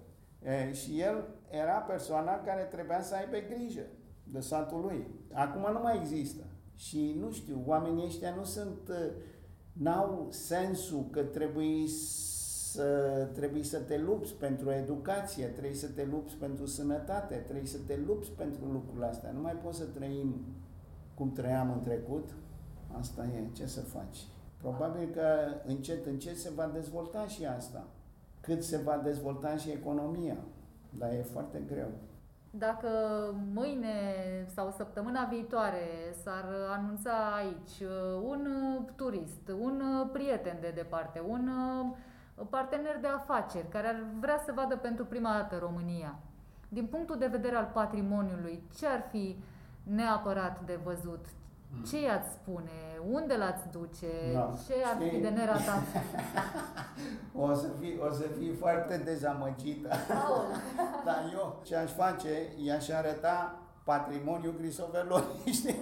E, 0.43 0.73
și 0.73 1.01
el 1.01 1.25
era 1.51 1.79
persoana 1.79 2.41
care 2.41 2.63
trebuia 2.63 3.03
să 3.03 3.15
aibă 3.15 3.37
grijă 3.55 3.85
de 4.25 4.41
satul 4.41 4.81
lui. 4.81 5.07
Acum 5.33 5.73
nu 5.73 5.81
mai 5.83 5.99
există. 5.99 6.43
Și 6.75 7.17
nu 7.21 7.31
știu, 7.31 7.63
oamenii 7.67 8.05
ăștia 8.05 8.35
nu 8.35 8.45
sunt, 8.45 8.91
n-au 9.73 10.27
sensul 10.31 11.07
că 11.11 11.23
trebuie 11.23 11.87
să, 12.73 13.29
trebuie 13.35 13.63
să 13.63 13.79
te 13.79 13.99
lupți 13.99 14.35
pentru 14.35 14.71
educație, 14.71 15.47
trebuie 15.47 15.75
să 15.75 15.89
te 15.89 16.05
lupți 16.05 16.35
pentru 16.35 16.67
sănătate, 16.67 17.35
trebuie 17.35 17.67
să 17.67 17.79
te 17.87 17.99
lupți 18.07 18.31
pentru 18.31 18.65
lucrurile 18.65 19.07
astea. 19.07 19.31
Nu 19.31 19.41
mai 19.41 19.55
poți 19.55 19.79
să 19.79 19.85
trăim 19.85 20.35
cum 21.15 21.33
trăiam 21.33 21.73
în 21.73 21.81
trecut. 21.81 22.29
Asta 22.99 23.25
e, 23.25 23.45
ce 23.53 23.67
să 23.67 23.81
faci? 23.81 24.19
Probabil 24.57 25.09
că 25.13 25.25
încet, 25.67 26.07
încet 26.07 26.37
se 26.37 26.51
va 26.55 26.71
dezvolta 26.73 27.27
și 27.27 27.45
asta. 27.47 27.87
Cât 28.41 28.63
se 28.63 28.77
va 28.77 29.01
dezvolta 29.05 29.57
și 29.57 29.71
economia. 29.71 30.37
Dar 30.99 31.13
e 31.13 31.23
foarte 31.23 31.63
greu. 31.67 31.91
Dacă 32.51 32.89
mâine 33.53 34.15
sau 34.55 34.71
săptămâna 34.77 35.25
viitoare 35.25 36.15
s-ar 36.23 36.45
anunța 36.77 37.35
aici 37.35 37.81
uh, 37.81 38.23
un 38.23 38.47
uh, 38.47 38.83
turist, 38.97 39.49
un 39.59 39.81
uh, 39.81 40.09
prieten 40.13 40.57
de 40.61 40.73
departe, 40.75 41.23
un 41.27 41.51
partener 42.51 42.99
de 43.01 43.07
afaceri 43.07 43.69
care 43.69 43.87
ar 43.87 44.05
vrea 44.21 44.43
să 44.45 44.53
vadă 44.55 44.77
pentru 44.77 45.05
prima 45.05 45.33
dată 45.33 45.59
România, 45.59 46.19
din 46.69 46.87
punctul 46.87 47.19
de 47.19 47.27
vedere 47.27 47.57
al 47.57 47.71
patrimoniului, 47.73 48.63
ce 48.79 48.87
ar 48.87 49.05
fi 49.11 49.37
neapărat 49.83 50.61
de 50.65 50.79
văzut? 50.85 51.27
Ce 51.89 52.01
i-ați 52.03 52.33
spune? 52.33 52.71
Unde 53.11 53.37
l-ați 53.37 53.69
duce? 53.71 54.07
Da. 54.35 54.55
Ce 54.67 54.75
ar 54.85 54.97
fi 55.11 55.17
de 55.17 55.29
neratat? 55.29 55.83
o, 57.45 57.55
să 57.55 57.67
fii, 57.81 57.99
o 58.09 58.13
să 58.13 58.27
fii 58.39 58.53
foarte 58.53 58.97
dezamăgită. 59.05 59.89
Dar 61.07 61.31
eu 61.33 61.61
ce 61.65 61.77
aș 61.77 61.91
face, 61.93 62.53
i-aș 62.57 62.89
arăta 62.89 63.59
patrimoniul 63.85 64.55
Crisovelor, 64.55 65.25
știi? 65.59 65.81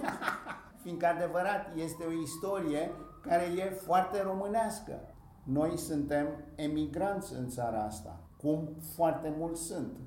Fiindcă 0.81 1.05
adevărat 1.05 1.75
este 1.75 2.03
o 2.03 2.21
istorie 2.21 2.91
care 3.21 3.43
e 3.43 3.69
foarte 3.69 4.21
românească. 4.21 4.99
Noi 5.43 5.77
suntem 5.77 6.27
emigranți 6.55 7.33
în 7.33 7.49
țara 7.49 7.83
asta, 7.83 8.19
cum 8.37 8.69
foarte 8.95 9.33
mulți 9.37 9.61
sunt. 9.61 9.97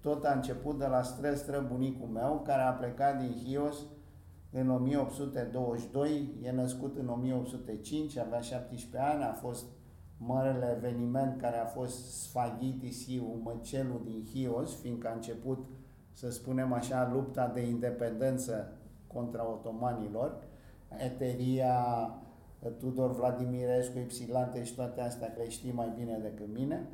Tot 0.00 0.24
a 0.24 0.32
început 0.32 0.78
de 0.78 0.86
la 0.86 1.02
stră 1.34 1.66
bunicul 1.68 2.08
meu, 2.08 2.42
care 2.46 2.62
a 2.62 2.72
plecat 2.72 3.18
din 3.18 3.44
Hios 3.44 3.76
în 4.60 4.70
1822, 4.70 6.38
e 6.42 6.50
născut 6.50 6.96
în 6.96 7.08
1805, 7.08 8.16
avea 8.16 8.40
17 8.40 9.10
ani, 9.10 9.22
a 9.22 9.32
fost 9.32 9.66
marele 10.16 10.74
eveniment 10.76 11.40
care 11.40 11.58
a 11.58 11.64
fost 11.64 12.22
Sfagitisiu, 12.22 13.40
măcelul 13.42 14.02
din 14.04 14.26
Hios, 14.32 14.80
fiindcă 14.80 15.08
a 15.08 15.12
început, 15.12 15.66
să 16.12 16.30
spunem 16.30 16.72
așa, 16.72 17.10
lupta 17.12 17.50
de 17.54 17.60
independență 17.60 18.72
contra 19.06 19.50
otomanilor. 19.50 20.36
Eteria, 20.96 21.74
Tudor 22.78 23.14
Vladimirescu, 23.14 23.98
Ipsilante 23.98 24.64
și 24.64 24.74
toate 24.74 25.00
astea, 25.00 25.34
le 25.36 25.48
știi 25.48 25.72
mai 25.72 25.92
bine 25.96 26.18
decât 26.22 26.52
mine. 26.54 26.88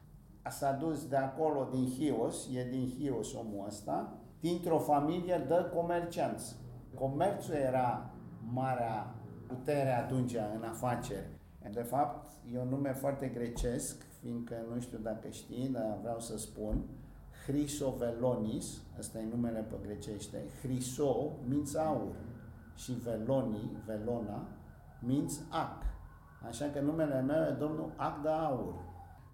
S-a 0.51 0.73
dus 0.73 1.09
de 1.09 1.17
acolo, 1.17 1.69
din 1.73 1.87
Hios, 1.87 2.49
e 2.55 2.69
din 2.71 2.95
Hios 2.99 3.35
omul 3.35 3.65
ăsta, 3.67 4.13
dintr-o 4.41 4.79
familie 4.79 5.45
de 5.49 5.71
comercianți 5.75 6.57
Comerțul 6.95 7.55
era 7.55 8.11
marea 8.53 9.15
putere 9.47 9.93
atunci 9.93 10.35
în 10.35 10.63
afaceri. 10.69 11.27
De 11.73 11.83
fapt, 11.83 12.27
e 12.53 12.59
un 12.59 12.69
nume 12.69 12.93
foarte 12.93 13.27
grecesc, 13.27 14.03
fiindcă 14.21 14.55
nu 14.75 14.81
știu 14.81 14.99
dacă 14.99 15.29
știi, 15.29 15.69
dar 15.69 15.99
vreau 16.01 16.21
să 16.21 16.39
spun, 16.39 16.85
Hrisovelonis, 17.47 18.83
ăsta 18.99 19.19
e 19.19 19.29
numele 19.31 19.61
pe 19.61 19.75
grecește, 19.83 20.39
Hriso 20.63 21.33
minți 21.49 21.79
aur 21.79 22.15
și 22.75 22.93
Veloni, 22.93 23.83
Velona, 23.87 24.47
minți 25.01 25.41
ac. 25.51 25.83
Așa 26.47 26.67
că 26.73 26.81
numele 26.81 27.21
meu 27.21 27.43
e 27.43 27.57
domnul 27.59 27.93
Ac 27.97 28.23
de 28.23 28.29
Aur. 28.29 28.75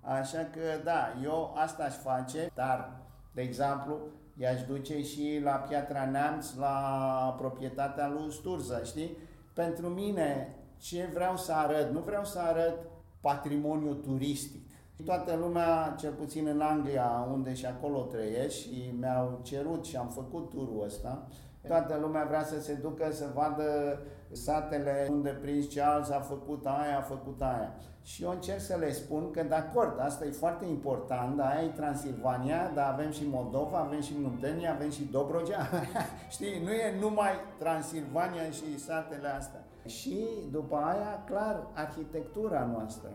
Așa 0.00 0.38
că, 0.38 0.82
da, 0.84 1.12
eu 1.22 1.54
asta 1.56 1.84
aș 1.84 1.94
face, 1.94 2.50
dar, 2.54 3.00
de 3.34 3.40
exemplu, 3.42 3.98
i-aș 4.36 4.62
duce 4.62 5.02
și 5.02 5.40
la 5.42 5.50
Piatra 5.50 6.10
Neamț, 6.10 6.54
la 6.54 7.34
proprietatea 7.38 8.08
lui 8.08 8.32
Sturza, 8.32 8.82
știi? 8.82 9.16
Pentru 9.54 9.86
mine, 9.86 10.56
ce 10.76 11.10
vreau 11.12 11.36
să 11.36 11.52
arăt? 11.52 11.92
Nu 11.92 12.00
vreau 12.00 12.24
să 12.24 12.38
arăt 12.38 12.76
patrimoniu 13.20 13.94
turistic. 13.94 14.68
Toată 15.04 15.36
lumea, 15.36 15.94
cel 15.98 16.12
puțin 16.12 16.46
în 16.46 16.60
Anglia, 16.60 17.28
unde 17.32 17.54
și 17.54 17.66
acolo 17.66 18.00
trăiesc 18.00 18.56
și 18.56 18.94
mi-au 18.98 19.40
cerut 19.42 19.84
și 19.84 19.96
am 19.96 20.08
făcut 20.08 20.50
turul 20.50 20.82
ăsta, 20.84 21.26
toată 21.68 21.98
lumea 22.00 22.24
vrea 22.24 22.44
să 22.44 22.60
se 22.60 22.74
ducă 22.74 23.12
să 23.12 23.24
vadă 23.34 23.98
satele 24.32 25.08
unde 25.10 25.30
Prince 25.30 25.80
Charles 25.80 26.10
a 26.10 26.20
făcut 26.20 26.66
aia, 26.66 26.98
a 26.98 27.02
făcut 27.02 27.40
aia. 27.42 27.74
Și 28.02 28.22
eu 28.22 28.30
încerc 28.30 28.60
să 28.60 28.76
le 28.76 28.92
spun 28.92 29.30
că, 29.30 29.42
de 29.42 29.54
acord, 29.54 30.00
asta 30.00 30.24
e 30.24 30.30
foarte 30.30 30.64
important, 30.64 31.36
dar 31.36 31.50
aia 31.50 31.64
e 31.64 31.68
Transilvania, 31.68 32.70
dar 32.74 32.92
avem 32.92 33.10
și 33.10 33.26
Moldova, 33.30 33.78
avem 33.78 34.00
și 34.00 34.12
Muntenia, 34.20 34.72
avem 34.72 34.90
și 34.90 35.08
Dobrogea. 35.10 35.68
Știi, 36.28 36.62
nu 36.64 36.70
e 36.70 36.98
numai 37.00 37.30
Transilvania 37.58 38.50
și 38.50 38.78
satele 38.78 39.28
astea. 39.28 39.64
Și 39.86 40.24
după 40.50 40.76
aia, 40.76 41.22
clar, 41.26 41.66
arhitectura 41.74 42.68
noastră. 42.72 43.08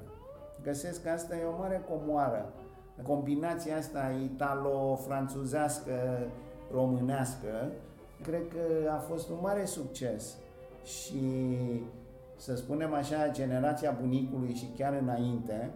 Găsesc 0.64 1.04
că 1.04 1.10
asta 1.10 1.36
e 1.36 1.44
o 1.44 1.58
mare 1.58 1.86
comoară. 1.90 2.54
Combinația 3.04 3.78
asta 3.78 4.12
italo-franțuzească, 4.24 5.94
românească, 6.72 7.72
cred 8.26 8.48
că 8.48 8.90
a 8.90 8.98
fost 8.98 9.30
un 9.30 9.38
mare 9.42 9.66
succes. 9.66 10.36
Și 10.84 11.22
să 12.38 12.56
spunem 12.56 12.94
așa, 12.94 13.30
generația 13.32 13.98
bunicului 14.02 14.54
și 14.54 14.72
chiar 14.78 14.94
înainte, 14.94 15.72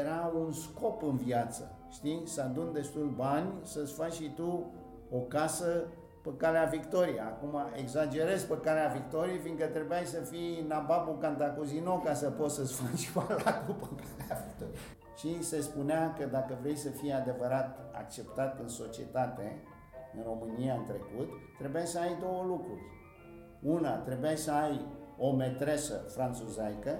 era 0.00 0.32
un 0.36 0.52
scop 0.52 1.02
în 1.02 1.16
viață, 1.16 1.70
știi? 1.90 2.22
Să 2.24 2.42
adun 2.42 2.72
destul 2.72 3.12
bani, 3.16 3.52
să-ți 3.62 3.92
faci 3.92 4.12
și 4.12 4.32
tu 4.36 4.72
o 5.10 5.18
casă 5.18 5.84
pe 6.22 6.30
calea 6.36 6.64
victoriei. 6.64 7.20
Acum 7.20 7.56
exagerez 7.76 8.42
pe 8.42 8.58
calea 8.62 8.92
victoriei, 8.94 9.38
fiindcă 9.38 9.66
trebuia 9.66 10.04
să 10.04 10.20
fii 10.20 10.64
Nababu 10.68 11.10
Cantacuzino 11.10 11.98
ca 11.98 12.14
să 12.14 12.30
poți 12.30 12.54
să-ți 12.54 12.74
faci 12.74 13.10
palacul 13.10 13.74
pe 13.96 14.02
calea 14.18 14.44
victoriei. 14.46 14.78
Și 15.16 15.42
se 15.42 15.60
spunea 15.60 16.14
că 16.18 16.26
dacă 16.26 16.58
vrei 16.60 16.76
să 16.76 16.88
fii 16.88 17.12
adevărat 17.12 17.78
acceptat 17.92 18.58
în 18.60 18.68
societate, 18.68 19.62
în 20.16 20.22
România 20.24 20.74
în 20.74 20.84
trecut, 20.84 21.28
trebuie 21.58 21.86
să 21.86 21.98
ai 21.98 22.16
două 22.20 22.42
lucruri. 22.42 22.82
Una, 23.62 23.96
trebuie 23.96 24.36
să 24.36 24.52
ai 24.52 24.80
o 25.18 25.32
metresă 25.32 25.94
franțuzaică 25.94 26.98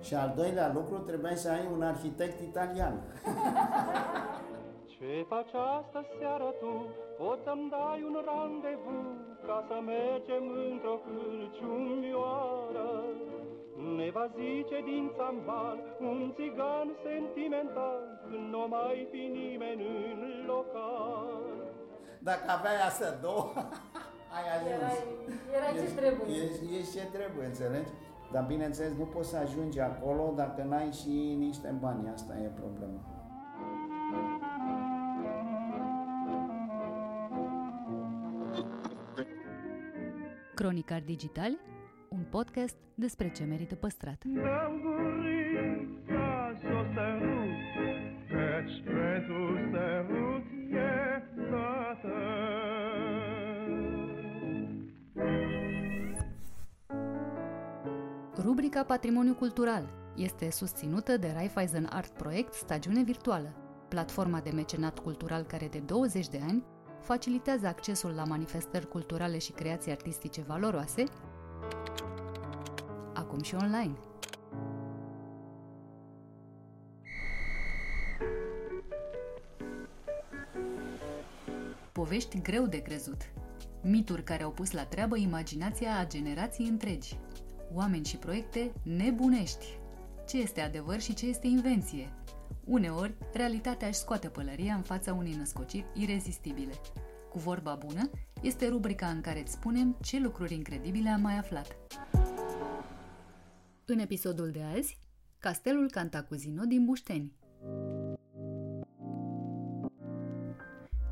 și 0.00 0.14
al 0.14 0.32
doilea 0.36 0.72
lucru, 0.74 0.98
trebuie 0.98 1.36
să 1.36 1.50
ai 1.50 1.68
un 1.72 1.82
arhitect 1.82 2.40
italian. 2.40 3.02
Ce 4.92 5.24
faci 5.28 5.54
asta 5.78 6.04
seara 6.18 6.50
tu? 6.60 6.86
Poți 7.18 7.42
să-mi 7.42 7.70
dai 7.70 8.02
un 8.08 8.16
randevu 8.28 8.98
ca 9.46 9.64
să 9.68 9.76
mergem 9.92 10.44
într-o 10.70 10.96
cârciumioară. 11.04 12.90
Ne 13.96 14.10
va 14.10 14.26
zice 14.38 14.78
din 14.84 15.10
țambal 15.16 15.78
un 16.00 16.32
țigan 16.36 16.88
sentimental 17.04 18.02
când 18.22 18.44
nu 18.54 18.66
mai 18.68 19.08
fi 19.10 19.22
nimeni 19.40 19.86
în 20.12 20.44
local. 20.46 21.61
Dacă 22.22 22.50
aveai 22.50 22.80
astea 22.86 23.12
două, 23.26 23.52
ai 24.36 24.46
ajuns. 24.56 24.92
Era, 25.52 25.68
era 25.68 25.80
ce 25.80 25.94
trebuie. 25.94 26.42
Ești, 26.42 26.76
ești 26.78 26.98
ce 26.98 27.04
trebuie, 27.18 27.46
înțelegi? 27.46 27.90
Dar 28.32 28.44
bineînțeles 28.44 28.92
nu 28.98 29.04
poți 29.04 29.28
să 29.28 29.36
ajungi 29.36 29.80
acolo 29.80 30.32
dacă 30.36 30.62
n-ai 30.62 30.92
și 30.92 31.34
niște 31.38 31.74
bani, 31.80 32.08
asta 32.08 32.34
e 32.38 32.46
problema. 32.46 33.00
Cronicar 40.54 41.02
Digital, 41.04 41.58
un 42.08 42.24
podcast 42.30 42.76
despre 42.94 43.30
ce 43.30 43.44
merită 43.44 43.74
păstrat. 43.74 44.22
Căci 48.28 48.82
pentru 48.84 49.42
sărut 49.72 49.74
e 49.74 50.31
Rubrica 58.62 58.84
Patrimoniu 58.84 59.34
Cultural 59.34 59.88
este 60.16 60.50
susținută 60.50 61.16
de 61.16 61.30
Raiffeisen 61.34 61.88
Art 61.92 62.12
Project 62.12 62.54
Stagiune 62.54 63.02
Virtuală, 63.02 63.54
platforma 63.88 64.40
de 64.40 64.50
mecenat 64.50 64.98
cultural 64.98 65.42
care 65.42 65.68
de 65.68 65.78
20 65.78 66.28
de 66.28 66.40
ani 66.46 66.64
facilitează 67.00 67.66
accesul 67.66 68.10
la 68.10 68.24
manifestări 68.24 68.88
culturale 68.88 69.38
și 69.38 69.52
creații 69.52 69.90
artistice 69.90 70.42
valoroase, 70.42 71.04
acum 73.14 73.42
și 73.42 73.54
online. 73.54 73.94
Povești 81.92 82.42
greu 82.42 82.66
de 82.66 82.78
crezut. 82.78 83.32
Mituri 83.82 84.24
care 84.24 84.42
au 84.42 84.50
pus 84.50 84.70
la 84.70 84.84
treabă 84.84 85.16
imaginația 85.16 85.98
a 85.98 86.06
generații 86.06 86.68
întregi– 86.68 87.16
oameni 87.74 88.04
și 88.04 88.16
proiecte 88.16 88.72
nebunești. 88.82 89.66
Ce 90.28 90.38
este 90.38 90.60
adevăr 90.60 91.00
și 91.00 91.14
ce 91.14 91.26
este 91.26 91.46
invenție? 91.46 92.12
Uneori, 92.64 93.14
realitatea 93.32 93.88
își 93.88 93.98
scoate 93.98 94.28
pălăria 94.28 94.74
în 94.74 94.82
fața 94.82 95.14
unei 95.14 95.34
născociri 95.34 95.86
irezistibile. 95.94 96.72
Cu 97.30 97.38
vorba 97.38 97.74
bună 97.86 98.10
este 98.42 98.68
rubrica 98.68 99.06
în 99.06 99.20
care 99.20 99.40
îți 99.40 99.52
spunem 99.52 99.96
ce 100.02 100.18
lucruri 100.18 100.54
incredibile 100.54 101.08
am 101.08 101.20
mai 101.20 101.38
aflat. 101.38 101.76
În 103.84 103.98
episodul 103.98 104.50
de 104.50 104.62
azi, 104.76 104.98
Castelul 105.38 105.90
Cantacuzino 105.90 106.64
din 106.64 106.84
Bușteni. 106.84 107.32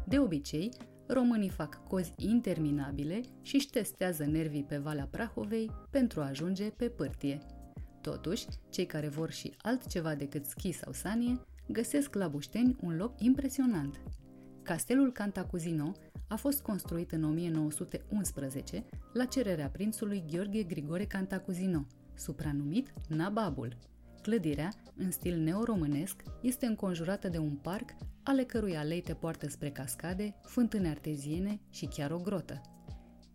De 0.06 0.18
obicei, 0.18 0.70
românii 1.12 1.48
fac 1.48 1.86
cozi 1.88 2.12
interminabile 2.16 3.20
și 3.42 3.54
își 3.54 3.70
testează 3.70 4.24
nervii 4.24 4.64
pe 4.64 4.76
Valea 4.76 5.08
Prahovei 5.10 5.70
pentru 5.90 6.20
a 6.20 6.26
ajunge 6.26 6.70
pe 6.70 6.88
pârtie. 6.88 7.38
Totuși, 8.00 8.46
cei 8.70 8.86
care 8.86 9.08
vor 9.08 9.30
și 9.30 9.54
altceva 9.62 10.14
decât 10.14 10.44
schi 10.44 10.72
sau 10.72 10.92
sanie 10.92 11.40
găsesc 11.68 12.14
la 12.14 12.28
Bușteni 12.28 12.76
un 12.80 12.96
loc 12.96 13.20
impresionant. 13.20 14.00
Castelul 14.62 15.12
Cantacuzino 15.12 15.92
a 16.28 16.36
fost 16.36 16.62
construit 16.62 17.12
în 17.12 17.24
1911 17.24 18.84
la 19.12 19.24
cererea 19.24 19.68
prințului 19.68 20.24
Gheorghe 20.30 20.62
Grigore 20.62 21.04
Cantacuzino, 21.04 21.86
supranumit 22.14 22.92
Nababul. 23.08 23.76
Clădirea, 24.22 24.72
în 24.96 25.10
stil 25.10 25.38
neoromânesc, 25.38 26.22
este 26.42 26.66
înconjurată 26.66 27.28
de 27.28 27.38
un 27.38 27.54
parc 27.62 27.90
ale 28.30 28.44
cărui 28.44 28.76
alei 28.76 29.00
te 29.00 29.14
poartă 29.14 29.48
spre 29.48 29.70
cascade, 29.70 30.34
fântâne 30.42 30.88
arteziene 30.88 31.60
și 31.70 31.86
chiar 31.86 32.10
o 32.10 32.18
grotă. 32.18 32.60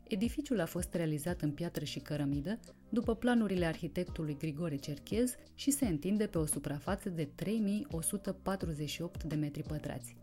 Edificiul 0.08 0.60
a 0.60 0.66
fost 0.66 0.94
realizat 0.94 1.42
în 1.42 1.52
piatră 1.52 1.84
și 1.84 2.00
cărămidă, 2.00 2.60
după 2.90 3.16
planurile 3.16 3.66
arhitectului 3.66 4.38
Grigore 4.38 4.76
Cerchez 4.76 5.36
și 5.56 5.72
se 5.72 5.88
întinde 5.88 6.26
pe 6.26 6.38
o 6.38 6.46
suprafață 6.46 7.10
de 7.10 7.30
3148 7.36 9.24
de 9.24 9.36
metri 9.36 9.64
pătrați. 9.64 10.16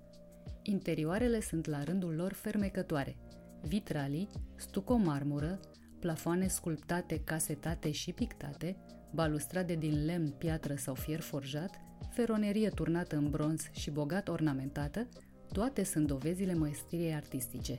Interioarele 0.62 1.40
sunt 1.40 1.66
la 1.66 1.84
rândul 1.84 2.14
lor 2.14 2.32
fermecătoare. 2.32 3.16
Vitralii, 3.62 4.28
stuco-marmură, 4.56 5.60
plafoane 5.98 6.46
sculptate, 6.46 7.20
casetate 7.24 7.90
și 7.90 8.12
pictate, 8.12 8.76
balustrade 9.10 9.74
din 9.74 10.04
lemn, 10.04 10.30
piatră 10.30 10.74
sau 10.74 10.94
fier 10.94 11.20
forjat, 11.20 11.80
feronerie 12.12 12.68
turnată 12.68 13.16
în 13.16 13.30
bronz 13.30 13.68
și 13.70 13.90
bogat 13.90 14.28
ornamentată, 14.28 15.08
toate 15.52 15.82
sunt 15.82 16.06
dovezile 16.06 16.54
maestriei 16.54 17.14
artistice. 17.14 17.78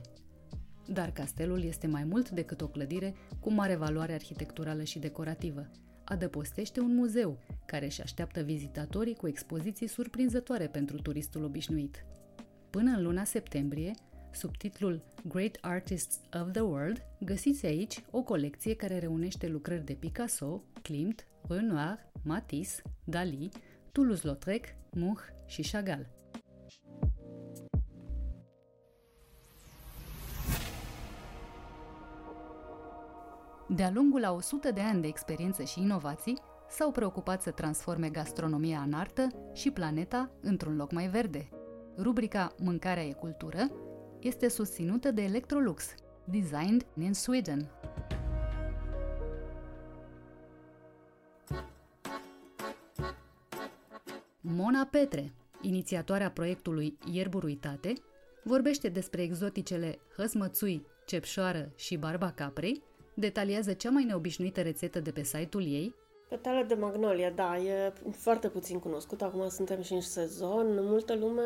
Dar 0.86 1.10
castelul 1.10 1.62
este 1.62 1.86
mai 1.86 2.04
mult 2.04 2.30
decât 2.30 2.60
o 2.60 2.68
clădire 2.68 3.14
cu 3.40 3.52
mare 3.52 3.76
valoare 3.76 4.12
arhitecturală 4.12 4.82
și 4.82 4.98
decorativă. 4.98 5.70
Adăpostește 6.04 6.80
un 6.80 6.94
muzeu 6.94 7.38
care 7.66 7.84
își 7.84 8.02
așteaptă 8.02 8.40
vizitatorii 8.40 9.14
cu 9.14 9.28
expoziții 9.28 9.86
surprinzătoare 9.86 10.66
pentru 10.66 10.96
turistul 10.96 11.44
obișnuit. 11.44 12.04
Până 12.70 12.90
în 12.96 13.02
luna 13.02 13.24
septembrie, 13.24 13.92
sub 14.32 14.56
titlul 14.56 15.04
Great 15.28 15.58
Artists 15.60 16.20
of 16.40 16.50
the 16.52 16.60
World, 16.60 17.06
găsiți 17.20 17.66
aici 17.66 18.04
o 18.10 18.22
colecție 18.22 18.74
care 18.74 18.98
reunește 18.98 19.48
lucrări 19.48 19.84
de 19.84 19.92
Picasso, 19.92 20.62
Klimt, 20.82 21.26
Renoir, 21.48 21.98
Matisse, 22.22 22.82
Dali, 23.04 23.48
Toulouse-Lautrec, 23.94 24.66
Munch 24.90 25.20
și 25.46 25.70
Chagall. 25.70 26.06
De-a 33.68 33.90
lungul 33.90 34.24
a 34.24 34.32
100 34.32 34.70
de 34.70 34.80
ani 34.80 35.00
de 35.00 35.06
experiență 35.06 35.62
și 35.62 35.80
inovații, 35.80 36.38
s-au 36.68 36.90
preocupat 36.90 37.42
să 37.42 37.50
transforme 37.50 38.08
gastronomia 38.08 38.80
în 38.80 38.92
artă 38.92 39.26
și 39.52 39.70
planeta 39.70 40.30
într-un 40.40 40.76
loc 40.76 40.92
mai 40.92 41.08
verde. 41.08 41.48
Rubrica 41.98 42.54
Mâncarea 42.58 43.04
e 43.04 43.12
cultură 43.12 43.70
este 44.20 44.48
susținută 44.48 45.10
de 45.10 45.22
Electrolux, 45.22 45.94
designed 46.24 46.86
in 46.98 47.12
Sweden. 47.12 47.70
Mona 54.64 54.88
Petre, 54.90 55.32
inițiatoarea 55.60 56.30
proiectului 56.30 56.98
Ierburi 57.12 57.44
Uitate, 57.44 57.92
vorbește 58.42 58.88
despre 58.88 59.22
exoticele 59.22 59.98
hăsmățui, 60.16 60.86
cepșoară 61.06 61.72
și 61.76 61.96
barba 61.96 62.30
caprei, 62.30 62.82
detaliază 63.14 63.72
cea 63.72 63.90
mai 63.90 64.04
neobișnuită 64.04 64.62
rețetă 64.62 65.00
de 65.00 65.10
pe 65.10 65.22
site-ul 65.22 65.62
ei, 65.62 65.94
Petale 66.28 66.62
de 66.62 66.74
magnolie, 66.74 67.32
da, 67.34 67.58
e 67.58 67.92
foarte 68.10 68.48
puțin 68.48 68.78
cunoscut. 68.78 69.22
Acum 69.22 69.48
suntem 69.48 69.82
și 69.82 69.92
în 69.92 70.00
sezon. 70.00 70.66
Multă 70.70 71.14
lume 71.14 71.42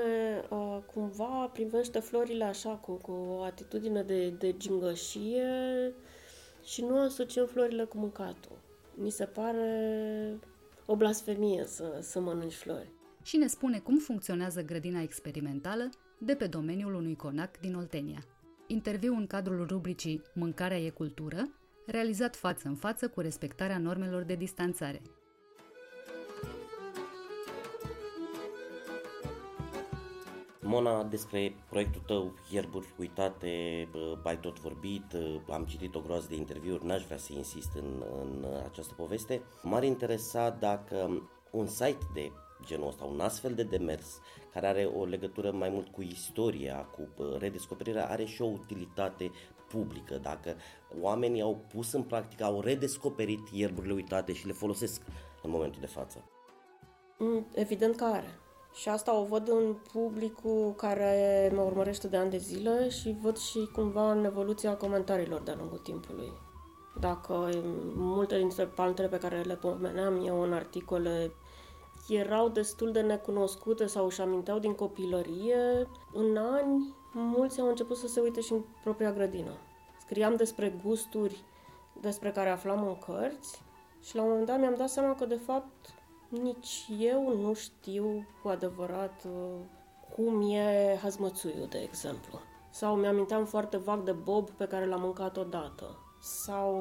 uh, 0.51 0.79
cumva 0.95 1.51
privește 1.53 1.99
florile 1.99 2.45
așa 2.45 2.71
cu, 2.71 2.93
cu 2.93 3.13
o 3.13 3.43
atitudine 3.43 4.03
de, 4.03 4.29
de 4.29 4.57
gingășie 4.57 5.95
și 6.65 6.85
nu 6.85 7.01
asociem 7.01 7.47
florile 7.47 7.85
cu 7.85 7.99
mâncatul. 7.99 8.59
Mi 8.95 9.11
se 9.11 9.25
pare 9.25 10.39
o 10.87 10.97
blasfemie 10.97 11.65
să, 11.67 11.99
să 12.01 12.21
mănânci 12.21 12.55
flori. 12.55 12.97
Și 13.29 13.37
ne 13.37 13.47
spune 13.47 13.79
cum 13.79 13.99
funcționează 13.99 14.63
grădina 14.63 15.03
experimentală 15.03 15.89
de 16.19 16.35
pe 16.35 16.47
domeniul 16.47 16.95
unui 16.95 17.17
conac 17.17 17.59
din 17.61 17.75
Oltenia. 17.75 18.25
Interviu 18.67 19.15
în 19.15 19.27
cadrul 19.27 19.67
rubricii 19.67 20.23
Mâncarea 20.35 20.79
e 20.79 20.91
cultură, 20.91 21.49
realizat 21.87 22.37
față 22.37 22.69
în 22.69 22.75
față 22.75 23.09
cu 23.09 23.21
respectarea 23.21 23.79
normelor 23.79 24.23
de 24.23 24.35
distanțare. 24.35 25.03
Mona, 30.61 31.05
despre 31.05 31.55
proiectul 31.69 32.03
tău, 32.07 32.35
Ierburi 32.51 32.95
Uitate, 32.99 33.49
ai 34.23 34.39
tot 34.41 34.61
vorbit, 34.61 35.05
am 35.51 35.65
citit 35.65 35.95
o 35.95 36.01
groază 36.01 36.27
de 36.29 36.37
interviuri, 36.37 36.87
n-aș 36.87 37.05
vrea 37.05 37.17
să 37.17 37.33
insist 37.33 37.75
în, 37.75 38.05
în 38.23 38.47
această 38.65 38.95
poveste. 38.95 39.43
M-ar 39.63 39.85
interesa 39.85 40.51
dacă 40.51 41.29
un 41.51 41.67
site 41.67 42.07
de 42.15 42.33
genul 42.69 42.89
ăsta, 42.89 43.05
un 43.05 43.21
astfel 43.21 43.55
de 43.55 43.63
demers 43.63 44.21
care 44.53 44.67
are 44.67 44.85
o 44.85 45.05
legătură 45.05 45.51
mai 45.51 45.69
mult 45.69 45.89
cu 45.89 46.03
istoria, 46.03 46.77
cu 46.77 47.09
redescoperirea, 47.39 48.09
are 48.09 48.25
și 48.25 48.43
o 48.43 48.47
utilitate 48.47 49.31
publică. 49.69 50.19
Dacă 50.23 50.57
oamenii 51.01 51.43
au 51.43 51.65
pus 51.73 51.93
în 51.93 52.03
practică, 52.03 52.45
au 52.45 52.61
redescoperit 52.61 53.49
ierburile 53.53 53.93
uitate 53.93 54.33
și 54.33 54.47
le 54.47 54.53
folosesc 54.53 55.03
în 55.43 55.51
momentul 55.51 55.81
de 55.81 55.87
față. 55.87 56.25
Mm, 57.19 57.47
evident 57.55 57.97
că 57.97 58.05
are. 58.05 58.39
Și 58.75 58.89
asta 58.89 59.19
o 59.19 59.25
văd 59.25 59.49
în 59.49 59.77
publicul 59.93 60.75
care 60.77 61.51
mă 61.55 61.61
urmărește 61.61 62.09
de 62.09 62.17
ani 62.17 62.31
de 62.31 62.37
zile 62.37 62.89
și 62.89 63.17
văd 63.23 63.37
și 63.37 63.69
cumva 63.73 64.13
în 64.13 64.25
evoluția 64.25 64.77
comentariilor 64.77 65.41
de-a 65.41 65.55
lungul 65.59 65.79
timpului. 65.79 66.33
Dacă 67.01 67.51
multe 67.95 68.37
dintre 68.37 68.65
paltele 68.65 69.09
pe 69.09 69.19
care 69.19 69.41
le 69.41 69.55
pomeneam 69.55 70.27
eu 70.27 70.41
în 70.43 70.53
articole 70.53 71.33
erau 72.09 72.49
destul 72.49 72.93
de 72.93 73.01
necunoscute 73.01 73.87
sau 73.87 74.05
își 74.05 74.21
aminteau 74.21 74.59
din 74.59 74.75
copilărie, 74.75 75.89
în 76.13 76.37
ani 76.37 76.95
mulți 77.13 77.61
au 77.61 77.69
început 77.69 77.97
să 77.97 78.07
se 78.07 78.21
uite 78.21 78.41
și 78.41 78.53
în 78.53 78.65
propria 78.83 79.13
grădină. 79.13 79.53
Scriam 80.01 80.37
despre 80.37 80.79
gusturi 80.85 81.45
despre 82.01 82.33
care 82.33 82.49
aflam 82.49 82.87
în 82.87 82.99
cărți 82.99 83.63
și 84.03 84.17
la 84.17 84.23
un 84.23 84.29
moment 84.29 84.47
dat 84.47 84.59
mi-am 84.59 84.75
dat 84.75 84.89
seama 84.89 85.15
că 85.15 85.25
de 85.25 85.41
fapt 85.47 85.95
nici 86.29 86.87
eu 86.99 87.37
nu 87.37 87.55
știu 87.55 88.27
cu 88.43 88.49
adevărat 88.49 89.25
uh, 89.25 89.61
cum 90.15 90.51
e 90.51 90.99
hazmățuiul, 91.03 91.67
de 91.71 91.79
exemplu. 91.79 92.41
Sau 92.71 92.97
mi-aminteam 92.97 93.45
foarte 93.45 93.77
vag 93.77 94.03
de 94.03 94.13
bob 94.13 94.51
pe 94.51 94.67
care 94.67 94.87
l-am 94.87 95.01
mâncat 95.01 95.37
odată. 95.37 95.99
Sau 96.21 96.73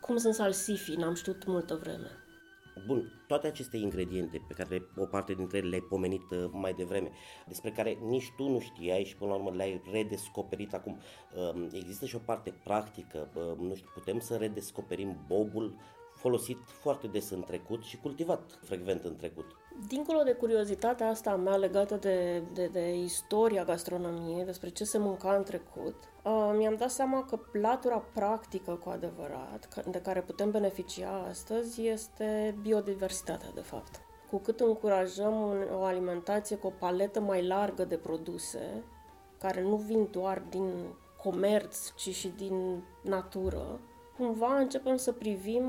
cum 0.00 0.16
sunt 0.16 0.34
salsifii, 0.34 0.96
n-am 0.96 1.14
știut 1.14 1.46
multă 1.46 1.74
vreme. 1.74 2.10
Bun, 2.86 3.23
toate 3.34 3.48
aceste 3.48 3.76
ingrediente 3.76 4.44
pe 4.48 4.54
care 4.54 4.88
o 4.96 5.04
parte 5.04 5.34
dintre 5.34 5.58
ele 5.58 5.68
le-ai 5.68 5.86
pomenit 5.88 6.30
uh, 6.30 6.50
mai 6.52 6.74
devreme, 6.74 7.10
despre 7.46 7.70
care 7.70 7.98
nici 8.02 8.32
tu 8.36 8.48
nu 8.48 8.60
știai 8.60 9.04
și 9.04 9.16
până 9.16 9.30
la 9.30 9.36
urmă 9.36 9.50
le-ai 9.50 9.82
redescoperit 9.92 10.74
acum, 10.74 10.98
uh, 11.54 11.68
există 11.72 12.06
și 12.06 12.16
o 12.16 12.18
parte 12.18 12.54
practică, 12.64 13.30
uh, 13.34 13.58
nu 13.58 13.74
știu, 13.74 13.90
putem 13.94 14.18
să 14.18 14.36
redescoperim 14.36 15.24
bobul 15.26 15.76
folosit 16.24 16.58
foarte 16.66 17.06
des 17.06 17.30
în 17.30 17.42
trecut 17.42 17.82
și 17.82 18.00
cultivat 18.00 18.58
frecvent 18.62 19.04
în 19.04 19.16
trecut. 19.16 19.46
Dincolo 19.88 20.22
de 20.22 20.32
curiozitatea 20.32 21.08
asta 21.08 21.36
mea 21.36 21.56
legată 21.56 21.94
de, 21.96 22.42
de, 22.52 22.66
de 22.66 22.94
istoria 22.94 23.64
gastronomiei, 23.64 24.44
despre 24.44 24.68
ce 24.68 24.84
se 24.84 24.98
mânca 24.98 25.34
în 25.34 25.42
trecut, 25.42 25.94
uh, 26.24 26.54
mi-am 26.56 26.76
dat 26.76 26.90
seama 26.90 27.24
că 27.24 27.36
platura 27.36 27.98
practică 28.14 28.74
cu 28.74 28.88
adevărat, 28.88 29.84
de 29.90 30.00
care 30.00 30.20
putem 30.20 30.50
beneficia 30.50 31.26
astăzi, 31.28 31.86
este 31.86 32.58
biodiversitatea, 32.60 33.50
de 33.54 33.60
fapt. 33.60 34.00
Cu 34.30 34.38
cât 34.38 34.60
încurajăm 34.60 35.34
o 35.72 35.82
alimentație 35.82 36.56
cu 36.56 36.66
o 36.66 36.72
paletă 36.78 37.20
mai 37.20 37.46
largă 37.46 37.84
de 37.84 37.96
produse, 37.96 38.84
care 39.38 39.62
nu 39.62 39.76
vin 39.76 40.08
doar 40.10 40.42
din 40.50 40.72
comerț, 41.22 41.94
ci 41.94 42.14
și 42.14 42.28
din 42.28 42.84
natură, 43.02 43.80
cumva 44.16 44.58
începem 44.58 44.96
să 44.96 45.12
privim 45.12 45.64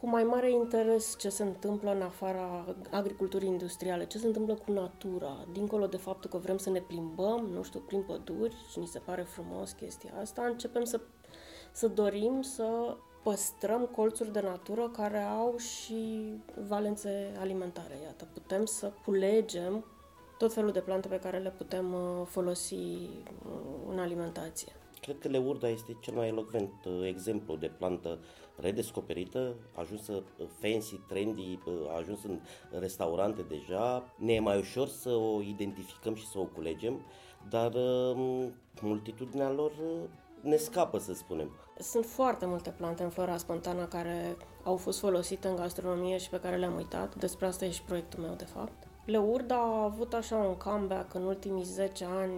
cu 0.00 0.08
mai 0.08 0.22
mare 0.22 0.50
interes 0.50 1.16
ce 1.18 1.28
se 1.28 1.42
întâmplă 1.42 1.90
în 1.90 2.02
afara 2.02 2.74
agriculturii 2.90 3.48
industriale, 3.48 4.06
ce 4.06 4.18
se 4.18 4.26
întâmplă 4.26 4.54
cu 4.54 4.72
natura, 4.72 5.46
dincolo 5.52 5.86
de 5.86 5.96
faptul 5.96 6.30
că 6.30 6.36
vrem 6.36 6.58
să 6.58 6.70
ne 6.70 6.80
plimbăm, 6.80 7.48
nu 7.52 7.62
știu, 7.62 7.80
prin 7.80 8.02
păduri 8.02 8.56
și 8.70 8.78
ni 8.78 8.86
se 8.86 8.98
pare 8.98 9.22
frumos 9.22 9.72
chestia 9.72 10.10
asta, 10.20 10.42
începem 10.42 10.84
să, 10.84 11.00
să 11.72 11.88
dorim 11.88 12.42
să 12.42 12.96
păstrăm 13.22 13.86
colțuri 13.86 14.32
de 14.32 14.40
natură 14.40 14.88
care 14.88 15.18
au 15.18 15.56
și 15.56 16.32
valențe 16.68 17.36
alimentare. 17.38 17.98
Iată, 18.02 18.28
putem 18.32 18.64
să 18.64 18.92
culegem 19.04 19.84
tot 20.38 20.52
felul 20.52 20.72
de 20.72 20.80
plante 20.80 21.08
pe 21.08 21.18
care 21.18 21.38
le 21.38 21.50
putem 21.50 21.92
uh, 21.92 22.26
folosi 22.26 22.74
uh, 22.74 23.10
în 23.88 23.98
alimentație. 23.98 24.72
Cred 25.00 25.18
că 25.18 25.28
leurda 25.28 25.68
este 25.68 25.96
cel 26.00 26.14
mai 26.14 26.28
elocvent 26.28 26.72
uh, 26.84 27.06
exemplu 27.06 27.56
de 27.56 27.70
plantă 27.78 28.18
redescoperită, 28.60 29.54
ajunsă 29.74 30.22
fancy, 30.60 30.96
trendy, 31.08 31.58
a 31.88 31.96
ajuns 31.96 32.24
în 32.24 32.40
restaurante 32.78 33.42
deja. 33.42 34.02
Ne 34.16 34.32
e 34.32 34.40
mai 34.40 34.58
ușor 34.58 34.88
să 34.88 35.10
o 35.10 35.40
identificăm 35.40 36.14
și 36.14 36.26
să 36.26 36.38
o 36.38 36.44
culegem, 36.44 37.00
dar 37.48 37.72
multitudinea 38.80 39.50
lor 39.50 39.72
ne 40.40 40.56
scapă, 40.56 40.98
să 40.98 41.14
spunem. 41.14 41.50
Sunt 41.78 42.04
foarte 42.04 42.46
multe 42.46 42.70
plante 42.70 43.02
în 43.02 43.08
flora 43.08 43.36
spontană 43.36 43.84
care 43.84 44.36
au 44.64 44.76
fost 44.76 44.98
folosite 44.98 45.48
în 45.48 45.56
gastronomie 45.56 46.18
și 46.18 46.28
pe 46.28 46.40
care 46.40 46.56
le-am 46.56 46.76
uitat. 46.76 47.14
Despre 47.14 47.46
asta 47.46 47.64
e 47.64 47.70
și 47.70 47.82
proiectul 47.82 48.20
meu, 48.22 48.34
de 48.34 48.44
fapt. 48.44 48.86
Leurda 49.04 49.56
a 49.56 49.82
avut 49.82 50.14
așa 50.14 50.36
un 50.36 50.54
comeback 50.54 51.14
în 51.14 51.22
ultimii 51.22 51.64
10 51.64 52.04
ani, 52.04 52.34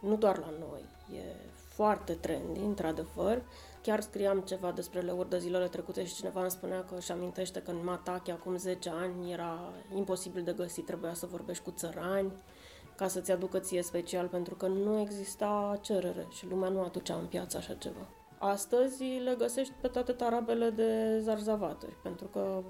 nu 0.00 0.16
doar 0.16 0.38
la 0.38 0.50
noi. 0.58 0.84
E 1.18 1.22
foarte 1.74 2.12
trendy, 2.12 2.60
într-adevăr. 2.60 3.42
Chiar 3.82 4.00
scriam 4.00 4.40
ceva 4.40 4.72
despre 4.72 5.00
leurdă 5.00 5.38
zilele 5.38 5.68
trecute 5.68 6.04
și 6.04 6.14
cineva 6.14 6.40
îmi 6.40 6.50
spunea 6.50 6.84
că 6.84 6.94
își 6.94 7.12
amintește 7.12 7.62
că 7.62 7.70
în 7.70 7.84
Matache 7.84 8.32
acum 8.32 8.56
10 8.56 8.90
ani 8.90 9.32
era 9.32 9.72
imposibil 9.94 10.42
de 10.42 10.52
găsit, 10.52 10.86
trebuia 10.86 11.14
să 11.14 11.26
vorbești 11.26 11.64
cu 11.64 11.70
țărani 11.70 12.32
ca 12.96 13.08
să-ți 13.08 13.32
aducă 13.32 13.58
ție 13.58 13.82
special, 13.82 14.26
pentru 14.26 14.54
că 14.54 14.66
nu 14.66 15.00
exista 15.00 15.78
cerere 15.82 16.26
și 16.30 16.46
lumea 16.46 16.68
nu 16.68 16.80
aducea 16.80 17.14
în 17.14 17.26
piață 17.26 17.56
așa 17.56 17.74
ceva. 17.74 18.08
Astăzi 18.38 19.02
le 19.04 19.34
găsești 19.38 19.72
pe 19.80 19.88
toate 19.88 20.12
tarabele 20.12 20.70
de 20.70 21.18
zarzavaturi, 21.22 21.96
pentru 22.02 22.26
că 22.26 22.62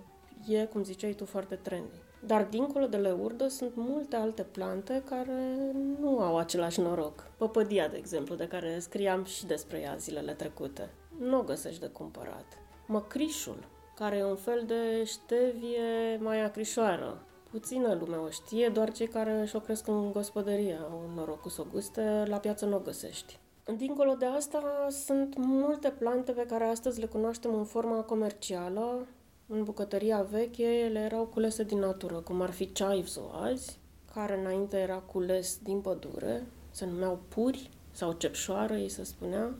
e, 0.46 0.64
cum 0.64 0.82
ziceai 0.82 1.12
tu, 1.12 1.24
foarte 1.24 1.54
trendy. 1.54 2.02
Dar 2.26 2.44
dincolo 2.44 2.86
de 2.86 2.96
leurdă 2.96 3.48
sunt 3.48 3.72
multe 3.74 4.16
alte 4.16 4.42
plante 4.42 5.02
care 5.08 5.72
nu 6.00 6.20
au 6.20 6.38
același 6.38 6.80
noroc. 6.80 7.26
Păpădia, 7.36 7.88
de 7.88 7.96
exemplu, 7.96 8.34
de 8.34 8.48
care 8.48 8.78
scriam 8.78 9.24
și 9.24 9.46
despre 9.46 9.80
ea 9.80 9.96
zilele 9.96 10.32
trecute. 10.32 10.90
Nu 11.18 11.38
o 11.38 11.42
găsești 11.42 11.80
de 11.80 11.86
cumpărat. 11.86 12.46
Măcrișul, 12.86 13.68
care 13.94 14.16
e 14.16 14.24
un 14.24 14.36
fel 14.36 14.62
de 14.66 15.04
ștevie 15.04 16.18
mai 16.20 16.44
acrișoară. 16.44 17.22
Puțină 17.50 17.94
lume 17.94 18.16
o 18.16 18.30
știe, 18.30 18.68
doar 18.68 18.92
cei 18.92 19.08
care 19.08 19.44
și-o 19.46 19.60
cresc 19.60 19.86
în 19.86 20.12
gospodărie 20.12 20.78
au 20.90 21.10
norocul 21.14 21.50
să 21.50 21.60
o 21.60 21.66
guste, 21.72 22.24
la 22.26 22.36
piață 22.36 22.66
nu 22.66 22.76
o 22.76 22.80
găsești. 22.80 23.38
Dincolo 23.76 24.14
de 24.14 24.24
asta, 24.24 24.86
sunt 24.90 25.34
multe 25.36 25.90
plante 25.90 26.32
pe 26.32 26.46
care 26.46 26.64
astăzi 26.64 27.00
le 27.00 27.06
cunoaștem 27.06 27.54
în 27.54 27.64
forma 27.64 28.00
comercială. 28.00 29.06
În 29.48 29.64
bucătăria 29.64 30.22
veche, 30.22 30.62
ele 30.62 30.98
erau 30.98 31.24
culese 31.24 31.64
din 31.64 31.78
natură, 31.78 32.20
cum 32.20 32.40
ar 32.40 32.50
fi 32.50 32.72
ceaivzo 32.72 33.30
azi, 33.32 33.78
care 34.12 34.38
înainte 34.38 34.76
era 34.76 34.98
cules 34.98 35.58
din 35.62 35.80
pădure, 35.80 36.46
se 36.70 36.86
numeau 36.86 37.20
puri 37.28 37.70
sau 37.90 38.12
cepșoară, 38.12 38.74
ei 38.74 38.88
se 38.88 39.04
spunea. 39.04 39.54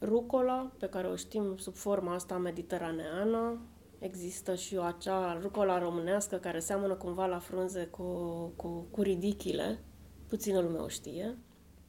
Rucola, 0.00 0.70
pe 0.78 0.86
care 0.86 1.06
o 1.06 1.16
știm 1.16 1.56
sub 1.56 1.74
forma 1.74 2.14
asta 2.14 2.38
mediteraneană, 2.38 3.58
Există 4.00 4.54
și 4.54 4.76
o 4.76 4.82
acea 4.82 5.38
rucola 5.40 5.78
românească 5.78 6.36
care 6.36 6.58
seamănă 6.58 6.94
cumva 6.94 7.26
la 7.26 7.38
frunze 7.38 7.84
cu, 7.86 8.02
cu, 8.56 8.86
cu 8.90 9.02
ridichile. 9.02 9.78
Puțină 10.28 10.60
lume 10.60 10.78
o 10.78 10.88
știe. 10.88 11.38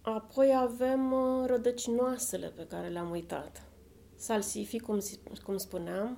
Apoi 0.01 0.53
avem 0.57 1.11
uh, 1.11 1.45
rădăcinoasele 1.45 2.47
pe 2.47 2.65
care 2.67 2.87
le-am 2.87 3.09
uitat. 3.09 3.63
Salsifii, 4.15 4.79
cum, 4.79 4.99
cum 5.43 5.57
spuneam, 5.57 6.17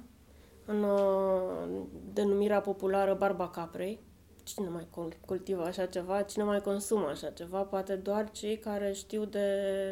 în 0.66 0.84
uh, 0.84 1.82
denumirea 2.14 2.62
populară 2.62 3.14
barba 3.14 3.50
caprei. 3.50 4.00
Cine 4.44 4.68
mai 4.68 4.88
cultivă 5.26 5.64
așa 5.64 5.86
ceva? 5.86 6.22
Cine 6.22 6.44
mai 6.44 6.62
consumă 6.62 7.08
așa 7.08 7.30
ceva? 7.30 7.62
Poate 7.62 7.96
doar 7.96 8.32
cei 8.32 8.58
care 8.58 8.92
știu 8.94 9.26
de, 9.26 9.48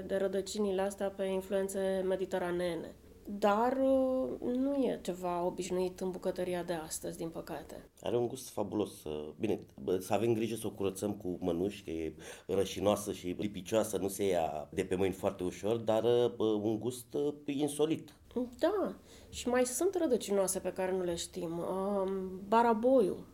de 0.07 0.15
rădăcinile 0.17 0.81
astea 0.81 1.09
pe 1.09 1.23
influențe 1.23 2.03
mediteraneene 2.07 2.95
dar 3.39 3.77
uh, 3.81 4.55
nu 4.55 4.75
e 4.75 4.99
ceva 5.01 5.45
obișnuit 5.45 5.99
în 5.99 6.11
bucătăria 6.11 6.63
de 6.63 6.73
astăzi, 6.73 7.17
din 7.17 7.29
păcate. 7.29 7.89
Are 8.01 8.17
un 8.17 8.27
gust 8.27 8.49
fabulos. 8.49 9.03
Uh, 9.03 9.29
bine, 9.39 9.59
să 9.99 10.13
avem 10.13 10.33
grijă 10.33 10.55
să 10.55 10.67
o 10.67 10.71
curățăm 10.71 11.13
cu 11.13 11.37
mănuși, 11.41 11.83
că 11.83 11.89
e 11.89 12.13
rășinoasă 12.47 13.11
și 13.11 13.35
lipicioasă, 13.39 13.97
nu 13.97 14.07
se 14.07 14.27
ia 14.27 14.69
de 14.71 14.83
pe 14.83 14.95
mâini 14.95 15.13
foarte 15.13 15.43
ușor, 15.43 15.77
dar 15.77 16.03
uh, 16.03 16.61
un 16.61 16.79
gust 16.79 17.17
insolit. 17.45 18.15
Da, 18.59 18.95
și 19.31 19.47
mai 19.47 19.65
sunt 19.65 19.95
rădăcinoase 19.95 20.59
pe 20.59 20.73
care 20.73 20.91
nu 20.91 21.03
le 21.03 21.15
știm. 21.15 21.57
Um, 21.57 22.41
baraboiul, 22.47 23.27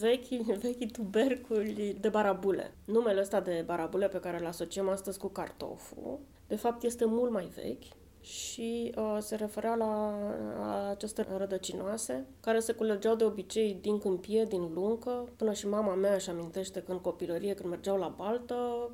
vechi, 0.00 0.42
vechi 0.60 0.92
tuberculi 0.92 1.96
de 2.00 2.08
barabule. 2.08 2.74
Numele 2.84 3.20
ăsta 3.20 3.40
de 3.40 3.62
barabule 3.66 4.08
pe 4.08 4.20
care 4.20 4.38
îl 4.38 4.46
asociem 4.46 4.88
astăzi 4.88 5.18
cu 5.18 5.28
cartoful, 5.28 6.18
de 6.46 6.56
fapt 6.56 6.82
este 6.82 7.04
mult 7.04 7.30
mai 7.30 7.50
vechi 7.54 7.84
și 8.20 8.94
uh, 8.96 9.16
se 9.20 9.34
referea 9.34 9.74
la, 9.74 10.18
la 10.58 10.88
aceste 10.90 11.26
rădăcinoase, 11.36 12.26
care 12.40 12.58
se 12.58 12.72
culegeau 12.72 13.14
de 13.14 13.24
obicei 13.24 13.78
din 13.80 13.98
câmpie, 13.98 14.44
din 14.44 14.72
luncă, 14.74 15.28
până 15.36 15.52
și 15.52 15.68
mama 15.68 15.94
mea 15.94 16.14
își 16.14 16.30
amintește 16.30 16.82
că 16.82 16.92
în 16.92 17.00
copilărie, 17.00 17.54
când 17.54 17.68
mergeau 17.68 17.98
la 17.98 18.14
baltă, 18.16 18.90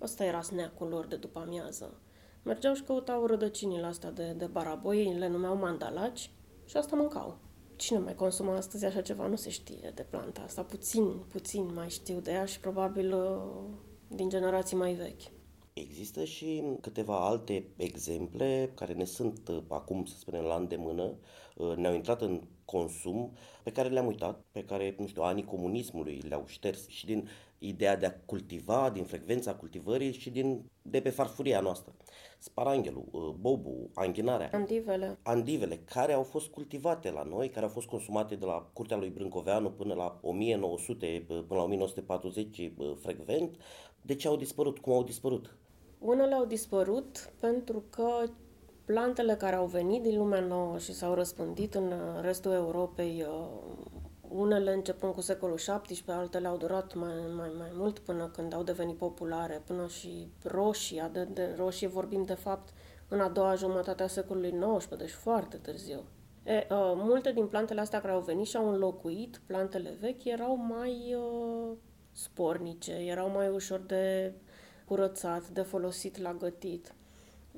ăsta 0.00 0.24
era 0.24 0.40
sneacul 0.40 0.88
lor 0.88 1.06
de 1.06 1.16
după 1.16 1.38
amiază. 1.38 2.00
Mergeau 2.44 2.74
și 2.74 2.82
căutau 2.82 3.26
rădăcinile 3.26 3.86
astea 3.86 4.10
de, 4.10 4.32
de 4.32 4.46
baraboi, 4.46 5.14
le 5.18 5.28
numeau 5.28 5.56
mandalaci 5.56 6.30
și 6.64 6.76
asta 6.76 6.96
mâncau. 6.96 7.38
Cine 7.76 7.98
mai 7.98 8.14
consumă 8.14 8.52
astăzi 8.52 8.84
așa 8.84 9.00
ceva? 9.00 9.26
Nu 9.26 9.36
se 9.36 9.50
știe 9.50 9.92
de 9.94 10.06
planta 10.10 10.40
asta. 10.40 10.62
Puțin, 10.62 11.04
puțin 11.28 11.70
mai 11.74 11.90
știu 11.90 12.20
de 12.20 12.30
ea 12.30 12.44
și 12.44 12.60
probabil 12.60 13.14
uh, 13.14 13.64
din 14.08 14.28
generații 14.28 14.76
mai 14.76 14.92
vechi. 14.92 15.22
Există 15.72 16.24
și 16.24 16.62
câteva 16.80 17.26
alte 17.26 17.66
exemple 17.76 18.72
care 18.74 18.92
ne 18.92 19.04
sunt 19.04 19.48
uh, 19.48 19.62
acum, 19.68 20.04
să 20.04 20.14
spunem, 20.18 20.42
la 20.42 20.54
îndemână, 20.54 21.14
uh, 21.56 21.76
ne-au 21.76 21.94
intrat 21.94 22.22
în 22.22 22.42
consum, 22.64 23.32
pe 23.62 23.72
care 23.72 23.88
le-am 23.88 24.06
uitat, 24.06 24.44
pe 24.52 24.64
care, 24.64 24.94
nu 24.98 25.06
știu, 25.06 25.22
anii 25.22 25.44
comunismului 25.44 26.22
le-au 26.28 26.44
șters 26.46 26.88
și 26.88 27.06
din 27.06 27.28
ideea 27.58 27.96
de 27.96 28.06
a 28.06 28.20
cultiva, 28.24 28.90
din 28.90 29.04
frecvența 29.04 29.54
cultivării 29.54 30.12
și 30.12 30.30
din, 30.30 30.70
de 30.82 31.00
pe 31.00 31.10
farfuria 31.10 31.60
noastră. 31.60 31.94
Sparanghelul, 32.42 33.04
uh, 33.10 33.34
bobu, 33.40 33.90
anghinarea. 33.94 34.50
Andivele. 34.52 35.18
Andivele, 35.22 35.76
care 35.76 36.12
au 36.12 36.22
fost 36.22 36.48
cultivate 36.48 37.10
la 37.10 37.22
noi, 37.22 37.48
care 37.48 37.64
au 37.64 37.70
fost 37.70 37.86
consumate 37.86 38.34
de 38.34 38.44
la 38.44 38.70
curtea 38.72 38.96
lui 38.96 39.08
Brâncoveanu 39.08 39.70
până 39.70 39.94
la 39.94 40.18
1900, 40.22 41.24
până 41.26 41.44
la 41.48 41.62
1940 41.62 42.72
frecvent. 43.00 43.56
De 44.02 44.14
ce 44.14 44.28
au 44.28 44.36
dispărut? 44.36 44.78
Cum 44.78 44.92
au 44.92 45.02
dispărut? 45.02 45.56
Unele 45.98 46.34
au 46.34 46.44
dispărut 46.44 47.32
pentru 47.40 47.84
că 47.90 48.24
plantele 48.84 49.34
care 49.34 49.56
au 49.56 49.66
venit 49.66 50.02
din 50.02 50.18
lumea 50.18 50.40
nouă 50.40 50.78
și 50.78 50.92
s-au 50.92 51.14
răspândit 51.14 51.74
în 51.74 51.92
restul 52.20 52.52
Europei, 52.52 53.24
uh, 53.28 53.46
unele 54.34 54.72
începând 54.72 55.14
cu 55.14 55.20
secolul 55.20 55.56
XVII, 55.56 56.02
altele 56.06 56.48
au 56.48 56.56
durat 56.56 56.94
mai, 56.94 57.14
mai, 57.36 57.52
mai 57.58 57.70
mult 57.72 57.98
până 57.98 58.28
când 58.28 58.54
au 58.54 58.62
devenit 58.62 58.96
populare, 58.96 59.62
până 59.66 59.86
și 59.86 60.28
roșia, 60.42 61.08
de, 61.08 61.24
de 61.24 61.54
roșie 61.56 61.88
vorbim 61.88 62.24
de 62.24 62.34
fapt 62.34 62.68
în 63.08 63.20
a 63.20 63.28
doua 63.28 63.54
jumătate 63.54 64.02
a 64.02 64.06
secolului 64.06 64.54
XIX, 64.76 64.96
deci 64.96 65.10
foarte 65.10 65.56
târziu. 65.56 66.04
E, 66.44 66.56
uh, 66.56 66.92
multe 66.96 67.32
din 67.32 67.46
plantele 67.46 67.80
astea 67.80 68.00
care 68.00 68.12
au 68.12 68.20
venit 68.20 68.46
și 68.46 68.56
au 68.56 68.68
înlocuit 68.68 69.40
plantele 69.46 69.96
vechi 70.00 70.24
erau 70.24 70.56
mai 70.56 71.14
uh, 71.14 71.76
spornice, 72.12 72.92
erau 72.92 73.30
mai 73.30 73.48
ușor 73.48 73.80
de 73.80 74.34
curățat, 74.84 75.48
de 75.48 75.62
folosit 75.62 76.18
la 76.18 76.34
gătit. 76.34 76.94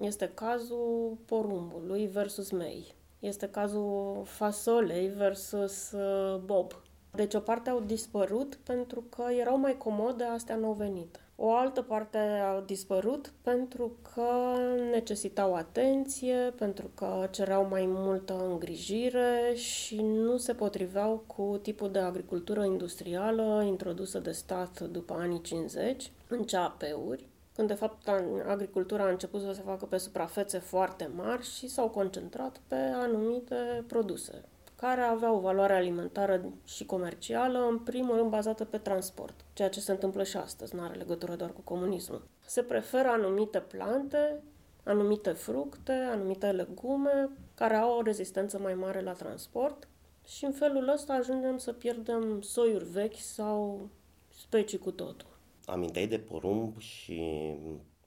Este 0.01 0.31
cazul 0.35 1.19
porumbului 1.27 2.07
versus 2.07 2.51
mei. 2.51 2.95
Este 3.25 3.49
cazul 3.49 4.23
fasolei 4.25 5.09
versus 5.09 5.93
uh, 5.93 6.41
bob. 6.45 6.73
Deci 7.15 7.35
o 7.35 7.39
parte 7.41 7.71
au 7.71 7.81
dispărut 7.81 8.59
pentru 8.65 9.01
că 9.01 9.25
erau 9.39 9.59
mai 9.59 9.77
comode, 9.77 10.25
astea 10.25 10.57
nou 10.57 10.73
venite. 10.73 11.19
O 11.37 11.55
altă 11.55 11.83
parte 11.83 12.19
au 12.19 12.61
dispărut 12.61 13.33
pentru 13.43 13.97
că 14.15 14.57
necesitau 14.91 15.55
atenție, 15.55 16.53
pentru 16.57 16.91
că 16.95 17.29
cereau 17.31 17.67
mai 17.71 17.87
multă 17.87 18.47
îngrijire 18.49 19.53
și 19.55 20.03
nu 20.03 20.37
se 20.37 20.55
potriveau 20.55 21.25
cu 21.27 21.59
tipul 21.63 21.91
de 21.91 21.99
agricultură 21.99 22.65
industrială 22.65 23.63
introdusă 23.67 24.19
de 24.19 24.31
stat 24.31 24.81
după 24.81 25.15
anii 25.15 25.41
50 25.41 26.11
în 26.29 26.43
ceapeuri, 26.43 27.29
când 27.55 27.69
de 27.69 27.75
fapt 27.75 28.09
agricultura 28.47 29.05
a 29.05 29.09
început 29.09 29.41
să 29.41 29.53
se 29.53 29.63
facă 29.65 29.85
pe 29.87 29.97
suprafețe 29.97 30.59
foarte 30.59 31.11
mari 31.17 31.45
și 31.45 31.69
s-au 31.69 31.89
concentrat 31.89 32.61
pe 32.69 32.75
anumite 32.75 33.85
produse 33.87 34.45
care 34.77 35.01
aveau 35.01 35.37
o 35.37 35.41
valoare 35.41 35.75
alimentară 35.75 36.53
și 36.65 36.87
comercială, 36.87 37.67
în 37.71 37.79
primul 37.79 38.17
rând 38.17 38.31
bazată 38.31 38.65
pe 38.65 38.79
transport, 38.79 39.35
ceea 39.53 39.69
ce 39.69 39.81
se 39.81 39.93
întâmplă 39.93 40.23
și 40.23 40.37
astăzi, 40.37 40.75
nu 40.75 40.83
are 40.83 40.95
legătură 40.95 41.35
doar 41.35 41.53
cu 41.53 41.61
comunismul. 41.61 42.27
Se 42.47 42.63
preferă 42.63 43.09
anumite 43.09 43.59
plante 43.59 44.43
anumite 44.85 45.31
fructe, 45.31 45.93
anumite 45.93 46.51
legume 46.51 47.31
care 47.55 47.75
au 47.75 47.99
o 47.99 48.03
rezistență 48.03 48.59
mai 48.59 48.75
mare 48.75 49.01
la 49.01 49.13
transport 49.13 49.89
și 50.25 50.45
în 50.45 50.53
felul 50.53 50.89
ăsta 50.89 51.13
ajungem 51.13 51.59
să 51.59 51.73
pierdem 51.73 52.41
soiuri 52.41 52.85
vechi 52.85 53.19
sau 53.19 53.89
specii 54.29 54.79
cu 54.79 54.91
totul. 54.91 55.34
Aminteai 55.67 56.07
de 56.07 56.19
porumb 56.19 56.79
și 56.79 57.23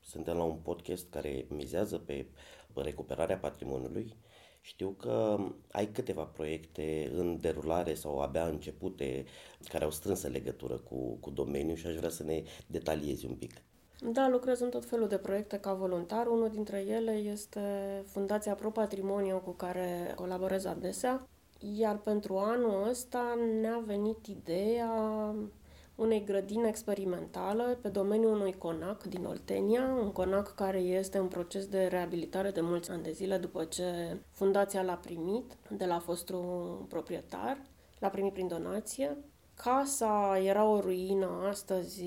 suntem 0.01 0.37
la 0.37 0.43
un 0.43 0.57
podcast 0.63 1.09
care 1.09 1.45
mizează 1.49 1.97
pe 1.97 2.25
recuperarea 2.73 3.37
patrimoniului. 3.37 4.15
Știu 4.61 4.89
că 4.89 5.37
ai 5.71 5.87
câteva 5.91 6.23
proiecte 6.23 7.11
în 7.13 7.39
derulare 7.39 7.93
sau 7.93 8.19
abia 8.19 8.47
începute 8.47 9.25
care 9.67 9.83
au 9.83 9.91
strânsă 9.91 10.27
legătură 10.27 10.77
cu, 10.77 11.17
cu 11.19 11.29
domeniul 11.29 11.75
și 11.75 11.87
aș 11.87 11.95
vrea 11.95 12.09
să 12.09 12.23
ne 12.23 12.43
detaliezi 12.67 13.25
un 13.25 13.35
pic. 13.35 13.53
Da, 14.01 14.29
lucrez 14.29 14.59
în 14.59 14.69
tot 14.69 14.85
felul 14.85 15.07
de 15.07 15.17
proiecte 15.17 15.59
ca 15.59 15.73
voluntar. 15.73 16.27
Unul 16.27 16.49
dintre 16.49 16.79
ele 16.87 17.11
este 17.11 17.61
Fundația 18.05 18.53
Pro 18.53 18.69
Patrimoniu 18.69 19.41
cu 19.45 19.51
care 19.51 20.13
colaborez 20.15 20.65
adesea. 20.65 21.27
Iar 21.77 21.97
pentru 21.97 22.37
anul 22.37 22.87
ăsta 22.89 23.37
ne-a 23.61 23.81
venit 23.85 24.25
ideea 24.25 25.33
unei 25.97 26.23
grădini 26.23 26.67
experimentale 26.67 27.77
pe 27.81 27.87
domeniul 27.87 28.33
unui 28.33 28.53
conac 28.53 29.03
din 29.03 29.25
Oltenia, 29.25 29.97
un 30.01 30.11
conac 30.11 30.55
care 30.55 30.79
este 30.79 31.17
în 31.17 31.27
proces 31.27 31.65
de 31.65 31.85
reabilitare 31.85 32.51
de 32.51 32.61
mulți 32.61 32.91
ani 32.91 33.03
de 33.03 33.11
zile 33.11 33.37
după 33.37 33.63
ce 33.63 34.17
fundația 34.31 34.81
l-a 34.81 34.93
primit 34.93 35.57
de 35.69 35.85
la 35.85 35.99
fostul 35.99 36.85
proprietar, 36.89 37.61
l-a 37.99 38.07
primit 38.07 38.33
prin 38.33 38.47
donație. 38.47 39.17
Casa 39.55 40.39
era 40.43 40.65
o 40.65 40.79
ruină, 40.79 41.45
astăzi 41.49 42.03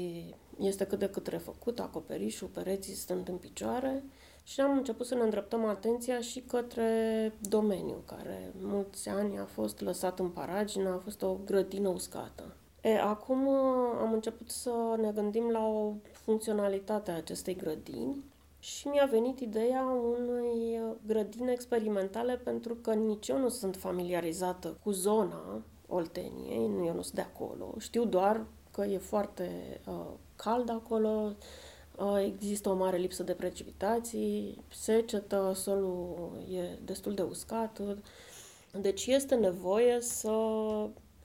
este 0.59 0.85
cât 0.85 0.99
de 0.99 1.09
cât 1.09 1.27
refăcut, 1.27 1.81
acoperișul, 1.81 2.49
pereții 2.49 2.95
sunt 2.95 3.29
în 3.29 3.37
picioare 3.37 4.05
și 4.45 4.61
am 4.61 4.77
început 4.77 5.07
să 5.07 5.15
ne 5.15 5.23
îndreptăm 5.23 5.65
atenția 5.65 6.21
și 6.21 6.41
către 6.41 7.33
domeniu, 7.41 8.03
care 8.07 8.53
mulți 8.61 9.09
ani 9.09 9.39
a 9.39 9.45
fost 9.45 9.81
lăsat 9.81 10.19
în 10.19 10.29
paragină, 10.29 10.89
a 10.89 11.01
fost 11.05 11.23
o 11.23 11.37
grădină 11.45 11.89
uscată. 11.89 12.55
E, 12.83 13.01
acum 13.01 13.47
uh, 13.47 13.99
am 14.01 14.13
început 14.13 14.51
să 14.51 14.73
ne 15.01 15.11
gândim 15.11 15.51
la 15.51 15.67
o 15.67 15.93
funcționalitate 16.13 17.11
a 17.11 17.17
acestei 17.17 17.57
grădini 17.57 18.25
și 18.59 18.89
mi-a 18.89 19.09
venit 19.11 19.41
ideea 19.41 19.83
unei 20.19 20.81
uh, 20.81 20.97
grădini 21.07 21.53
experimentale 21.53 22.37
pentru 22.37 22.75
că 22.75 22.95
nici 22.95 23.29
eu 23.29 23.39
nu 23.39 23.49
sunt 23.49 23.77
familiarizată 23.77 24.77
cu 24.83 24.91
zona 24.91 25.63
Olteniei, 25.89 26.69
nu 26.69 26.87
eu 26.87 26.95
nu 26.95 27.03
sunt 27.03 27.15
de 27.15 27.21
acolo. 27.21 27.75
Știu 27.79 28.05
doar 28.05 28.45
că 28.71 28.85
e 28.85 28.99
foarte 28.99 29.81
uh, 29.87 30.07
cald 30.37 30.71
acolo, 30.71 31.33
uh, 31.97 32.25
există 32.25 32.69
o 32.69 32.75
mare 32.75 32.97
lipsă 32.97 33.23
de 33.23 33.33
precipitații, 33.33 34.65
secetă, 34.73 35.53
solul 35.55 36.31
e 36.53 36.79
destul 36.85 37.15
de 37.15 37.23
uscat. 37.23 37.81
Deci 38.81 39.07
este 39.07 39.35
nevoie 39.35 40.01
să 40.01 40.33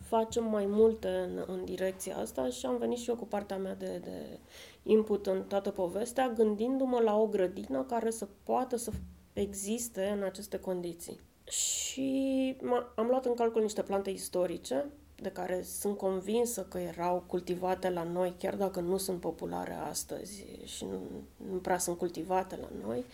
facem 0.08 0.44
mai 0.44 0.66
multe 0.66 1.08
în, 1.08 1.44
în 1.48 1.66
direcția 1.66 2.18
asta 2.18 2.50
și 2.50 2.66
am 2.66 2.78
venit 2.78 2.98
și 2.98 3.10
eu 3.10 3.16
cu 3.16 3.26
partea 3.26 3.58
mea 3.58 3.76
de, 3.76 4.02
de 4.04 4.40
input 4.84 5.28
în 5.28 5.44
toată 5.44 5.70
povestea, 5.70 6.30
gândindu-mă 6.30 7.00
la 7.00 7.18
o 7.18 7.28
grădină 7.28 7.84
care 7.84 8.10
să 8.10 8.28
poată 8.44 8.76
să 8.76 8.92
existe 9.34 10.06
în 10.06 10.24
aceste 10.24 10.60
condiții. 10.60 11.20
Și 11.44 12.58
am 12.96 13.08
luat 13.08 13.26
în 13.26 13.34
calcul 13.34 13.62
niște 13.62 13.82
plante 13.82 14.10
istorice, 14.10 14.86
de 15.16 15.30
care 15.30 15.62
sunt 15.62 15.98
convinsă 15.98 16.64
că 16.70 16.78
erau 16.78 17.24
cultivate 17.28 17.90
la 17.90 18.04
noi, 18.04 18.36
chiar 18.38 18.56
dacă 18.56 18.80
nu 18.80 18.98
sunt 18.98 19.20
populare 19.20 19.74
astăzi 19.74 20.46
și 20.64 20.86
nu, 20.86 21.00
nu 21.52 21.58
prea 21.58 21.78
sunt 21.78 21.98
cultivate 21.98 22.60
la 22.62 22.88
noi. 22.88 23.06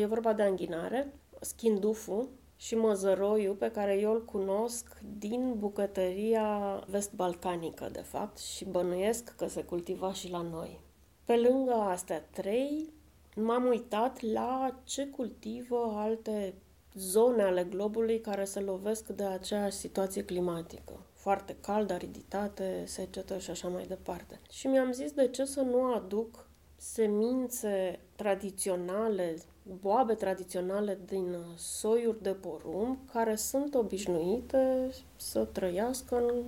E 0.00 0.06
vorba 0.06 0.32
de 0.32 0.42
anghinare, 0.42 1.12
schindufu, 1.40 2.28
și 2.60 2.74
măzăroiul 2.74 3.54
pe 3.54 3.70
care 3.70 3.98
eu 3.98 4.12
îl 4.12 4.24
cunosc 4.24 5.00
din 5.18 5.54
bucătăria 5.58 6.82
vest-balcanică, 6.86 7.88
de 7.92 8.00
fapt, 8.00 8.38
și 8.38 8.64
bănuiesc 8.64 9.34
că 9.36 9.46
se 9.46 9.62
cultiva 9.62 10.12
și 10.12 10.30
la 10.30 10.42
noi. 10.42 10.80
Pe 11.24 11.36
lângă 11.36 11.72
astea 11.72 12.20
trei, 12.30 12.92
m-am 13.36 13.64
uitat 13.64 14.20
la 14.20 14.80
ce 14.84 15.06
cultivă 15.06 15.92
alte 15.96 16.54
zone 16.94 17.42
ale 17.42 17.64
globului 17.64 18.20
care 18.20 18.44
se 18.44 18.60
lovesc 18.60 19.06
de 19.08 19.24
aceeași 19.24 19.76
situație 19.76 20.24
climatică. 20.24 21.06
Foarte 21.12 21.56
cald, 21.60 21.90
ariditate, 21.90 22.82
secetă 22.86 23.38
și 23.38 23.50
așa 23.50 23.68
mai 23.68 23.86
departe. 23.86 24.40
Și 24.50 24.66
mi-am 24.66 24.92
zis 24.92 25.12
de 25.12 25.28
ce 25.28 25.44
să 25.44 25.60
nu 25.60 25.94
aduc 25.94 26.48
semințe 26.76 28.00
tradiționale 28.16 29.36
boabe 29.80 30.14
tradiționale 30.14 30.98
din 31.06 31.36
soiuri 31.56 32.22
de 32.22 32.30
porumb 32.30 32.98
care 33.12 33.34
sunt 33.34 33.74
obișnuite 33.74 34.90
să 35.16 35.44
trăiască 35.44 36.16
în 36.16 36.44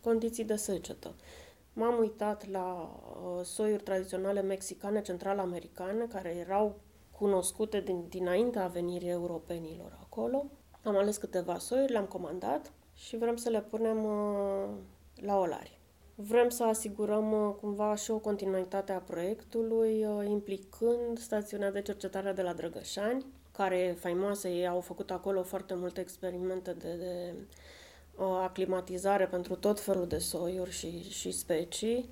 condiții 0.00 0.44
de 0.44 0.56
secetă. 0.56 1.14
M-am 1.72 1.98
uitat 1.98 2.50
la 2.50 3.00
uh, 3.24 3.44
soiuri 3.44 3.82
tradiționale 3.82 4.42
mexicane, 4.42 5.02
central-americane, 5.02 6.06
care 6.06 6.28
erau 6.28 6.74
cunoscute 7.10 7.80
din, 7.80 8.04
dinaintea 8.08 8.66
venirii 8.66 9.08
europenilor 9.08 9.98
acolo. 10.00 10.44
Am 10.82 10.96
ales 10.96 11.16
câteva 11.16 11.58
soiuri, 11.58 11.92
le-am 11.92 12.04
comandat 12.04 12.72
și 12.94 13.16
vrem 13.16 13.36
să 13.36 13.48
le 13.48 13.60
punem 13.60 14.04
uh, 14.04 14.68
la 15.14 15.38
olari. 15.38 15.80
Vrem 16.14 16.48
să 16.48 16.64
asigurăm 16.64 17.32
uh, 17.32 17.54
cumva 17.60 17.94
și 17.94 18.10
o 18.10 18.18
continuitate 18.18 18.92
a 18.92 18.98
proiectului, 18.98 20.04
uh, 20.04 20.28
implicând 20.28 21.18
stațiunea 21.18 21.70
de 21.72 21.82
cercetare 21.82 22.32
de 22.32 22.42
la 22.42 22.52
Drăgășani, 22.52 23.26
care 23.52 23.78
e 23.78 23.92
faimoasă, 23.92 24.48
ei 24.48 24.66
au 24.66 24.80
făcut 24.80 25.10
acolo 25.10 25.42
foarte 25.42 25.74
multe 25.74 26.00
experimente 26.00 26.72
de, 26.72 26.94
de 26.96 27.34
uh, 28.16 28.40
aclimatizare 28.42 29.26
pentru 29.26 29.56
tot 29.56 29.80
felul 29.80 30.06
de 30.06 30.18
soiuri 30.18 30.70
și, 30.70 31.10
și 31.10 31.30
specii, 31.30 32.08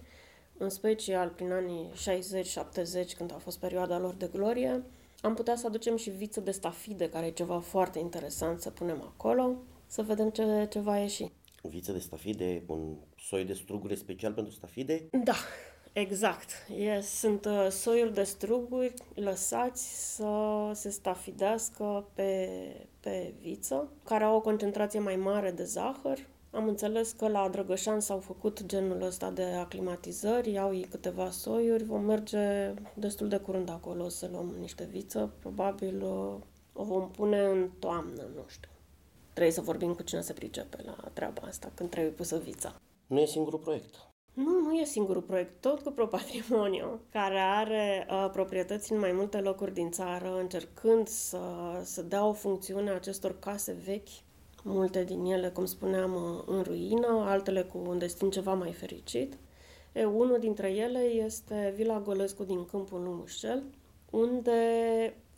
în 0.58 0.68
special 0.68 1.28
prin 1.28 1.52
anii 1.52 1.90
60-70, 1.92 3.16
când 3.16 3.32
a 3.32 3.38
fost 3.38 3.58
perioada 3.58 3.98
lor 3.98 4.14
de 4.14 4.30
glorie. 4.32 4.82
Am 5.20 5.34
putea 5.34 5.56
să 5.56 5.66
aducem 5.66 5.96
și 5.96 6.10
viță 6.10 6.40
de 6.40 6.50
stafide, 6.50 7.08
care 7.08 7.26
e 7.26 7.30
ceva 7.30 7.58
foarte 7.58 7.98
interesant 7.98 8.60
să 8.60 8.70
punem 8.70 9.02
acolo, 9.02 9.56
să 9.86 10.02
vedem 10.02 10.30
ce, 10.30 10.66
ce 10.70 10.78
va 10.78 10.98
ieși 10.98 11.32
viță 11.62 11.92
de 11.92 11.98
stafide, 11.98 12.62
un 12.66 12.96
soi 13.20 13.44
de 13.44 13.52
strugure 13.52 13.94
special 13.94 14.32
pentru 14.32 14.52
stafide? 14.52 15.08
Da, 15.24 15.34
exact. 15.92 16.50
Yes, 16.76 17.06
sunt 17.06 17.44
uh, 17.44 17.66
soiuri 17.70 18.14
de 18.14 18.22
struguri 18.22 18.94
lăsați 19.14 20.14
să 20.14 20.70
se 20.74 20.90
stafidească 20.90 22.08
pe, 22.14 22.48
pe 23.00 23.34
viță, 23.40 23.88
care 24.04 24.24
au 24.24 24.36
o 24.36 24.40
concentrație 24.40 24.98
mai 24.98 25.16
mare 25.16 25.50
de 25.50 25.64
zahăr. 25.64 26.18
Am 26.50 26.68
înțeles 26.68 27.12
că 27.12 27.28
la 27.28 27.48
Drăgășan 27.48 28.00
s-au 28.00 28.18
făcut 28.18 28.66
genul 28.66 29.02
ăsta 29.02 29.30
de 29.30 29.44
aclimatizări, 29.44 30.52
iau 30.52 30.74
ei 30.74 30.86
câteva 30.90 31.30
soiuri, 31.30 31.84
vom 31.84 32.04
merge 32.04 32.74
destul 32.94 33.28
de 33.28 33.36
curând 33.36 33.70
acolo 33.70 34.08
să 34.08 34.28
luăm 34.32 34.54
niște 34.60 34.84
viță, 34.84 35.32
probabil 35.38 36.02
uh, 36.02 36.34
o 36.72 36.84
vom 36.84 37.10
pune 37.10 37.40
în 37.40 37.70
toamnă, 37.78 38.22
nu 38.34 38.44
știu. 38.46 38.70
Trebuie 39.32 39.54
să 39.54 39.60
vorbim 39.60 39.94
cu 39.94 40.02
cine 40.02 40.20
se 40.20 40.32
pricepe 40.32 40.82
la 40.84 40.96
treaba 41.12 41.42
asta, 41.46 41.70
când 41.74 41.90
trebuie 41.90 42.12
pusă 42.12 42.38
vița. 42.38 42.80
Nu 43.10 43.20
e 43.20 43.24
singurul 43.24 43.58
proiect. 43.58 44.08
Nu, 44.32 44.60
nu 44.60 44.72
e 44.72 44.84
singurul 44.84 45.22
proiect, 45.22 45.60
tot 45.60 45.80
cu 45.80 45.90
ProPatrimoniu, 45.90 47.00
care 47.12 47.38
are 47.38 48.06
uh, 48.10 48.30
proprietăți 48.32 48.92
în 48.92 48.98
mai 48.98 49.12
multe 49.12 49.40
locuri 49.40 49.74
din 49.74 49.90
țară, 49.90 50.38
încercând 50.38 51.08
să, 51.08 51.40
să 51.84 52.02
dea 52.02 52.26
o 52.26 52.32
funcțiune 52.32 52.90
acestor 52.90 53.38
case 53.38 53.76
vechi, 53.84 54.08
multe 54.62 55.04
din 55.04 55.24
ele, 55.24 55.48
cum 55.48 55.64
spuneam, 55.64 56.14
uh, 56.14 56.42
în 56.46 56.62
ruină, 56.62 57.06
altele 57.06 57.62
cu 57.62 57.78
un 57.86 57.98
destin 57.98 58.30
ceva 58.30 58.54
mai 58.54 58.72
fericit. 58.72 59.38
E, 59.92 60.04
unul 60.04 60.38
dintre 60.38 60.70
ele 60.70 61.00
este 61.00 61.72
Vila 61.76 62.00
Golescu 62.00 62.44
din 62.44 62.64
Câmpul 62.64 63.02
Lumușcel, 63.02 63.62
unde 64.10 64.60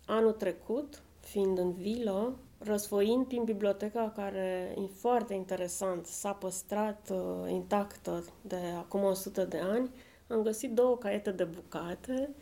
anul 0.06 0.32
trecut, 0.32 1.02
fiind 1.20 1.58
în 1.58 1.72
vilă, 1.72 2.36
răsfoind 2.64 3.26
prin 3.26 3.44
biblioteca 3.44 4.12
care 4.16 4.74
e 4.76 4.86
foarte 4.94 5.34
interesant, 5.34 6.06
s-a 6.06 6.32
păstrat 6.32 7.10
uh, 7.12 7.50
intactă 7.50 8.24
de 8.40 8.60
acum 8.78 9.02
100 9.02 9.44
de 9.44 9.58
ani, 9.58 9.90
am 10.28 10.42
găsit 10.42 10.72
două 10.72 10.96
caiete 10.96 11.30
de 11.30 11.44
bucate 11.44 12.34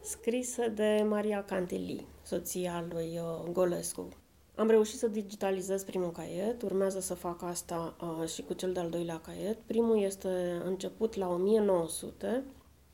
scrise 0.00 0.68
de 0.68 1.04
Maria 1.08 1.44
Cantili, 1.44 2.06
soția 2.22 2.84
lui 2.90 3.18
uh, 3.18 3.50
Golescu. 3.52 4.08
Am 4.54 4.68
reușit 4.68 4.98
să 4.98 5.08
digitalizez 5.08 5.84
primul 5.84 6.10
caiet, 6.10 6.62
urmează 6.62 7.00
să 7.00 7.14
fac 7.14 7.42
asta 7.42 7.96
uh, 8.00 8.28
și 8.28 8.42
cu 8.42 8.52
cel 8.52 8.72
de-al 8.72 8.90
doilea 8.90 9.20
caiet. 9.20 9.58
Primul 9.66 10.02
este 10.02 10.60
început 10.64 11.14
la 11.14 11.28
1900, 11.28 12.44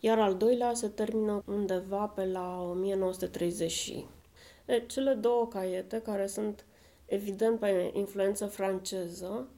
iar 0.00 0.18
al 0.18 0.36
doilea 0.36 0.74
se 0.74 0.88
termină 0.88 1.42
undeva 1.46 2.06
pe 2.06 2.24
la 2.26 2.62
1930. 2.70 4.04
E, 4.66 4.86
cele 4.86 5.12
două 5.12 5.46
caiete, 5.46 6.00
care 6.00 6.26
sunt 6.26 6.64
evident 7.10 7.58
pe 7.58 7.90
influență 7.94 8.46
franceză. 8.46 9.48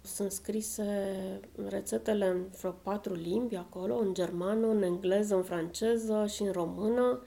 Sunt 0.00 0.30
scrise 0.30 1.10
rețetele 1.68 2.26
în 2.26 2.44
vreo 2.58 2.70
patru 2.70 3.14
limbi 3.14 3.56
acolo, 3.56 3.96
în 3.96 4.14
germană, 4.14 4.66
în 4.66 4.82
engleză, 4.82 5.34
în 5.34 5.42
franceză 5.42 6.26
și 6.26 6.42
în 6.42 6.52
română. 6.52 7.22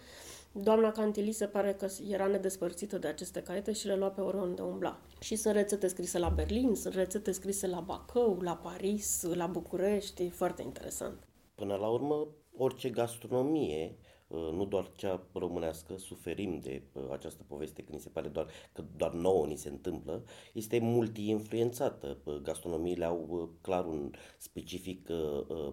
Doamna 0.51 0.91
Cantili 0.91 1.31
se 1.31 1.45
pare 1.45 1.73
că 1.73 1.87
era 2.09 2.27
nedespărțită 2.27 2.97
de 2.97 3.07
aceste 3.07 3.41
caiete 3.41 3.71
și 3.71 3.87
le 3.87 3.95
lua 3.95 4.09
pe 4.09 4.21
oriunde 4.21 4.61
umbla. 4.61 4.99
Și 5.19 5.35
sunt 5.35 5.53
rețete 5.53 5.87
scrise 5.87 6.19
la 6.19 6.29
Berlin, 6.29 6.75
sunt 6.75 6.93
rețete 6.93 7.31
scrise 7.31 7.67
la 7.67 7.79
Bacău, 7.79 8.39
la 8.41 8.55
Paris, 8.55 9.23
la 9.33 9.45
București, 9.45 10.29
foarte 10.29 10.61
interesant. 10.61 11.27
Până 11.55 11.75
la 11.75 11.87
urmă, 11.87 12.27
orice 12.57 12.89
gastronomie 12.89 13.95
Uh, 13.99 14.04
nu 14.27 14.65
doar 14.65 14.91
cea 14.95 15.27
românească, 15.33 15.97
suferim 15.97 16.59
de 16.59 16.81
uh, 16.93 17.03
această 17.11 17.43
poveste 17.47 17.83
că 17.83 17.91
ni 17.91 17.99
se 17.99 18.09
pare 18.09 18.27
doar 18.27 18.47
că 18.73 18.83
doar 18.95 19.13
nouă 19.13 19.45
ni 19.45 19.55
se 19.55 19.69
întâmplă, 19.69 20.23
este 20.53 20.79
multi-influențată. 20.79 22.17
Uh, 22.23 22.35
gastronomiile 22.35 23.05
au 23.05 23.49
clar 23.61 23.85
un 23.85 24.11
specific 24.37 25.09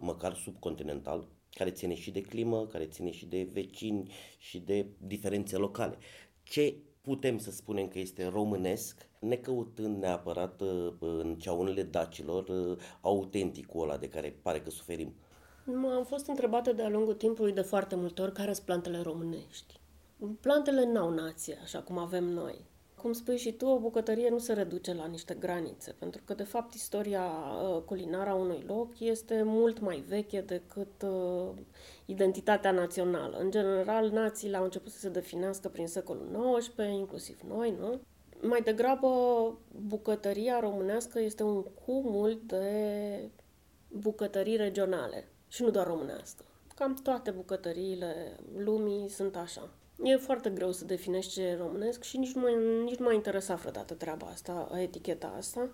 măcar 0.01 0.35
subcontinental, 0.35 1.29
care 1.51 1.71
ține 1.71 1.95
și 1.95 2.11
de 2.11 2.21
climă, 2.21 2.67
care 2.67 2.85
ține 2.85 3.11
și 3.11 3.27
de 3.27 3.49
vecini 3.53 4.11
și 4.39 4.59
de 4.59 4.87
diferențe 4.99 5.57
locale. 5.57 5.99
Ce 6.43 6.77
putem 7.01 7.39
să 7.39 7.51
spunem 7.51 7.89
că 7.89 7.99
este 7.99 8.25
românesc, 8.25 9.09
necăutând 9.21 9.97
neapărat 9.97 10.63
în 10.99 11.37
ceaunele 11.39 11.83
dacilor 11.83 12.77
autenticul 13.01 13.83
ăla 13.83 13.97
de 13.97 14.09
care 14.09 14.39
pare 14.43 14.61
că 14.61 14.71
suferim? 14.71 15.15
Am 15.67 16.05
fost 16.05 16.27
întrebată 16.27 16.73
de-a 16.73 16.89
lungul 16.89 17.15
timpului 17.15 17.53
de 17.53 17.61
foarte 17.61 17.95
multe 17.95 18.23
ori 18.23 18.33
care 18.33 18.53
sunt 18.53 18.67
plantele 18.67 19.01
românești. 19.01 19.81
Plantele 20.41 20.85
n-au 20.85 21.11
nație, 21.11 21.59
așa 21.63 21.79
cum 21.79 21.99
avem 21.99 22.25
noi. 22.25 22.65
Cum 22.97 23.13
spui 23.13 23.37
și 23.37 23.53
tu, 23.53 23.67
o 23.67 23.79
bucătărie 23.79 24.29
nu 24.29 24.39
se 24.39 24.53
reduce 24.53 24.95
la 24.95 25.07
niște 25.07 25.35
granițe, 25.35 25.95
pentru 25.99 26.23
că, 26.25 26.35
de 26.35 26.43
fapt, 26.43 26.75
istoria 26.75 27.23
uh, 27.23 27.83
culinară 27.83 28.31
a 28.31 28.35
unui 28.35 28.65
loc 28.67 29.01
este 29.01 29.43
mult 29.43 29.81
mai 29.81 30.05
veche 30.09 30.41
decât 30.41 31.03
uh, 31.03 31.51
identitatea 32.07 32.71
națională. 32.71 33.37
În 33.37 33.51
general, 33.51 34.11
națiile 34.11 34.57
au 34.57 34.65
început 34.65 34.93
să 34.93 34.99
se 34.99 35.09
definească 35.09 35.69
prin 35.69 35.87
secolul 35.87 36.59
XIX, 36.59 36.79
inclusiv 36.93 37.41
noi, 37.49 37.75
nu? 37.79 38.01
Mai 38.49 38.61
degrabă, 38.61 39.09
bucătăria 39.87 40.61
românească 40.61 41.21
este 41.21 41.43
un 41.43 41.63
cumul 41.63 42.41
de 42.47 43.31
bucătării 43.89 44.57
regionale 44.57 45.32
și 45.53 45.63
nu 45.63 45.71
doar 45.71 45.87
românească. 45.87 46.45
Cam 46.75 46.95
toate 46.95 47.31
bucătăriile 47.31 48.37
lumii 48.57 49.09
sunt 49.09 49.37
așa. 49.37 49.69
E 50.03 50.17
foarte 50.17 50.51
greu 50.51 50.73
să 50.73 50.85
definești 50.85 51.33
ce 51.33 51.43
e 51.43 51.57
românesc 51.57 52.03
și 52.03 52.17
nici 52.17 52.33
nu, 52.33 52.47
nici 52.83 52.99
nu 52.99 53.05
m-a 53.05 53.13
interesat 53.13 53.59
vreodată 53.59 53.95
treaba 53.95 54.27
asta, 54.27 54.71
eticheta 54.75 55.35
asta. 55.37 55.69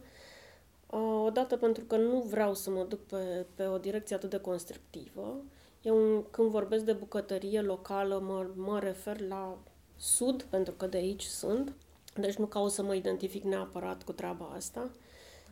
Odată 1.25 1.57
pentru 1.57 1.85
că 1.85 1.97
nu 1.97 2.21
vreau 2.21 2.55
să 2.55 2.71
mă 2.71 2.85
duc 2.89 3.01
pe, 3.01 3.47
pe 3.55 3.67
o 3.67 3.79
direcție 3.79 4.17
atât 4.17 4.31
de 4.31 4.39
constructivă. 4.39 5.41
Eu 5.83 6.27
când 6.31 6.51
vorbesc 6.51 6.85
de 6.85 6.93
bucătărie 6.93 7.61
locală 7.61 8.19
mă, 8.19 8.47
mă 8.55 8.79
refer 8.79 9.21
la 9.21 9.59
sud, 9.97 10.43
pentru 10.43 10.73
că 10.73 10.87
de 10.87 10.97
aici 10.97 11.25
sunt. 11.25 11.73
Deci 12.15 12.37
nu 12.37 12.47
caut 12.47 12.71
să 12.71 12.83
mă 12.83 12.95
identific 12.95 13.43
neapărat 13.43 14.03
cu 14.03 14.13
treaba 14.13 14.53
asta. 14.55 14.91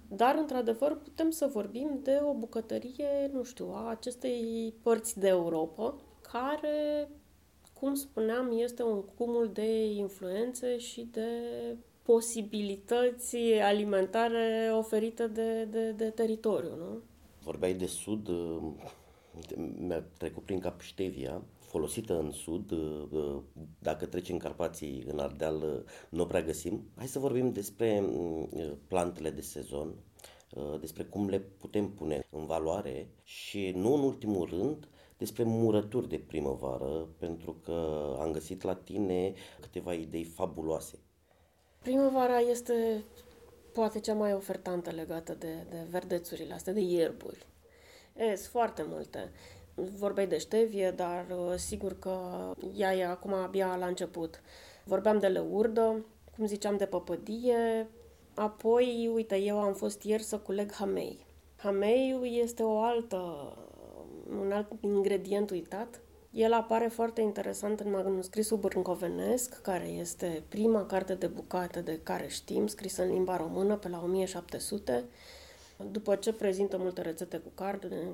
Dar, 0.09 0.35
într-adevăr, 0.35 0.99
putem 0.99 1.31
să 1.31 1.51
vorbim 1.53 2.01
de 2.03 2.21
o 2.23 2.33
bucătărie, 2.33 3.31
nu 3.33 3.43
știu, 3.43 3.71
a 3.73 3.89
acestei 3.89 4.75
părți 4.83 5.19
de 5.19 5.29
Europa, 5.29 5.95
care, 6.33 7.09
cum 7.73 7.95
spuneam, 7.95 8.59
este 8.59 8.83
un 8.83 9.03
cumul 9.03 9.51
de 9.53 9.85
influențe 9.85 10.79
și 10.79 11.09
de 11.13 11.29
posibilități 12.03 13.37
alimentare 13.63 14.71
oferite 14.73 15.27
de, 15.27 15.65
de, 15.65 15.91
de 15.91 16.11
teritoriu, 16.11 16.77
nu? 16.77 17.01
Vorbeai 17.43 17.75
de 17.75 17.87
sud, 17.87 18.29
mi-a 19.79 20.05
trecut 20.19 20.43
prin 20.43 20.59
cap 20.59 20.81
Ștevia, 20.81 21.43
folosită 21.67 22.19
în 22.19 22.31
sud, 22.31 22.71
uh, 22.71 23.09
uh, 23.11 23.43
dacă 23.79 24.07
treci 24.07 24.29
în 24.29 24.39
Carpații, 24.39 25.05
în 25.07 25.19
Ardeal, 25.19 25.57
uh, 25.57 25.83
nu 26.09 26.23
o 26.23 26.27
prea 26.27 26.43
găsim. 26.43 26.91
Hai 26.97 27.07
să 27.07 27.19
vorbim 27.19 27.53
despre 27.53 28.01
mm, 28.01 28.49
plantele 28.89 29.31
de 29.31 29.41
sezon, 29.41 29.95
despre 30.81 31.03
cum 31.05 31.29
le 31.29 31.39
putem 31.39 31.91
pune 31.91 32.27
în 32.31 32.47
valoare 32.47 33.09
și, 33.23 33.73
nu 33.75 33.95
în 33.95 34.01
ultimul 34.01 34.49
rând, 34.49 34.89
despre 35.19 35.43
murături 35.43 36.09
de 36.09 36.19
primăvară, 36.27 37.09
pentru 37.19 37.53
că 37.65 38.17
am 38.21 38.33
găsit 38.33 38.63
la 38.63 38.75
tine 38.75 39.33
câteva 39.61 39.95
idei 39.95 40.25
fabuloase. 40.25 40.99
Primăvara 41.83 42.39
este 42.39 43.05
poate 43.73 44.01
cea 44.01 44.15
mai 44.15 44.33
ofertantă 44.33 44.91
legată 44.91 45.35
de, 45.35 45.67
de 45.71 45.87
verdețurile 45.91 46.55
astea, 46.55 46.73
de 46.73 46.81
ierburi. 46.81 47.47
E, 48.17 48.35
sunt 48.35 48.51
foarte 48.51 48.85
multe. 48.89 49.33
Vorbeai 49.77 50.27
de 50.27 50.39
ștevie, 50.39 50.91
dar 50.91 51.27
uh, 51.31 51.55
sigur 51.57 51.99
că 51.99 52.19
ea 52.77 52.95
e 52.95 53.07
acum 53.07 53.33
abia 53.33 53.77
la 53.77 53.87
început. 53.87 54.41
Vorbeam 54.85 55.19
de 55.19 55.27
leurdă, 55.27 56.05
cum 56.37 56.47
ziceam, 56.47 56.77
de 56.77 56.87
păpădie, 56.87 57.89
apoi, 58.35 59.11
uite, 59.15 59.37
eu 59.37 59.61
am 59.61 59.75
fost 59.75 60.03
ieri 60.03 60.23
să 60.23 60.39
culeg 60.39 60.73
hamei. 60.73 61.27
Hameiul 61.57 62.27
este 62.41 62.63
o 62.63 62.79
altă, 62.79 63.53
un 64.41 64.53
alt 64.53 64.73
ingredient 64.81 65.51
uitat. 65.51 66.01
El 66.31 66.53
apare 66.53 66.87
foarte 66.87 67.21
interesant 67.21 67.81
în 67.81 67.91
manuscrisul 67.91 68.57
bârncovenesc, 68.57 69.61
care 69.61 69.87
este 69.87 70.43
prima 70.49 70.87
carte 70.87 71.15
de 71.15 71.27
bucate 71.27 71.81
de 71.81 72.01
care 72.03 72.27
știm, 72.29 72.67
scrisă 72.67 73.03
în 73.03 73.13
limba 73.13 73.37
română 73.37 73.77
pe 73.77 73.89
la 73.89 74.01
1700. 74.05 75.05
După 75.91 76.15
ce 76.15 76.33
prezintă 76.33 76.79
multe 76.79 77.01
rețete 77.03 77.37
cu 77.37 77.49
carne, 77.55 78.09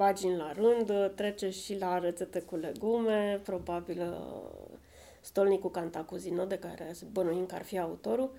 pagini 0.00 0.36
la 0.36 0.52
rând, 0.52 1.12
trece 1.14 1.50
și 1.50 1.78
la 1.78 1.98
rețete 1.98 2.40
cu 2.40 2.56
legume, 2.56 3.40
probabil 3.44 4.00
uh, 4.00 4.78
stolnicul 5.20 5.70
Cantacuzino, 5.70 6.44
de 6.44 6.58
care 6.58 6.94
bănuim 7.12 7.46
că 7.46 7.54
ar 7.54 7.62
fi 7.62 7.78
autorul, 7.78 8.30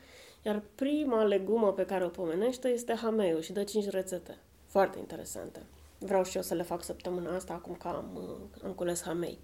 iar 0.45 0.63
prima 0.75 1.23
legumă 1.23 1.73
pe 1.73 1.85
care 1.85 2.05
o 2.05 2.07
pomenește 2.07 2.67
este 2.67 2.93
hameu 2.93 3.39
și 3.39 3.51
dă 3.53 3.63
cinci 3.63 3.89
rețete. 3.89 4.37
Foarte 4.65 4.99
interesante. 4.99 5.65
Vreau 5.99 6.23
și 6.23 6.35
eu 6.35 6.41
să 6.41 6.53
le 6.53 6.63
fac 6.63 6.83
săptămâna 6.83 7.35
asta, 7.35 7.53
acum 7.53 7.73
că 7.73 7.87
am, 7.87 8.09
uh, 8.15 8.63
am 8.63 8.71
cules 8.71 9.01
hamei. 9.01 9.39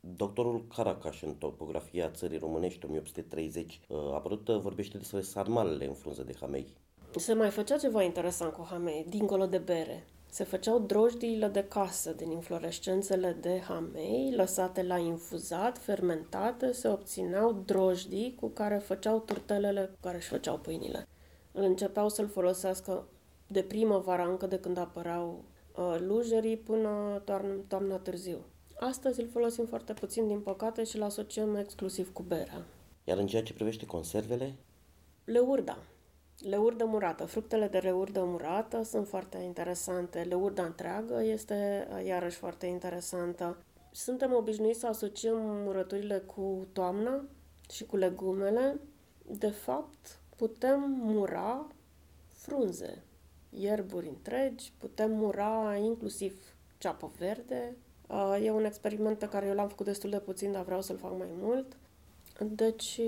Doctorul 0.00 0.66
Caracaș, 0.76 1.22
în 1.22 1.34
topografia 1.34 2.10
țării 2.10 2.38
românești 2.38 2.84
1830, 2.84 3.80
uh, 3.88 3.98
a 3.98 4.14
apărut, 4.14 4.48
vorbește 4.48 4.98
despre 4.98 5.20
sarmalele 5.20 5.86
în 5.86 5.94
frunză 5.94 6.22
de 6.22 6.34
hamei. 6.40 6.74
Se 7.16 7.32
mai 7.32 7.50
făcea 7.50 7.76
ceva 7.76 8.02
interesant 8.02 8.52
cu 8.52 8.66
hamei, 8.70 9.06
dincolo 9.08 9.46
de 9.46 9.58
bere. 9.58 10.06
Se 10.36 10.44
făceau 10.44 10.78
drojdiile 10.78 11.48
de 11.48 11.64
casă 11.64 12.12
din 12.12 12.30
inflorescențele 12.30 13.36
de 13.40 13.60
hamei, 13.60 14.32
lăsate 14.34 14.82
la 14.82 14.98
infuzat, 14.98 15.78
fermentate, 15.78 16.72
se 16.72 16.88
obțineau 16.88 17.62
drojdii 17.64 18.34
cu 18.40 18.48
care 18.48 18.76
făceau 18.76 19.18
turtelele 19.18 19.90
cu 19.92 19.98
care 20.00 20.16
își 20.16 20.28
făceau 20.28 20.58
pâinile. 20.58 21.08
Începeau 21.52 22.08
să-l 22.08 22.28
folosească 22.28 23.06
de 23.46 23.62
primăvară, 23.62 24.28
încă 24.28 24.46
de 24.46 24.58
când 24.58 24.78
apăreau 24.78 25.44
uh, 25.76 25.96
lujerii, 25.98 26.56
până 26.56 27.22
toamna, 27.24 27.54
toamna 27.68 27.96
târziu. 27.96 28.38
Astăzi 28.78 29.20
îl 29.20 29.28
folosim 29.28 29.66
foarte 29.66 29.92
puțin, 29.92 30.26
din 30.26 30.40
păcate, 30.40 30.84
și 30.84 30.96
îl 30.96 31.02
asociem 31.02 31.54
exclusiv 31.54 32.12
cu 32.12 32.22
berea. 32.22 32.64
Iar 33.04 33.18
în 33.18 33.26
ceea 33.26 33.42
ce 33.42 33.52
privește 33.52 33.86
conservele? 33.86 34.54
Le 35.24 35.38
urda. 35.38 35.78
Leurdă 36.38 36.84
murată. 36.84 37.24
Fructele 37.24 37.68
de 37.68 37.78
leurdă 37.78 38.24
murată 38.24 38.82
sunt 38.82 39.08
foarte 39.08 39.38
interesante. 39.38 40.22
Leurda 40.22 40.64
întreagă 40.64 41.22
este 41.22 41.88
iarăși 42.04 42.36
foarte 42.36 42.66
interesantă. 42.66 43.56
Suntem 43.90 44.34
obișnuiți 44.34 44.80
să 44.80 44.86
asociem 44.86 45.36
murăturile 45.38 46.18
cu 46.18 46.66
toamna 46.72 47.24
și 47.70 47.86
cu 47.86 47.96
legumele. 47.96 48.80
De 49.30 49.48
fapt, 49.48 50.20
putem 50.36 50.80
mura 50.98 51.66
frunze, 52.30 53.02
ierburi 53.50 54.08
întregi, 54.08 54.72
putem 54.78 55.10
mura 55.10 55.76
inclusiv 55.76 56.54
ceapă 56.78 57.10
verde. 57.18 57.76
E 58.42 58.50
un 58.50 58.64
experiment 58.64 59.18
pe 59.18 59.28
care 59.28 59.46
eu 59.46 59.54
l-am 59.54 59.68
făcut 59.68 59.86
destul 59.86 60.10
de 60.10 60.18
puțin, 60.18 60.52
dar 60.52 60.64
vreau 60.64 60.82
să-l 60.82 60.96
fac 60.96 61.18
mai 61.18 61.28
mult. 61.40 61.76
Deci 62.44 63.00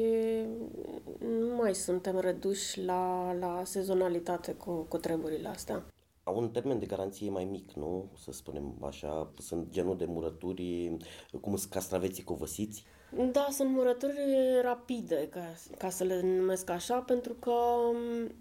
nu 1.19 1.55
mai 1.57 1.75
suntem 1.75 2.19
reduși 2.19 2.85
la, 2.85 3.33
la 3.33 3.63
sezonalitate 3.65 4.53
cu, 4.53 4.73
cu 4.89 4.97
treburile 4.97 5.49
astea. 5.49 5.85
Au 6.23 6.39
un 6.39 6.51
termen 6.51 6.79
de 6.79 6.87
garanție 6.87 7.31
mai 7.31 7.45
mic, 7.45 7.73
nu? 7.73 8.11
Să 8.17 8.33
spunem 8.33 8.75
așa, 8.83 9.33
sunt 9.39 9.71
genul 9.71 9.97
de 9.97 10.05
murături, 10.05 10.97
cum 11.41 11.57
sunt 11.57 11.73
castraveții 11.73 12.25
covăsiți? 12.25 12.85
Da, 13.33 13.47
sunt 13.51 13.71
murături 13.71 14.15
rapide, 14.63 15.29
ca, 15.31 15.55
ca 15.79 15.89
să 15.89 16.05
le 16.05 16.21
numesc 16.23 16.71
așa, 16.71 16.99
pentru 16.99 17.33
că, 17.33 17.55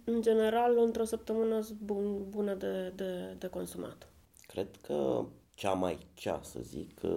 în 0.04 0.22
general, 0.22 0.78
într-o 0.78 1.04
săptămână 1.04 1.62
sunt 1.62 1.80
bun, 1.80 2.30
bună 2.30 2.54
de, 2.54 2.94
de, 2.96 3.36
de 3.38 3.48
consumat. 3.48 4.10
Cred 4.48 4.68
că 4.82 5.26
cea 5.58 5.74
mai 5.74 5.98
cea, 6.14 6.40
să 6.44 6.60
zic, 6.62 7.00
uh, 7.04 7.12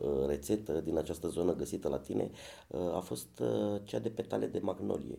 uh, 0.00 0.26
rețetă 0.26 0.80
din 0.80 0.96
această 0.98 1.28
zonă 1.28 1.54
găsită 1.54 1.88
la 1.88 1.98
tine 1.98 2.30
uh, 2.68 2.94
a 2.94 3.00
fost 3.00 3.42
cea 3.82 3.98
de 3.98 4.10
petale 4.10 4.46
de 4.46 4.58
magnolie. 4.58 5.18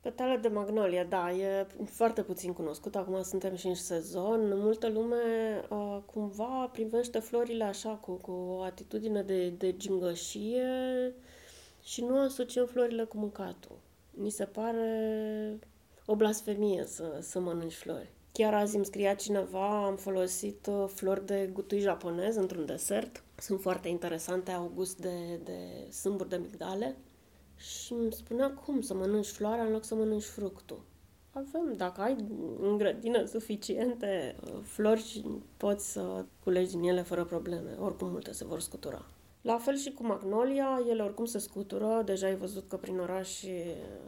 Petale 0.00 0.36
de 0.36 0.48
magnolie, 0.48 1.06
da, 1.08 1.32
e 1.32 1.66
foarte 1.84 2.22
puțin 2.22 2.52
cunoscut. 2.52 2.96
Acum 2.96 3.22
suntem 3.22 3.54
și 3.54 3.66
în 3.66 3.74
sezon. 3.74 4.58
Multă 4.58 4.88
lume 4.88 5.16
uh, 5.70 5.98
cumva 6.06 6.68
privește 6.72 7.18
florile 7.18 7.64
așa 7.64 7.94
cu, 7.94 8.12
cu 8.12 8.30
o 8.30 8.62
atitudine 8.62 9.22
de, 9.22 9.48
de 9.48 9.76
gingășie 9.76 11.14
și 11.82 12.04
nu 12.04 12.18
asociem 12.18 12.66
florile 12.66 13.04
cu 13.04 13.16
mâncatul. 13.16 13.78
Mi 14.10 14.30
se 14.30 14.44
pare 14.44 15.58
o 16.06 16.16
blasfemie 16.16 16.84
să, 16.86 17.18
să 17.20 17.40
mănânci 17.40 17.74
flori. 17.74 18.13
Chiar 18.38 18.54
azi 18.54 18.76
îmi 18.76 18.84
scria 18.84 19.14
cineva, 19.14 19.84
am 19.86 19.96
folosit 19.96 20.66
uh, 20.66 20.84
flori 20.94 21.26
de 21.26 21.50
gutui 21.52 21.78
japonez 21.78 22.36
într-un 22.36 22.66
desert. 22.66 23.22
Sunt 23.36 23.60
foarte 23.60 23.88
interesante, 23.88 24.50
au 24.50 24.70
gust 24.74 24.98
de, 24.98 25.40
de 25.44 25.90
sâmburi 25.90 26.28
de 26.28 26.36
migdale. 26.36 26.96
Și 27.56 27.92
îmi 27.92 28.12
spunea 28.12 28.50
cum 28.50 28.80
să 28.80 28.94
mănânci 28.94 29.26
floarea 29.26 29.64
în 29.64 29.72
loc 29.72 29.84
să 29.84 29.94
mănânci 29.94 30.24
fructul. 30.24 30.84
Avem, 31.30 31.74
dacă 31.76 32.00
ai 32.00 32.16
în 32.60 32.76
grădină 32.76 33.24
suficiente 33.24 34.36
uh, 34.44 34.60
flori, 34.62 35.24
poți 35.56 35.92
să 35.92 36.24
culegi 36.42 36.70
din 36.70 36.82
ele 36.82 37.02
fără 37.02 37.24
probleme. 37.24 37.76
Oricum 37.80 38.10
multe 38.10 38.32
se 38.32 38.44
vor 38.44 38.60
scutura. 38.60 39.06
La 39.40 39.58
fel 39.58 39.76
și 39.76 39.92
cu 39.92 40.06
magnolia, 40.06 40.82
ele 40.88 41.02
oricum 41.02 41.24
se 41.24 41.38
scutură, 41.38 42.02
deja 42.04 42.26
ai 42.26 42.36
văzut 42.36 42.68
că 42.68 42.76
prin 42.76 42.98
oraș 42.98 43.42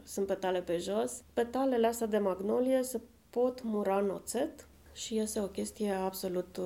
sunt 0.03 0.25
petale 0.25 0.61
pe 0.61 0.77
jos. 0.77 1.21
Petalele 1.33 1.87
astea 1.87 2.07
de 2.07 2.17
magnolie 2.17 2.83
se 2.83 3.01
pot 3.39 3.63
mura 3.63 3.99
în 3.99 4.09
oțet 4.09 4.67
și 4.93 5.15
iese 5.15 5.39
o 5.39 5.47
chestie 5.47 5.91
absolut 5.91 6.57
uh, 6.57 6.65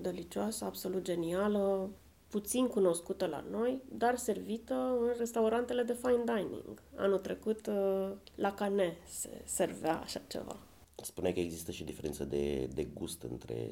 delicioasă, 0.00 0.64
absolut 0.64 1.04
genială, 1.04 1.90
puțin 2.28 2.66
cunoscută 2.66 3.26
la 3.26 3.44
noi, 3.50 3.80
dar 3.92 4.16
servită 4.16 4.74
în 5.00 5.14
restaurantele 5.18 5.82
de 5.82 5.92
fine 5.92 6.24
dining. 6.24 6.82
Anul 6.94 7.18
trecut 7.18 7.66
uh, 7.66 8.10
la 8.34 8.52
Cane 8.54 8.96
se 9.08 9.42
servea 9.44 10.00
așa 10.00 10.20
ceva. 10.26 10.56
Spune 11.02 11.32
că 11.32 11.40
există 11.40 11.70
și 11.70 11.84
diferență 11.84 12.24
de, 12.24 12.68
de 12.74 12.84
gust 12.84 13.22
între, 13.22 13.68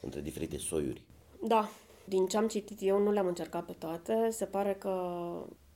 între 0.00 0.20
diferite 0.20 0.58
soiuri. 0.58 1.02
Da, 1.46 1.68
din 2.04 2.26
ce 2.26 2.36
am 2.36 2.48
citit 2.48 2.78
eu, 2.80 2.98
nu 2.98 3.10
le-am 3.12 3.26
încercat 3.26 3.64
pe 3.64 3.72
toate. 3.72 4.28
Se 4.30 4.44
pare 4.44 4.74
că 4.74 5.22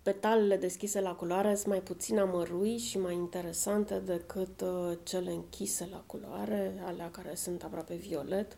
petalele 0.06 0.56
deschise 0.56 1.00
la 1.00 1.14
culoare 1.14 1.54
sunt 1.54 1.66
mai 1.66 1.80
puțin 1.80 2.18
amărui 2.18 2.78
și 2.78 2.98
mai 2.98 3.14
interesante 3.14 3.98
decât 3.98 4.60
uh, 4.60 4.92
cele 5.02 5.30
închise 5.30 5.88
la 5.90 6.02
culoare, 6.06 6.82
alea 6.84 7.10
care 7.10 7.34
sunt 7.34 7.62
aproape 7.62 7.94
violet 7.94 8.56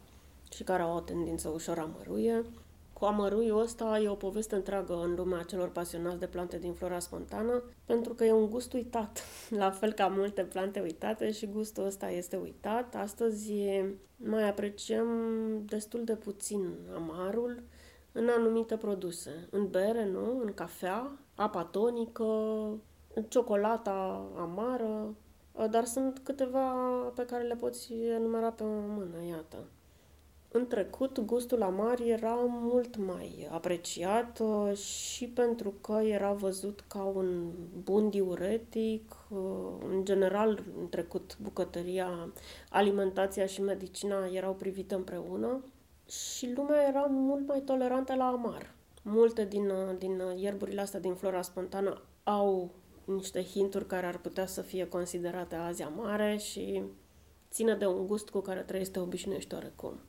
și 0.52 0.62
care 0.62 0.82
au 0.82 0.96
o 0.96 1.00
tendință 1.00 1.48
ușor 1.48 1.78
amăruie. 1.78 2.44
Cu 2.92 3.04
amăruiul 3.04 3.60
ăsta 3.60 4.00
e 4.04 4.08
o 4.08 4.14
poveste 4.14 4.54
întreagă 4.54 5.00
în 5.04 5.14
lumea 5.14 5.42
celor 5.42 5.68
pasionați 5.68 6.18
de 6.18 6.26
plante 6.26 6.58
din 6.58 6.72
flora 6.72 6.98
spontană, 6.98 7.62
pentru 7.84 8.14
că 8.14 8.24
e 8.24 8.32
un 8.32 8.50
gust 8.50 8.72
uitat, 8.72 9.24
la 9.62 9.70
fel 9.70 9.92
ca 9.92 10.06
multe 10.06 10.42
plante 10.42 10.80
uitate 10.80 11.30
și 11.32 11.46
gustul 11.46 11.86
ăsta 11.86 12.10
este 12.10 12.36
uitat. 12.36 12.94
Astăzi 12.94 13.52
mai 14.16 14.48
apreciem 14.48 15.06
destul 15.64 16.04
de 16.04 16.14
puțin 16.14 16.74
amarul 16.94 17.62
în 18.12 18.28
anumite 18.28 18.76
produse. 18.76 19.48
În 19.50 19.68
bere, 19.70 20.04
nu? 20.04 20.40
În 20.40 20.54
cafea, 20.54 21.10
apa 21.34 21.64
tonică, 21.64 22.24
în 23.14 23.22
ciocolata 23.28 24.26
amară, 24.36 25.14
dar 25.70 25.84
sunt 25.84 26.20
câteva 26.22 26.72
pe 27.14 27.24
care 27.24 27.42
le 27.42 27.54
poți 27.54 27.92
enumera 27.92 28.50
pe 28.50 28.62
o 28.62 28.66
mână, 28.66 29.24
iată. 29.28 29.56
În 30.50 30.66
trecut, 30.66 31.20
gustul 31.20 31.62
amar 31.62 32.00
era 32.00 32.34
mult 32.48 32.96
mai 32.96 33.48
apreciat 33.50 34.38
uh, 34.38 34.76
și 34.76 35.26
pentru 35.26 35.74
că 35.80 35.92
era 35.92 36.32
văzut 36.32 36.84
ca 36.86 37.02
un 37.02 37.52
bun 37.84 38.10
diuretic. 38.10 39.16
Uh, 39.30 39.38
în 39.88 40.04
general, 40.04 40.62
în 40.80 40.88
trecut, 40.88 41.38
bucătăria, 41.42 42.32
alimentația 42.70 43.46
și 43.46 43.62
medicina 43.62 44.26
erau 44.26 44.54
privite 44.54 44.94
împreună 44.94 45.64
și 46.08 46.52
lumea 46.52 46.88
era 46.88 47.06
mult 47.10 47.46
mai 47.46 47.60
tolerantă 47.60 48.14
la 48.14 48.26
amar. 48.26 48.74
Multe 49.02 49.44
din, 49.44 49.70
uh, 49.70 49.98
din 49.98 50.22
ierburile 50.36 50.80
astea 50.80 51.00
din 51.00 51.14
flora 51.14 51.42
spontană 51.42 52.02
au 52.22 52.70
niște 53.04 53.42
hinturi 53.42 53.86
care 53.86 54.06
ar 54.06 54.18
putea 54.18 54.46
să 54.46 54.62
fie 54.62 54.88
considerate 54.88 55.54
azi 55.54 55.82
amare 55.82 56.36
și 56.36 56.82
ține 57.50 57.74
de 57.74 57.86
un 57.86 58.06
gust 58.06 58.28
cu 58.28 58.40
care 58.40 58.60
trăiește 58.60 58.92
să 58.92 58.98
te 58.98 59.04
obișnuiești 59.06 59.54
oarecum. 59.54 60.00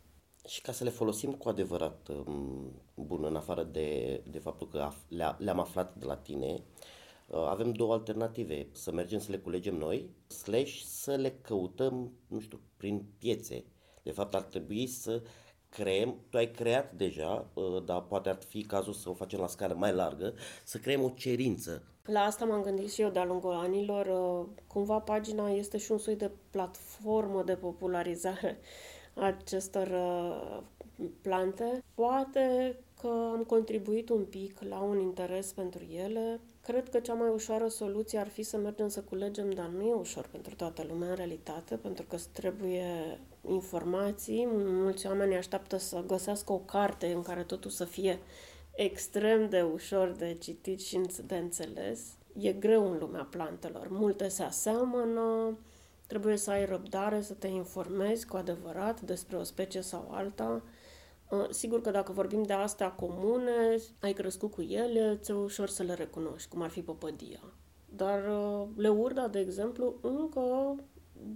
Și 0.47 0.61
ca 0.61 0.71
să 0.71 0.83
le 0.83 0.89
folosim 0.89 1.33
cu 1.33 1.49
adevărat 1.49 2.07
um, 2.07 2.71
bun, 2.95 3.23
în 3.23 3.35
afară 3.35 3.63
de, 3.63 4.21
de 4.31 4.39
faptul 4.39 4.67
că 4.67 4.89
le, 5.07 5.35
le-am 5.37 5.59
aflat 5.59 5.95
de 5.95 6.05
la 6.05 6.17
tine, 6.17 6.63
uh, 7.27 7.45
avem 7.49 7.71
două 7.71 7.93
alternative. 7.93 8.67
Să 8.71 8.91
mergem 8.91 9.19
să 9.19 9.31
le 9.31 9.37
culegem 9.37 9.75
noi, 9.75 10.09
slash 10.27 10.81
să 10.85 11.15
le 11.15 11.31
căutăm, 11.41 12.11
nu 12.27 12.39
știu, 12.39 12.59
prin 12.77 13.05
piețe. 13.17 13.63
De 14.03 14.11
fapt, 14.11 14.33
ar 14.33 14.41
trebui 14.41 14.87
să 14.87 15.21
creăm, 15.69 16.15
tu 16.29 16.37
ai 16.37 16.51
creat 16.51 16.93
deja, 16.93 17.45
uh, 17.53 17.83
dar 17.85 18.01
poate 18.01 18.29
ar 18.29 18.37
fi 18.47 18.63
cazul 18.63 18.93
să 18.93 19.09
o 19.09 19.13
facem 19.13 19.39
la 19.39 19.47
scară 19.47 19.73
mai 19.73 19.93
largă, 19.93 20.33
să 20.63 20.77
creăm 20.77 21.03
o 21.03 21.09
cerință. 21.09 21.83
La 22.05 22.19
asta 22.19 22.45
m-am 22.45 22.61
gândit 22.61 22.91
și 22.91 23.01
eu 23.01 23.09
de-a 23.09 23.25
lungul 23.25 23.53
anilor. 23.53 24.05
Uh, 24.05 24.47
cumva 24.67 24.99
pagina 24.99 25.49
este 25.49 25.77
și 25.77 25.91
un 25.91 25.97
soi 25.97 26.15
de 26.15 26.31
platformă 26.49 27.43
de 27.43 27.55
popularizare 27.55 28.59
acestor 29.13 29.87
uh, 29.87 30.61
plante. 31.21 31.83
Poate 31.93 32.77
că 33.01 33.07
am 33.07 33.43
contribuit 33.47 34.09
un 34.09 34.25
pic 34.25 34.61
la 34.69 34.79
un 34.79 34.99
interes 34.99 35.51
pentru 35.51 35.83
ele. 35.83 36.39
Cred 36.61 36.89
că 36.89 36.99
cea 36.99 37.13
mai 37.13 37.29
ușoară 37.29 37.67
soluție 37.67 38.19
ar 38.19 38.27
fi 38.27 38.43
să 38.43 38.57
mergem 38.57 38.87
să 38.87 39.01
culegem, 39.01 39.49
dar 39.49 39.67
nu 39.67 39.81
e 39.81 39.93
ușor 39.93 40.27
pentru 40.31 40.55
toată 40.55 40.85
lumea 40.87 41.09
în 41.09 41.15
realitate, 41.15 41.75
pentru 41.75 42.05
că 42.05 42.17
trebuie 42.31 43.19
informații. 43.47 44.47
Mulți 44.53 45.07
oameni 45.07 45.35
așteaptă 45.35 45.77
să 45.77 46.03
găsească 46.07 46.51
o 46.51 46.57
carte 46.57 47.11
în 47.11 47.21
care 47.21 47.43
totul 47.43 47.71
să 47.71 47.85
fie 47.85 48.19
extrem 48.71 49.49
de 49.49 49.61
ușor 49.61 50.11
de 50.11 50.37
citit 50.39 50.81
și 50.81 51.01
de 51.25 51.35
înțeles. 51.35 52.01
E 52.37 52.51
greu 52.51 52.91
în 52.91 52.97
lumea 52.97 53.27
plantelor. 53.29 53.87
Multe 53.89 54.27
se 54.27 54.43
aseamănă, 54.43 55.57
Trebuie 56.09 56.37
să 56.37 56.51
ai 56.51 56.65
răbdare, 56.65 57.21
să 57.21 57.33
te 57.33 57.47
informezi 57.47 58.25
cu 58.25 58.37
adevărat 58.37 59.01
despre 59.01 59.37
o 59.37 59.43
specie 59.43 59.81
sau 59.81 60.07
alta. 60.11 60.61
Uh, 61.29 61.45
sigur 61.49 61.81
că 61.81 61.91
dacă 61.91 62.11
vorbim 62.11 62.43
de 62.43 62.53
astea 62.53 62.91
comune, 62.91 63.75
ai 63.99 64.13
crescut 64.13 64.51
cu 64.51 64.61
ele, 64.61 65.17
ți-e 65.21 65.33
ușor 65.33 65.69
să 65.69 65.83
le 65.83 65.93
recunoști, 65.93 66.49
cum 66.49 66.61
ar 66.61 66.69
fi 66.69 66.81
păpădia. 66.81 67.39
Dar 67.95 68.27
uh, 68.27 68.67
leurda, 68.75 69.27
de 69.27 69.39
exemplu, 69.39 69.93
încă 70.01 70.75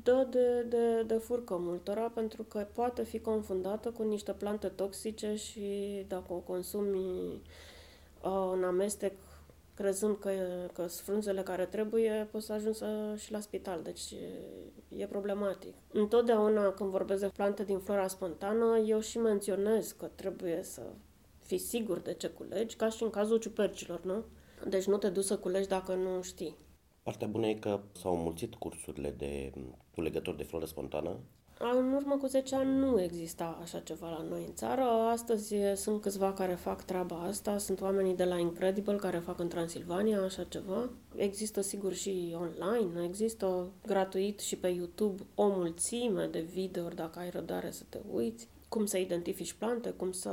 dă 0.03 0.27
de, 0.29 0.61
de, 0.61 1.03
de 1.03 1.13
furcă 1.13 1.57
multora 1.57 2.01
pentru 2.01 2.43
că 2.43 2.67
poate 2.73 3.03
fi 3.03 3.19
confundată 3.19 3.89
cu 3.89 4.03
niște 4.03 4.31
plante 4.31 4.67
toxice 4.67 5.35
și 5.35 6.05
dacă 6.07 6.33
o 6.33 6.37
consumi 6.37 7.41
uh, 8.23 8.51
în 8.53 8.63
amestec 8.63 9.13
crezând 9.73 10.17
că, 10.19 10.31
că 10.73 10.87
sunt 10.87 11.05
frunzele 11.05 11.41
care 11.41 11.65
trebuie, 11.65 12.27
poți 12.31 12.45
să 12.45 12.53
ajungi 12.53 12.77
să, 12.77 13.15
și 13.17 13.31
la 13.31 13.39
spital. 13.39 13.81
Deci 13.83 14.11
e, 14.11 15.01
e 15.01 15.05
problematic. 15.05 15.73
Întotdeauna 15.91 16.71
când 16.71 16.89
vorbesc 16.89 17.21
de 17.21 17.31
plante 17.35 17.63
din 17.63 17.79
flora 17.79 18.07
spontană, 18.07 18.77
eu 18.77 18.99
și 18.99 19.17
menționez 19.17 19.91
că 19.91 20.09
trebuie 20.15 20.63
să 20.63 20.81
fii 21.39 21.57
sigur 21.57 21.99
de 21.99 22.13
ce 22.13 22.27
culegi, 22.27 22.75
ca 22.75 22.89
și 22.89 23.03
în 23.03 23.09
cazul 23.09 23.37
ciupercilor, 23.37 24.03
nu? 24.03 24.23
Deci 24.67 24.85
nu 24.85 24.97
te 24.97 25.09
duci 25.09 25.23
să 25.23 25.37
culegi 25.37 25.67
dacă 25.67 25.93
nu 25.93 26.21
știi. 26.21 26.57
Partea 27.03 27.27
bună 27.27 27.47
e 27.47 27.53
că 27.53 27.79
s-au 27.91 28.15
mulțit 28.15 28.55
cursurile 28.55 29.11
de 29.11 29.53
culegători 29.95 30.37
de 30.37 30.43
floră 30.43 30.65
spontană 30.65 31.17
în 31.71 31.93
urmă 31.93 32.17
cu 32.17 32.27
10 32.27 32.55
ani 32.55 32.77
nu 32.77 33.01
exista 33.01 33.59
așa 33.61 33.79
ceva 33.79 34.09
la 34.09 34.25
noi 34.29 34.43
în 34.47 34.53
țară. 34.53 34.81
Astăzi 35.11 35.55
sunt 35.75 36.01
câțiva 36.01 36.33
care 36.33 36.53
fac 36.53 36.83
treaba 36.83 37.15
asta. 37.15 37.57
Sunt 37.57 37.81
oamenii 37.81 38.15
de 38.15 38.23
la 38.23 38.37
Incredible 38.37 38.95
care 38.95 39.17
fac 39.17 39.39
în 39.39 39.47
Transilvania 39.47 40.21
așa 40.21 40.43
ceva. 40.43 40.89
Există 41.15 41.61
sigur 41.61 41.93
și 41.93 42.35
online, 42.39 43.03
există 43.05 43.71
gratuit 43.85 44.39
și 44.39 44.55
pe 44.55 44.67
YouTube 44.67 45.23
o 45.35 45.47
mulțime 45.47 46.27
de 46.31 46.39
videouri 46.39 46.95
dacă 46.95 47.19
ai 47.19 47.29
răbdare 47.29 47.71
să 47.71 47.83
te 47.89 47.99
uiți. 48.13 48.47
Cum 48.69 48.85
să 48.85 48.97
identifici 48.97 49.53
plante, 49.53 49.89
cum 49.89 50.11
să 50.11 50.31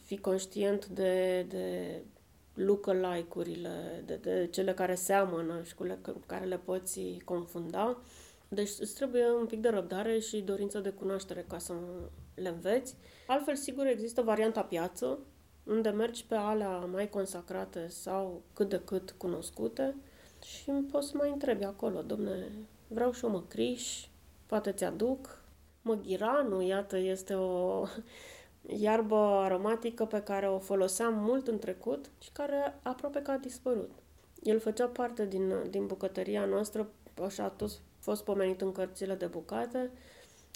fii 0.00 0.18
conștient 0.18 0.86
de, 0.86 1.46
de 1.48 2.02
lookalike-urile, 2.54 4.02
de, 4.06 4.14
de 4.14 4.48
cele 4.50 4.74
care 4.74 4.94
seamănă 4.94 5.62
și 5.62 5.74
cu 5.74 5.84
le, 5.84 5.98
care 6.26 6.44
le 6.44 6.58
poți 6.58 7.00
confunda. 7.24 7.98
Deci 8.48 8.70
îți 8.78 8.94
trebuie 8.94 9.30
un 9.30 9.46
pic 9.46 9.60
de 9.60 9.68
răbdare 9.68 10.18
și 10.18 10.40
dorință 10.40 10.78
de 10.78 10.90
cunoaștere 10.90 11.44
ca 11.48 11.58
să 11.58 11.72
le 12.34 12.48
înveți. 12.48 12.96
Altfel, 13.26 13.56
sigur, 13.56 13.86
există 13.86 14.22
varianta 14.22 14.62
piață, 14.62 15.18
unde 15.64 15.88
mergi 15.88 16.24
pe 16.26 16.34
alea 16.34 16.78
mai 16.78 17.08
consacrate 17.08 17.88
sau 17.88 18.42
cât 18.52 18.68
de 18.68 18.80
cât 18.84 19.14
cunoscute 19.16 19.96
și 20.44 20.70
poți 20.70 21.08
să 21.08 21.16
mai 21.16 21.30
întrebi 21.30 21.64
acolo, 21.64 22.02
domne, 22.02 22.52
vreau 22.88 23.12
și 23.12 23.24
o 23.24 23.28
măcriș, 23.28 24.06
poate 24.46 24.72
ți-aduc. 24.72 25.40
Măghiranu, 25.82 26.62
iată, 26.62 26.96
este 26.96 27.34
o 27.34 27.84
iarbă 28.66 29.16
aromatică 29.16 30.04
pe 30.04 30.22
care 30.22 30.48
o 30.48 30.58
foloseam 30.58 31.14
mult 31.14 31.48
în 31.48 31.58
trecut 31.58 32.10
și 32.18 32.32
care 32.32 32.78
aproape 32.82 33.22
că 33.22 33.30
a 33.30 33.36
dispărut. 33.36 33.90
El 34.42 34.60
făcea 34.60 34.86
parte 34.86 35.26
din, 35.26 35.54
din 35.70 35.86
bucătăria 35.86 36.44
noastră 36.44 36.88
așa 37.22 37.44
a 37.44 37.48
tot 37.48 37.80
fost 37.98 38.24
pomenit 38.24 38.60
în 38.60 38.72
cărțile 38.72 39.14
de 39.14 39.26
bucate. 39.26 39.90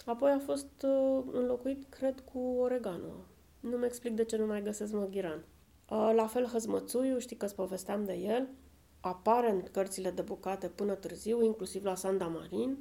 Apoi 0.05 0.31
a 0.31 0.39
fost 0.39 0.83
uh, 0.83 1.23
înlocuit, 1.31 1.85
cred, 1.89 2.23
cu 2.33 2.39
oregano. 2.39 3.13
Nu-mi 3.59 3.85
explic 3.85 4.13
de 4.13 4.23
ce 4.23 4.37
nu 4.37 4.45
mai 4.45 4.61
găsesc 4.61 4.93
măghiran. 4.93 5.45
Uh, 5.89 6.11
la 6.15 6.27
fel, 6.27 6.45
hăzmățuiul, 6.45 7.19
știi 7.19 7.35
că-ți 7.35 7.55
povesteam 7.55 8.05
de 8.05 8.13
el, 8.13 8.47
apare 8.99 9.51
în 9.51 9.63
cărțile 9.71 10.11
de 10.11 10.21
bucate 10.21 10.67
până 10.67 10.95
târziu, 10.95 11.43
inclusiv 11.43 11.83
la 11.83 11.95
Sanda 11.95 12.27
Marin. 12.27 12.77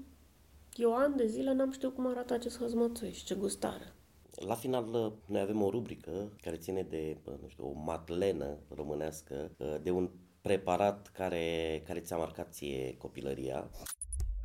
Eu 0.75 0.95
ani 0.95 1.17
de 1.17 1.27
zile 1.27 1.53
n-am 1.53 1.71
știut 1.71 1.95
cum 1.95 2.07
arată 2.07 2.35
acest 2.35 2.59
hăzmățui 2.59 3.13
și 3.13 3.25
ce 3.25 3.35
gustare. 3.35 3.96
La 4.37 4.55
final, 4.55 4.85
noi 5.27 5.41
avem 5.41 5.63
o 5.63 5.71
rubrică 5.71 6.33
care 6.43 6.57
ține 6.57 6.83
de, 6.83 7.17
nu 7.25 7.49
știu, 7.49 7.69
o 7.69 7.73
matlenă 7.73 8.59
românească, 8.75 9.51
de 9.83 9.91
un 9.91 10.11
preparat 10.41 11.09
care, 11.09 11.83
care 11.87 12.01
ți-a 12.01 12.17
marcat 12.17 12.53
ție 12.53 12.97
copilăria. 12.97 13.71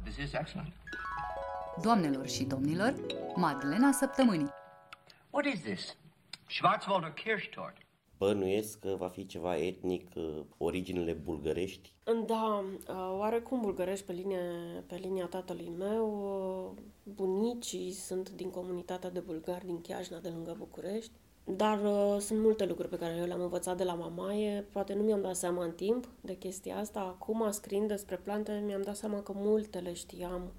This 0.03 0.15
is 0.17 0.33
excellent. 0.33 0.73
Doamnelor 1.81 2.27
și 2.27 2.43
domnilor, 2.43 2.95
Madlena 3.35 3.91
Săptămânii. 3.91 4.49
What 5.29 5.45
is 5.45 5.61
this? 5.61 5.95
Schwarzwälder 6.47 7.11
Kirschtort. 7.11 7.77
Bănuiesc 8.21 8.79
că 8.79 8.95
va 8.97 9.07
fi 9.07 9.25
ceva 9.25 9.57
etnic, 9.57 10.09
originele 10.57 11.11
bulgărești. 11.11 11.93
Da, 12.25 12.63
oarecum 13.17 13.61
bulgărești 13.61 14.05
pe 14.05 14.11
linia, 14.11 14.39
pe 14.85 14.95
linia 14.95 15.25
tatălui 15.25 15.71
meu. 15.77 16.75
Bunicii 17.03 17.91
sunt 17.91 18.29
din 18.29 18.49
comunitatea 18.49 19.09
de 19.09 19.19
bulgari 19.19 19.65
din 19.65 19.81
Chiajna, 19.81 20.19
de 20.19 20.29
lângă 20.29 20.55
București. 20.57 21.11
Dar 21.43 21.83
uh, 21.83 22.19
sunt 22.19 22.39
multe 22.39 22.65
lucruri 22.65 22.89
pe 22.89 22.97
care 22.97 23.15
eu 23.19 23.25
le-am 23.25 23.41
învățat 23.41 23.77
de 23.77 23.83
la 23.83 23.93
mamaie, 23.93 24.67
poate 24.71 24.93
nu 24.93 25.03
mi-am 25.03 25.21
dat 25.21 25.35
seama 25.35 25.63
în 25.63 25.71
timp 25.71 26.09
de 26.21 26.37
chestia 26.37 26.77
asta. 26.77 26.99
Acum, 26.99 27.51
scriind 27.51 27.87
despre 27.87 28.15
plante, 28.15 28.63
mi-am 28.65 28.81
dat 28.81 28.95
seama 28.95 29.21
că 29.21 29.31
multe 29.35 29.79
le 29.79 29.93
știam 29.93 30.51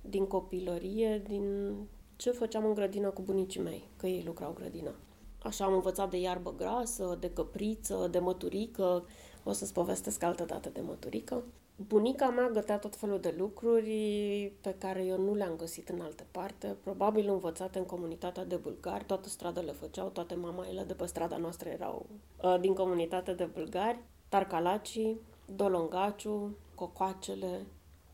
din 0.00 0.26
copilărie, 0.26 1.22
din 1.28 1.74
ce 2.16 2.30
făceam 2.30 2.64
în 2.64 2.74
grădină 2.74 3.08
cu 3.08 3.22
bunicii 3.22 3.60
mei, 3.60 3.88
că 3.96 4.06
ei 4.06 4.22
lucrau 4.26 4.52
grădina. 4.52 4.94
Așa 5.42 5.64
am 5.64 5.72
învățat 5.72 6.10
de 6.10 6.20
iarbă 6.20 6.54
grasă, 6.56 7.16
de 7.20 7.30
căpriță, 7.30 8.08
de 8.10 8.18
măturică. 8.18 9.04
O 9.44 9.52
să-ți 9.52 9.72
povestesc 9.72 10.22
altă 10.22 10.44
dată 10.44 10.68
de 10.68 10.80
măturică. 10.80 11.44
Bunica 11.76 12.28
mea 12.28 12.48
gătea 12.48 12.78
tot 12.78 12.96
felul 12.96 13.20
de 13.20 13.34
lucruri 13.38 14.52
pe 14.60 14.74
care 14.78 15.04
eu 15.04 15.18
nu 15.18 15.34
le-am 15.34 15.56
găsit 15.56 15.88
în 15.88 16.00
alte 16.00 16.26
parte, 16.30 16.76
probabil 16.82 17.28
învățate 17.28 17.78
în 17.78 17.84
comunitatea 17.84 18.44
de 18.44 18.56
bulgari, 18.56 19.04
toată 19.04 19.28
strada 19.28 19.60
le 19.60 19.72
făceau, 19.72 20.08
toate 20.08 20.34
mamaile 20.34 20.82
de 20.82 20.94
pe 20.94 21.06
strada 21.06 21.36
noastră 21.36 21.68
erau 21.68 22.06
uh, 22.42 22.56
din 22.60 22.74
comunitatea 22.74 23.34
de 23.34 23.44
bulgari, 23.44 23.98
tarcalacii, 24.28 25.20
dolongaciu, 25.56 26.56
cocoacele. 26.74 27.66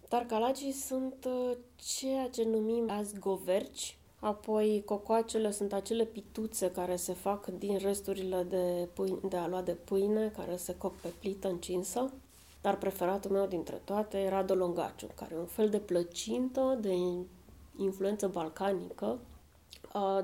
Tarcalacii 0.09 0.73
sunt 0.73 1.25
uh, 1.27 1.57
ceea 1.77 2.29
ce 2.29 2.45
numim 2.45 2.91
azi 2.91 3.19
goverci, 3.19 3.99
apoi 4.21 4.83
cocoacele 4.85 5.51
sunt 5.51 5.73
acele 5.73 6.05
pituțe 6.05 6.71
care 6.71 6.97
se 6.97 7.13
fac 7.13 7.47
din 7.47 7.79
resturile 7.79 8.43
de, 8.43 8.89
pâine, 8.93 9.19
de 9.29 9.37
aluat 9.37 9.65
de 9.65 9.73
pâine, 9.73 10.33
care 10.37 10.57
se 10.57 10.75
coc 10.77 10.95
pe 10.95 11.09
plită 11.19 11.49
încinsă 11.49 12.13
dar 12.61 12.79
preferatul 12.79 13.31
meu 13.31 13.47
dintre 13.47 13.81
toate 13.85 14.19
era 14.19 14.43
Dolongaciu, 14.43 15.09
care 15.15 15.35
e 15.35 15.39
un 15.39 15.47
fel 15.47 15.69
de 15.69 15.79
plăcintă 15.79 16.79
de 16.81 16.95
influență 17.77 18.29
balcanică. 18.29 19.19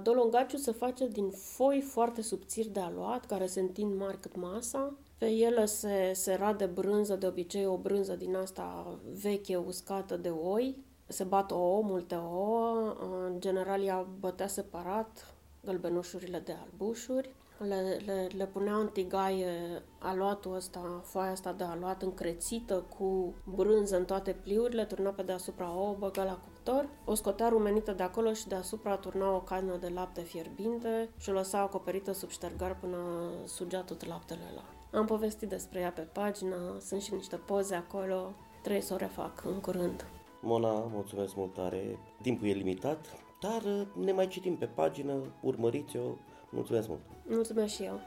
Dolongaciu 0.03 0.57
se 0.57 0.73
face 0.73 1.09
din 1.09 1.31
foi 1.31 1.81
foarte 1.81 2.23
subțiri 2.23 2.69
de 2.69 2.81
aluat, 2.81 3.27
care 3.27 3.47
se 3.47 3.61
întind 3.61 3.99
mari 3.99 4.21
cât 4.21 4.37
masa. 4.37 4.95
Pe 5.19 5.27
ele 5.27 5.65
se, 5.65 6.13
se 6.15 6.35
rade 6.35 6.65
brânză, 6.65 7.17
de 7.17 7.27
obicei 7.27 7.67
o 7.67 7.77
brânză 7.77 8.17
din 8.17 8.37
asta 8.37 8.99
veche, 9.21 9.57
uscată 9.57 10.17
de 10.17 10.29
oi. 10.29 10.77
Se 11.07 11.25
bat 11.25 11.51
ouă, 11.51 11.83
multe 11.83 12.15
ouă. 12.15 12.97
În 13.25 13.41
general 13.41 13.83
ea 13.83 14.07
bătea 14.19 14.47
separat 14.47 15.35
gălbenușurile 15.65 16.39
de 16.39 16.57
albușuri 16.63 17.35
le, 17.59 18.01
le, 18.05 18.29
le 18.37 18.47
punea 18.47 18.75
în 18.77 18.89
tigaie 18.89 19.83
aluatul 19.99 20.55
ăsta, 20.55 21.01
foaia 21.05 21.31
asta 21.31 21.53
de 21.53 21.65
aluat 21.65 22.03
încrețită 22.03 22.85
cu 22.99 23.35
brânză 23.45 23.97
în 23.97 24.05
toate 24.05 24.33
pliurile, 24.33 24.85
turna 24.85 25.11
pe 25.11 25.23
deasupra 25.23 25.79
o 25.79 25.95
băga 25.99 26.25
la 26.25 26.39
cuptor, 26.45 26.89
o 27.05 27.15
scotea 27.15 27.49
rumenită 27.49 27.93
de 27.93 28.03
acolo 28.03 28.33
și 28.33 28.49
deasupra 28.49 28.97
turna 28.97 29.35
o 29.35 29.41
cană 29.41 29.77
de 29.77 29.89
lapte 29.89 30.21
fierbinte 30.21 31.09
și 31.19 31.31
o 31.31 31.33
lăsa 31.33 31.59
acoperită 31.59 32.13
sub 32.13 32.29
ștergar 32.29 32.77
până 32.77 32.97
sugea 33.45 33.81
tot 33.81 34.07
laptele 34.07 34.43
ăla. 34.53 34.65
Am 34.93 35.07
povestit 35.07 35.49
despre 35.49 35.81
ea 35.81 35.91
pe 35.91 36.01
pagină, 36.01 36.57
sunt 36.81 37.03
și 37.03 37.15
niște 37.15 37.37
poze 37.37 37.75
acolo, 37.75 38.33
trebuie 38.63 38.83
să 38.83 38.95
o 38.95 38.97
refac 38.97 39.45
în 39.45 39.61
curând. 39.61 40.07
Mona, 40.45 40.73
mulțumesc 40.73 41.37
mult 41.37 41.53
tare. 41.53 41.99
Timpul 42.23 42.47
e 42.47 42.53
limitat, 42.53 43.07
dar 43.41 43.63
ne 44.01 44.13
mai 44.13 44.27
citim 44.27 44.57
pe 44.57 44.67
pagină, 44.67 45.35
urmăriți-o, 45.41 46.17
Mulțumesc 46.55 46.89
mult! 46.89 47.01
Mulțumesc 47.27 47.75
și 47.75 47.83
eu! 47.83 48.01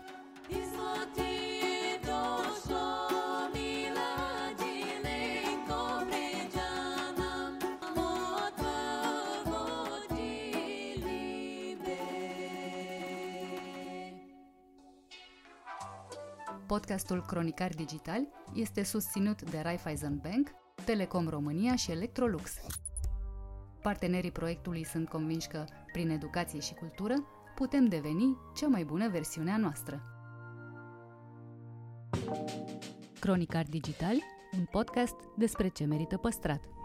Podcastul 16.67 17.21
Cronicar 17.27 17.73
Digital 17.73 18.27
este 18.53 18.83
susținut 18.83 19.41
de 19.41 19.59
Raiffeisen 19.59 20.19
Bank, 20.23 20.51
Telecom 20.87 21.27
România 21.27 21.75
și 21.75 21.91
Electrolux. 21.91 22.51
Partenerii 23.81 24.31
proiectului 24.31 24.83
sunt 24.85 25.09
convinși 25.09 25.47
că, 25.47 25.65
prin 25.91 26.09
educație 26.09 26.59
și 26.59 26.73
cultură, 26.73 27.13
putem 27.55 27.85
deveni 27.85 28.37
cea 28.55 28.67
mai 28.67 28.83
bună 28.83 29.09
versiune 29.09 29.51
a 29.51 29.57
noastră. 29.57 30.01
Cronicar 33.19 33.65
Digital, 33.69 34.15
un 34.57 34.65
podcast 34.71 35.15
despre 35.37 35.67
ce 35.67 35.85
merită 35.85 36.17
păstrat. 36.17 36.76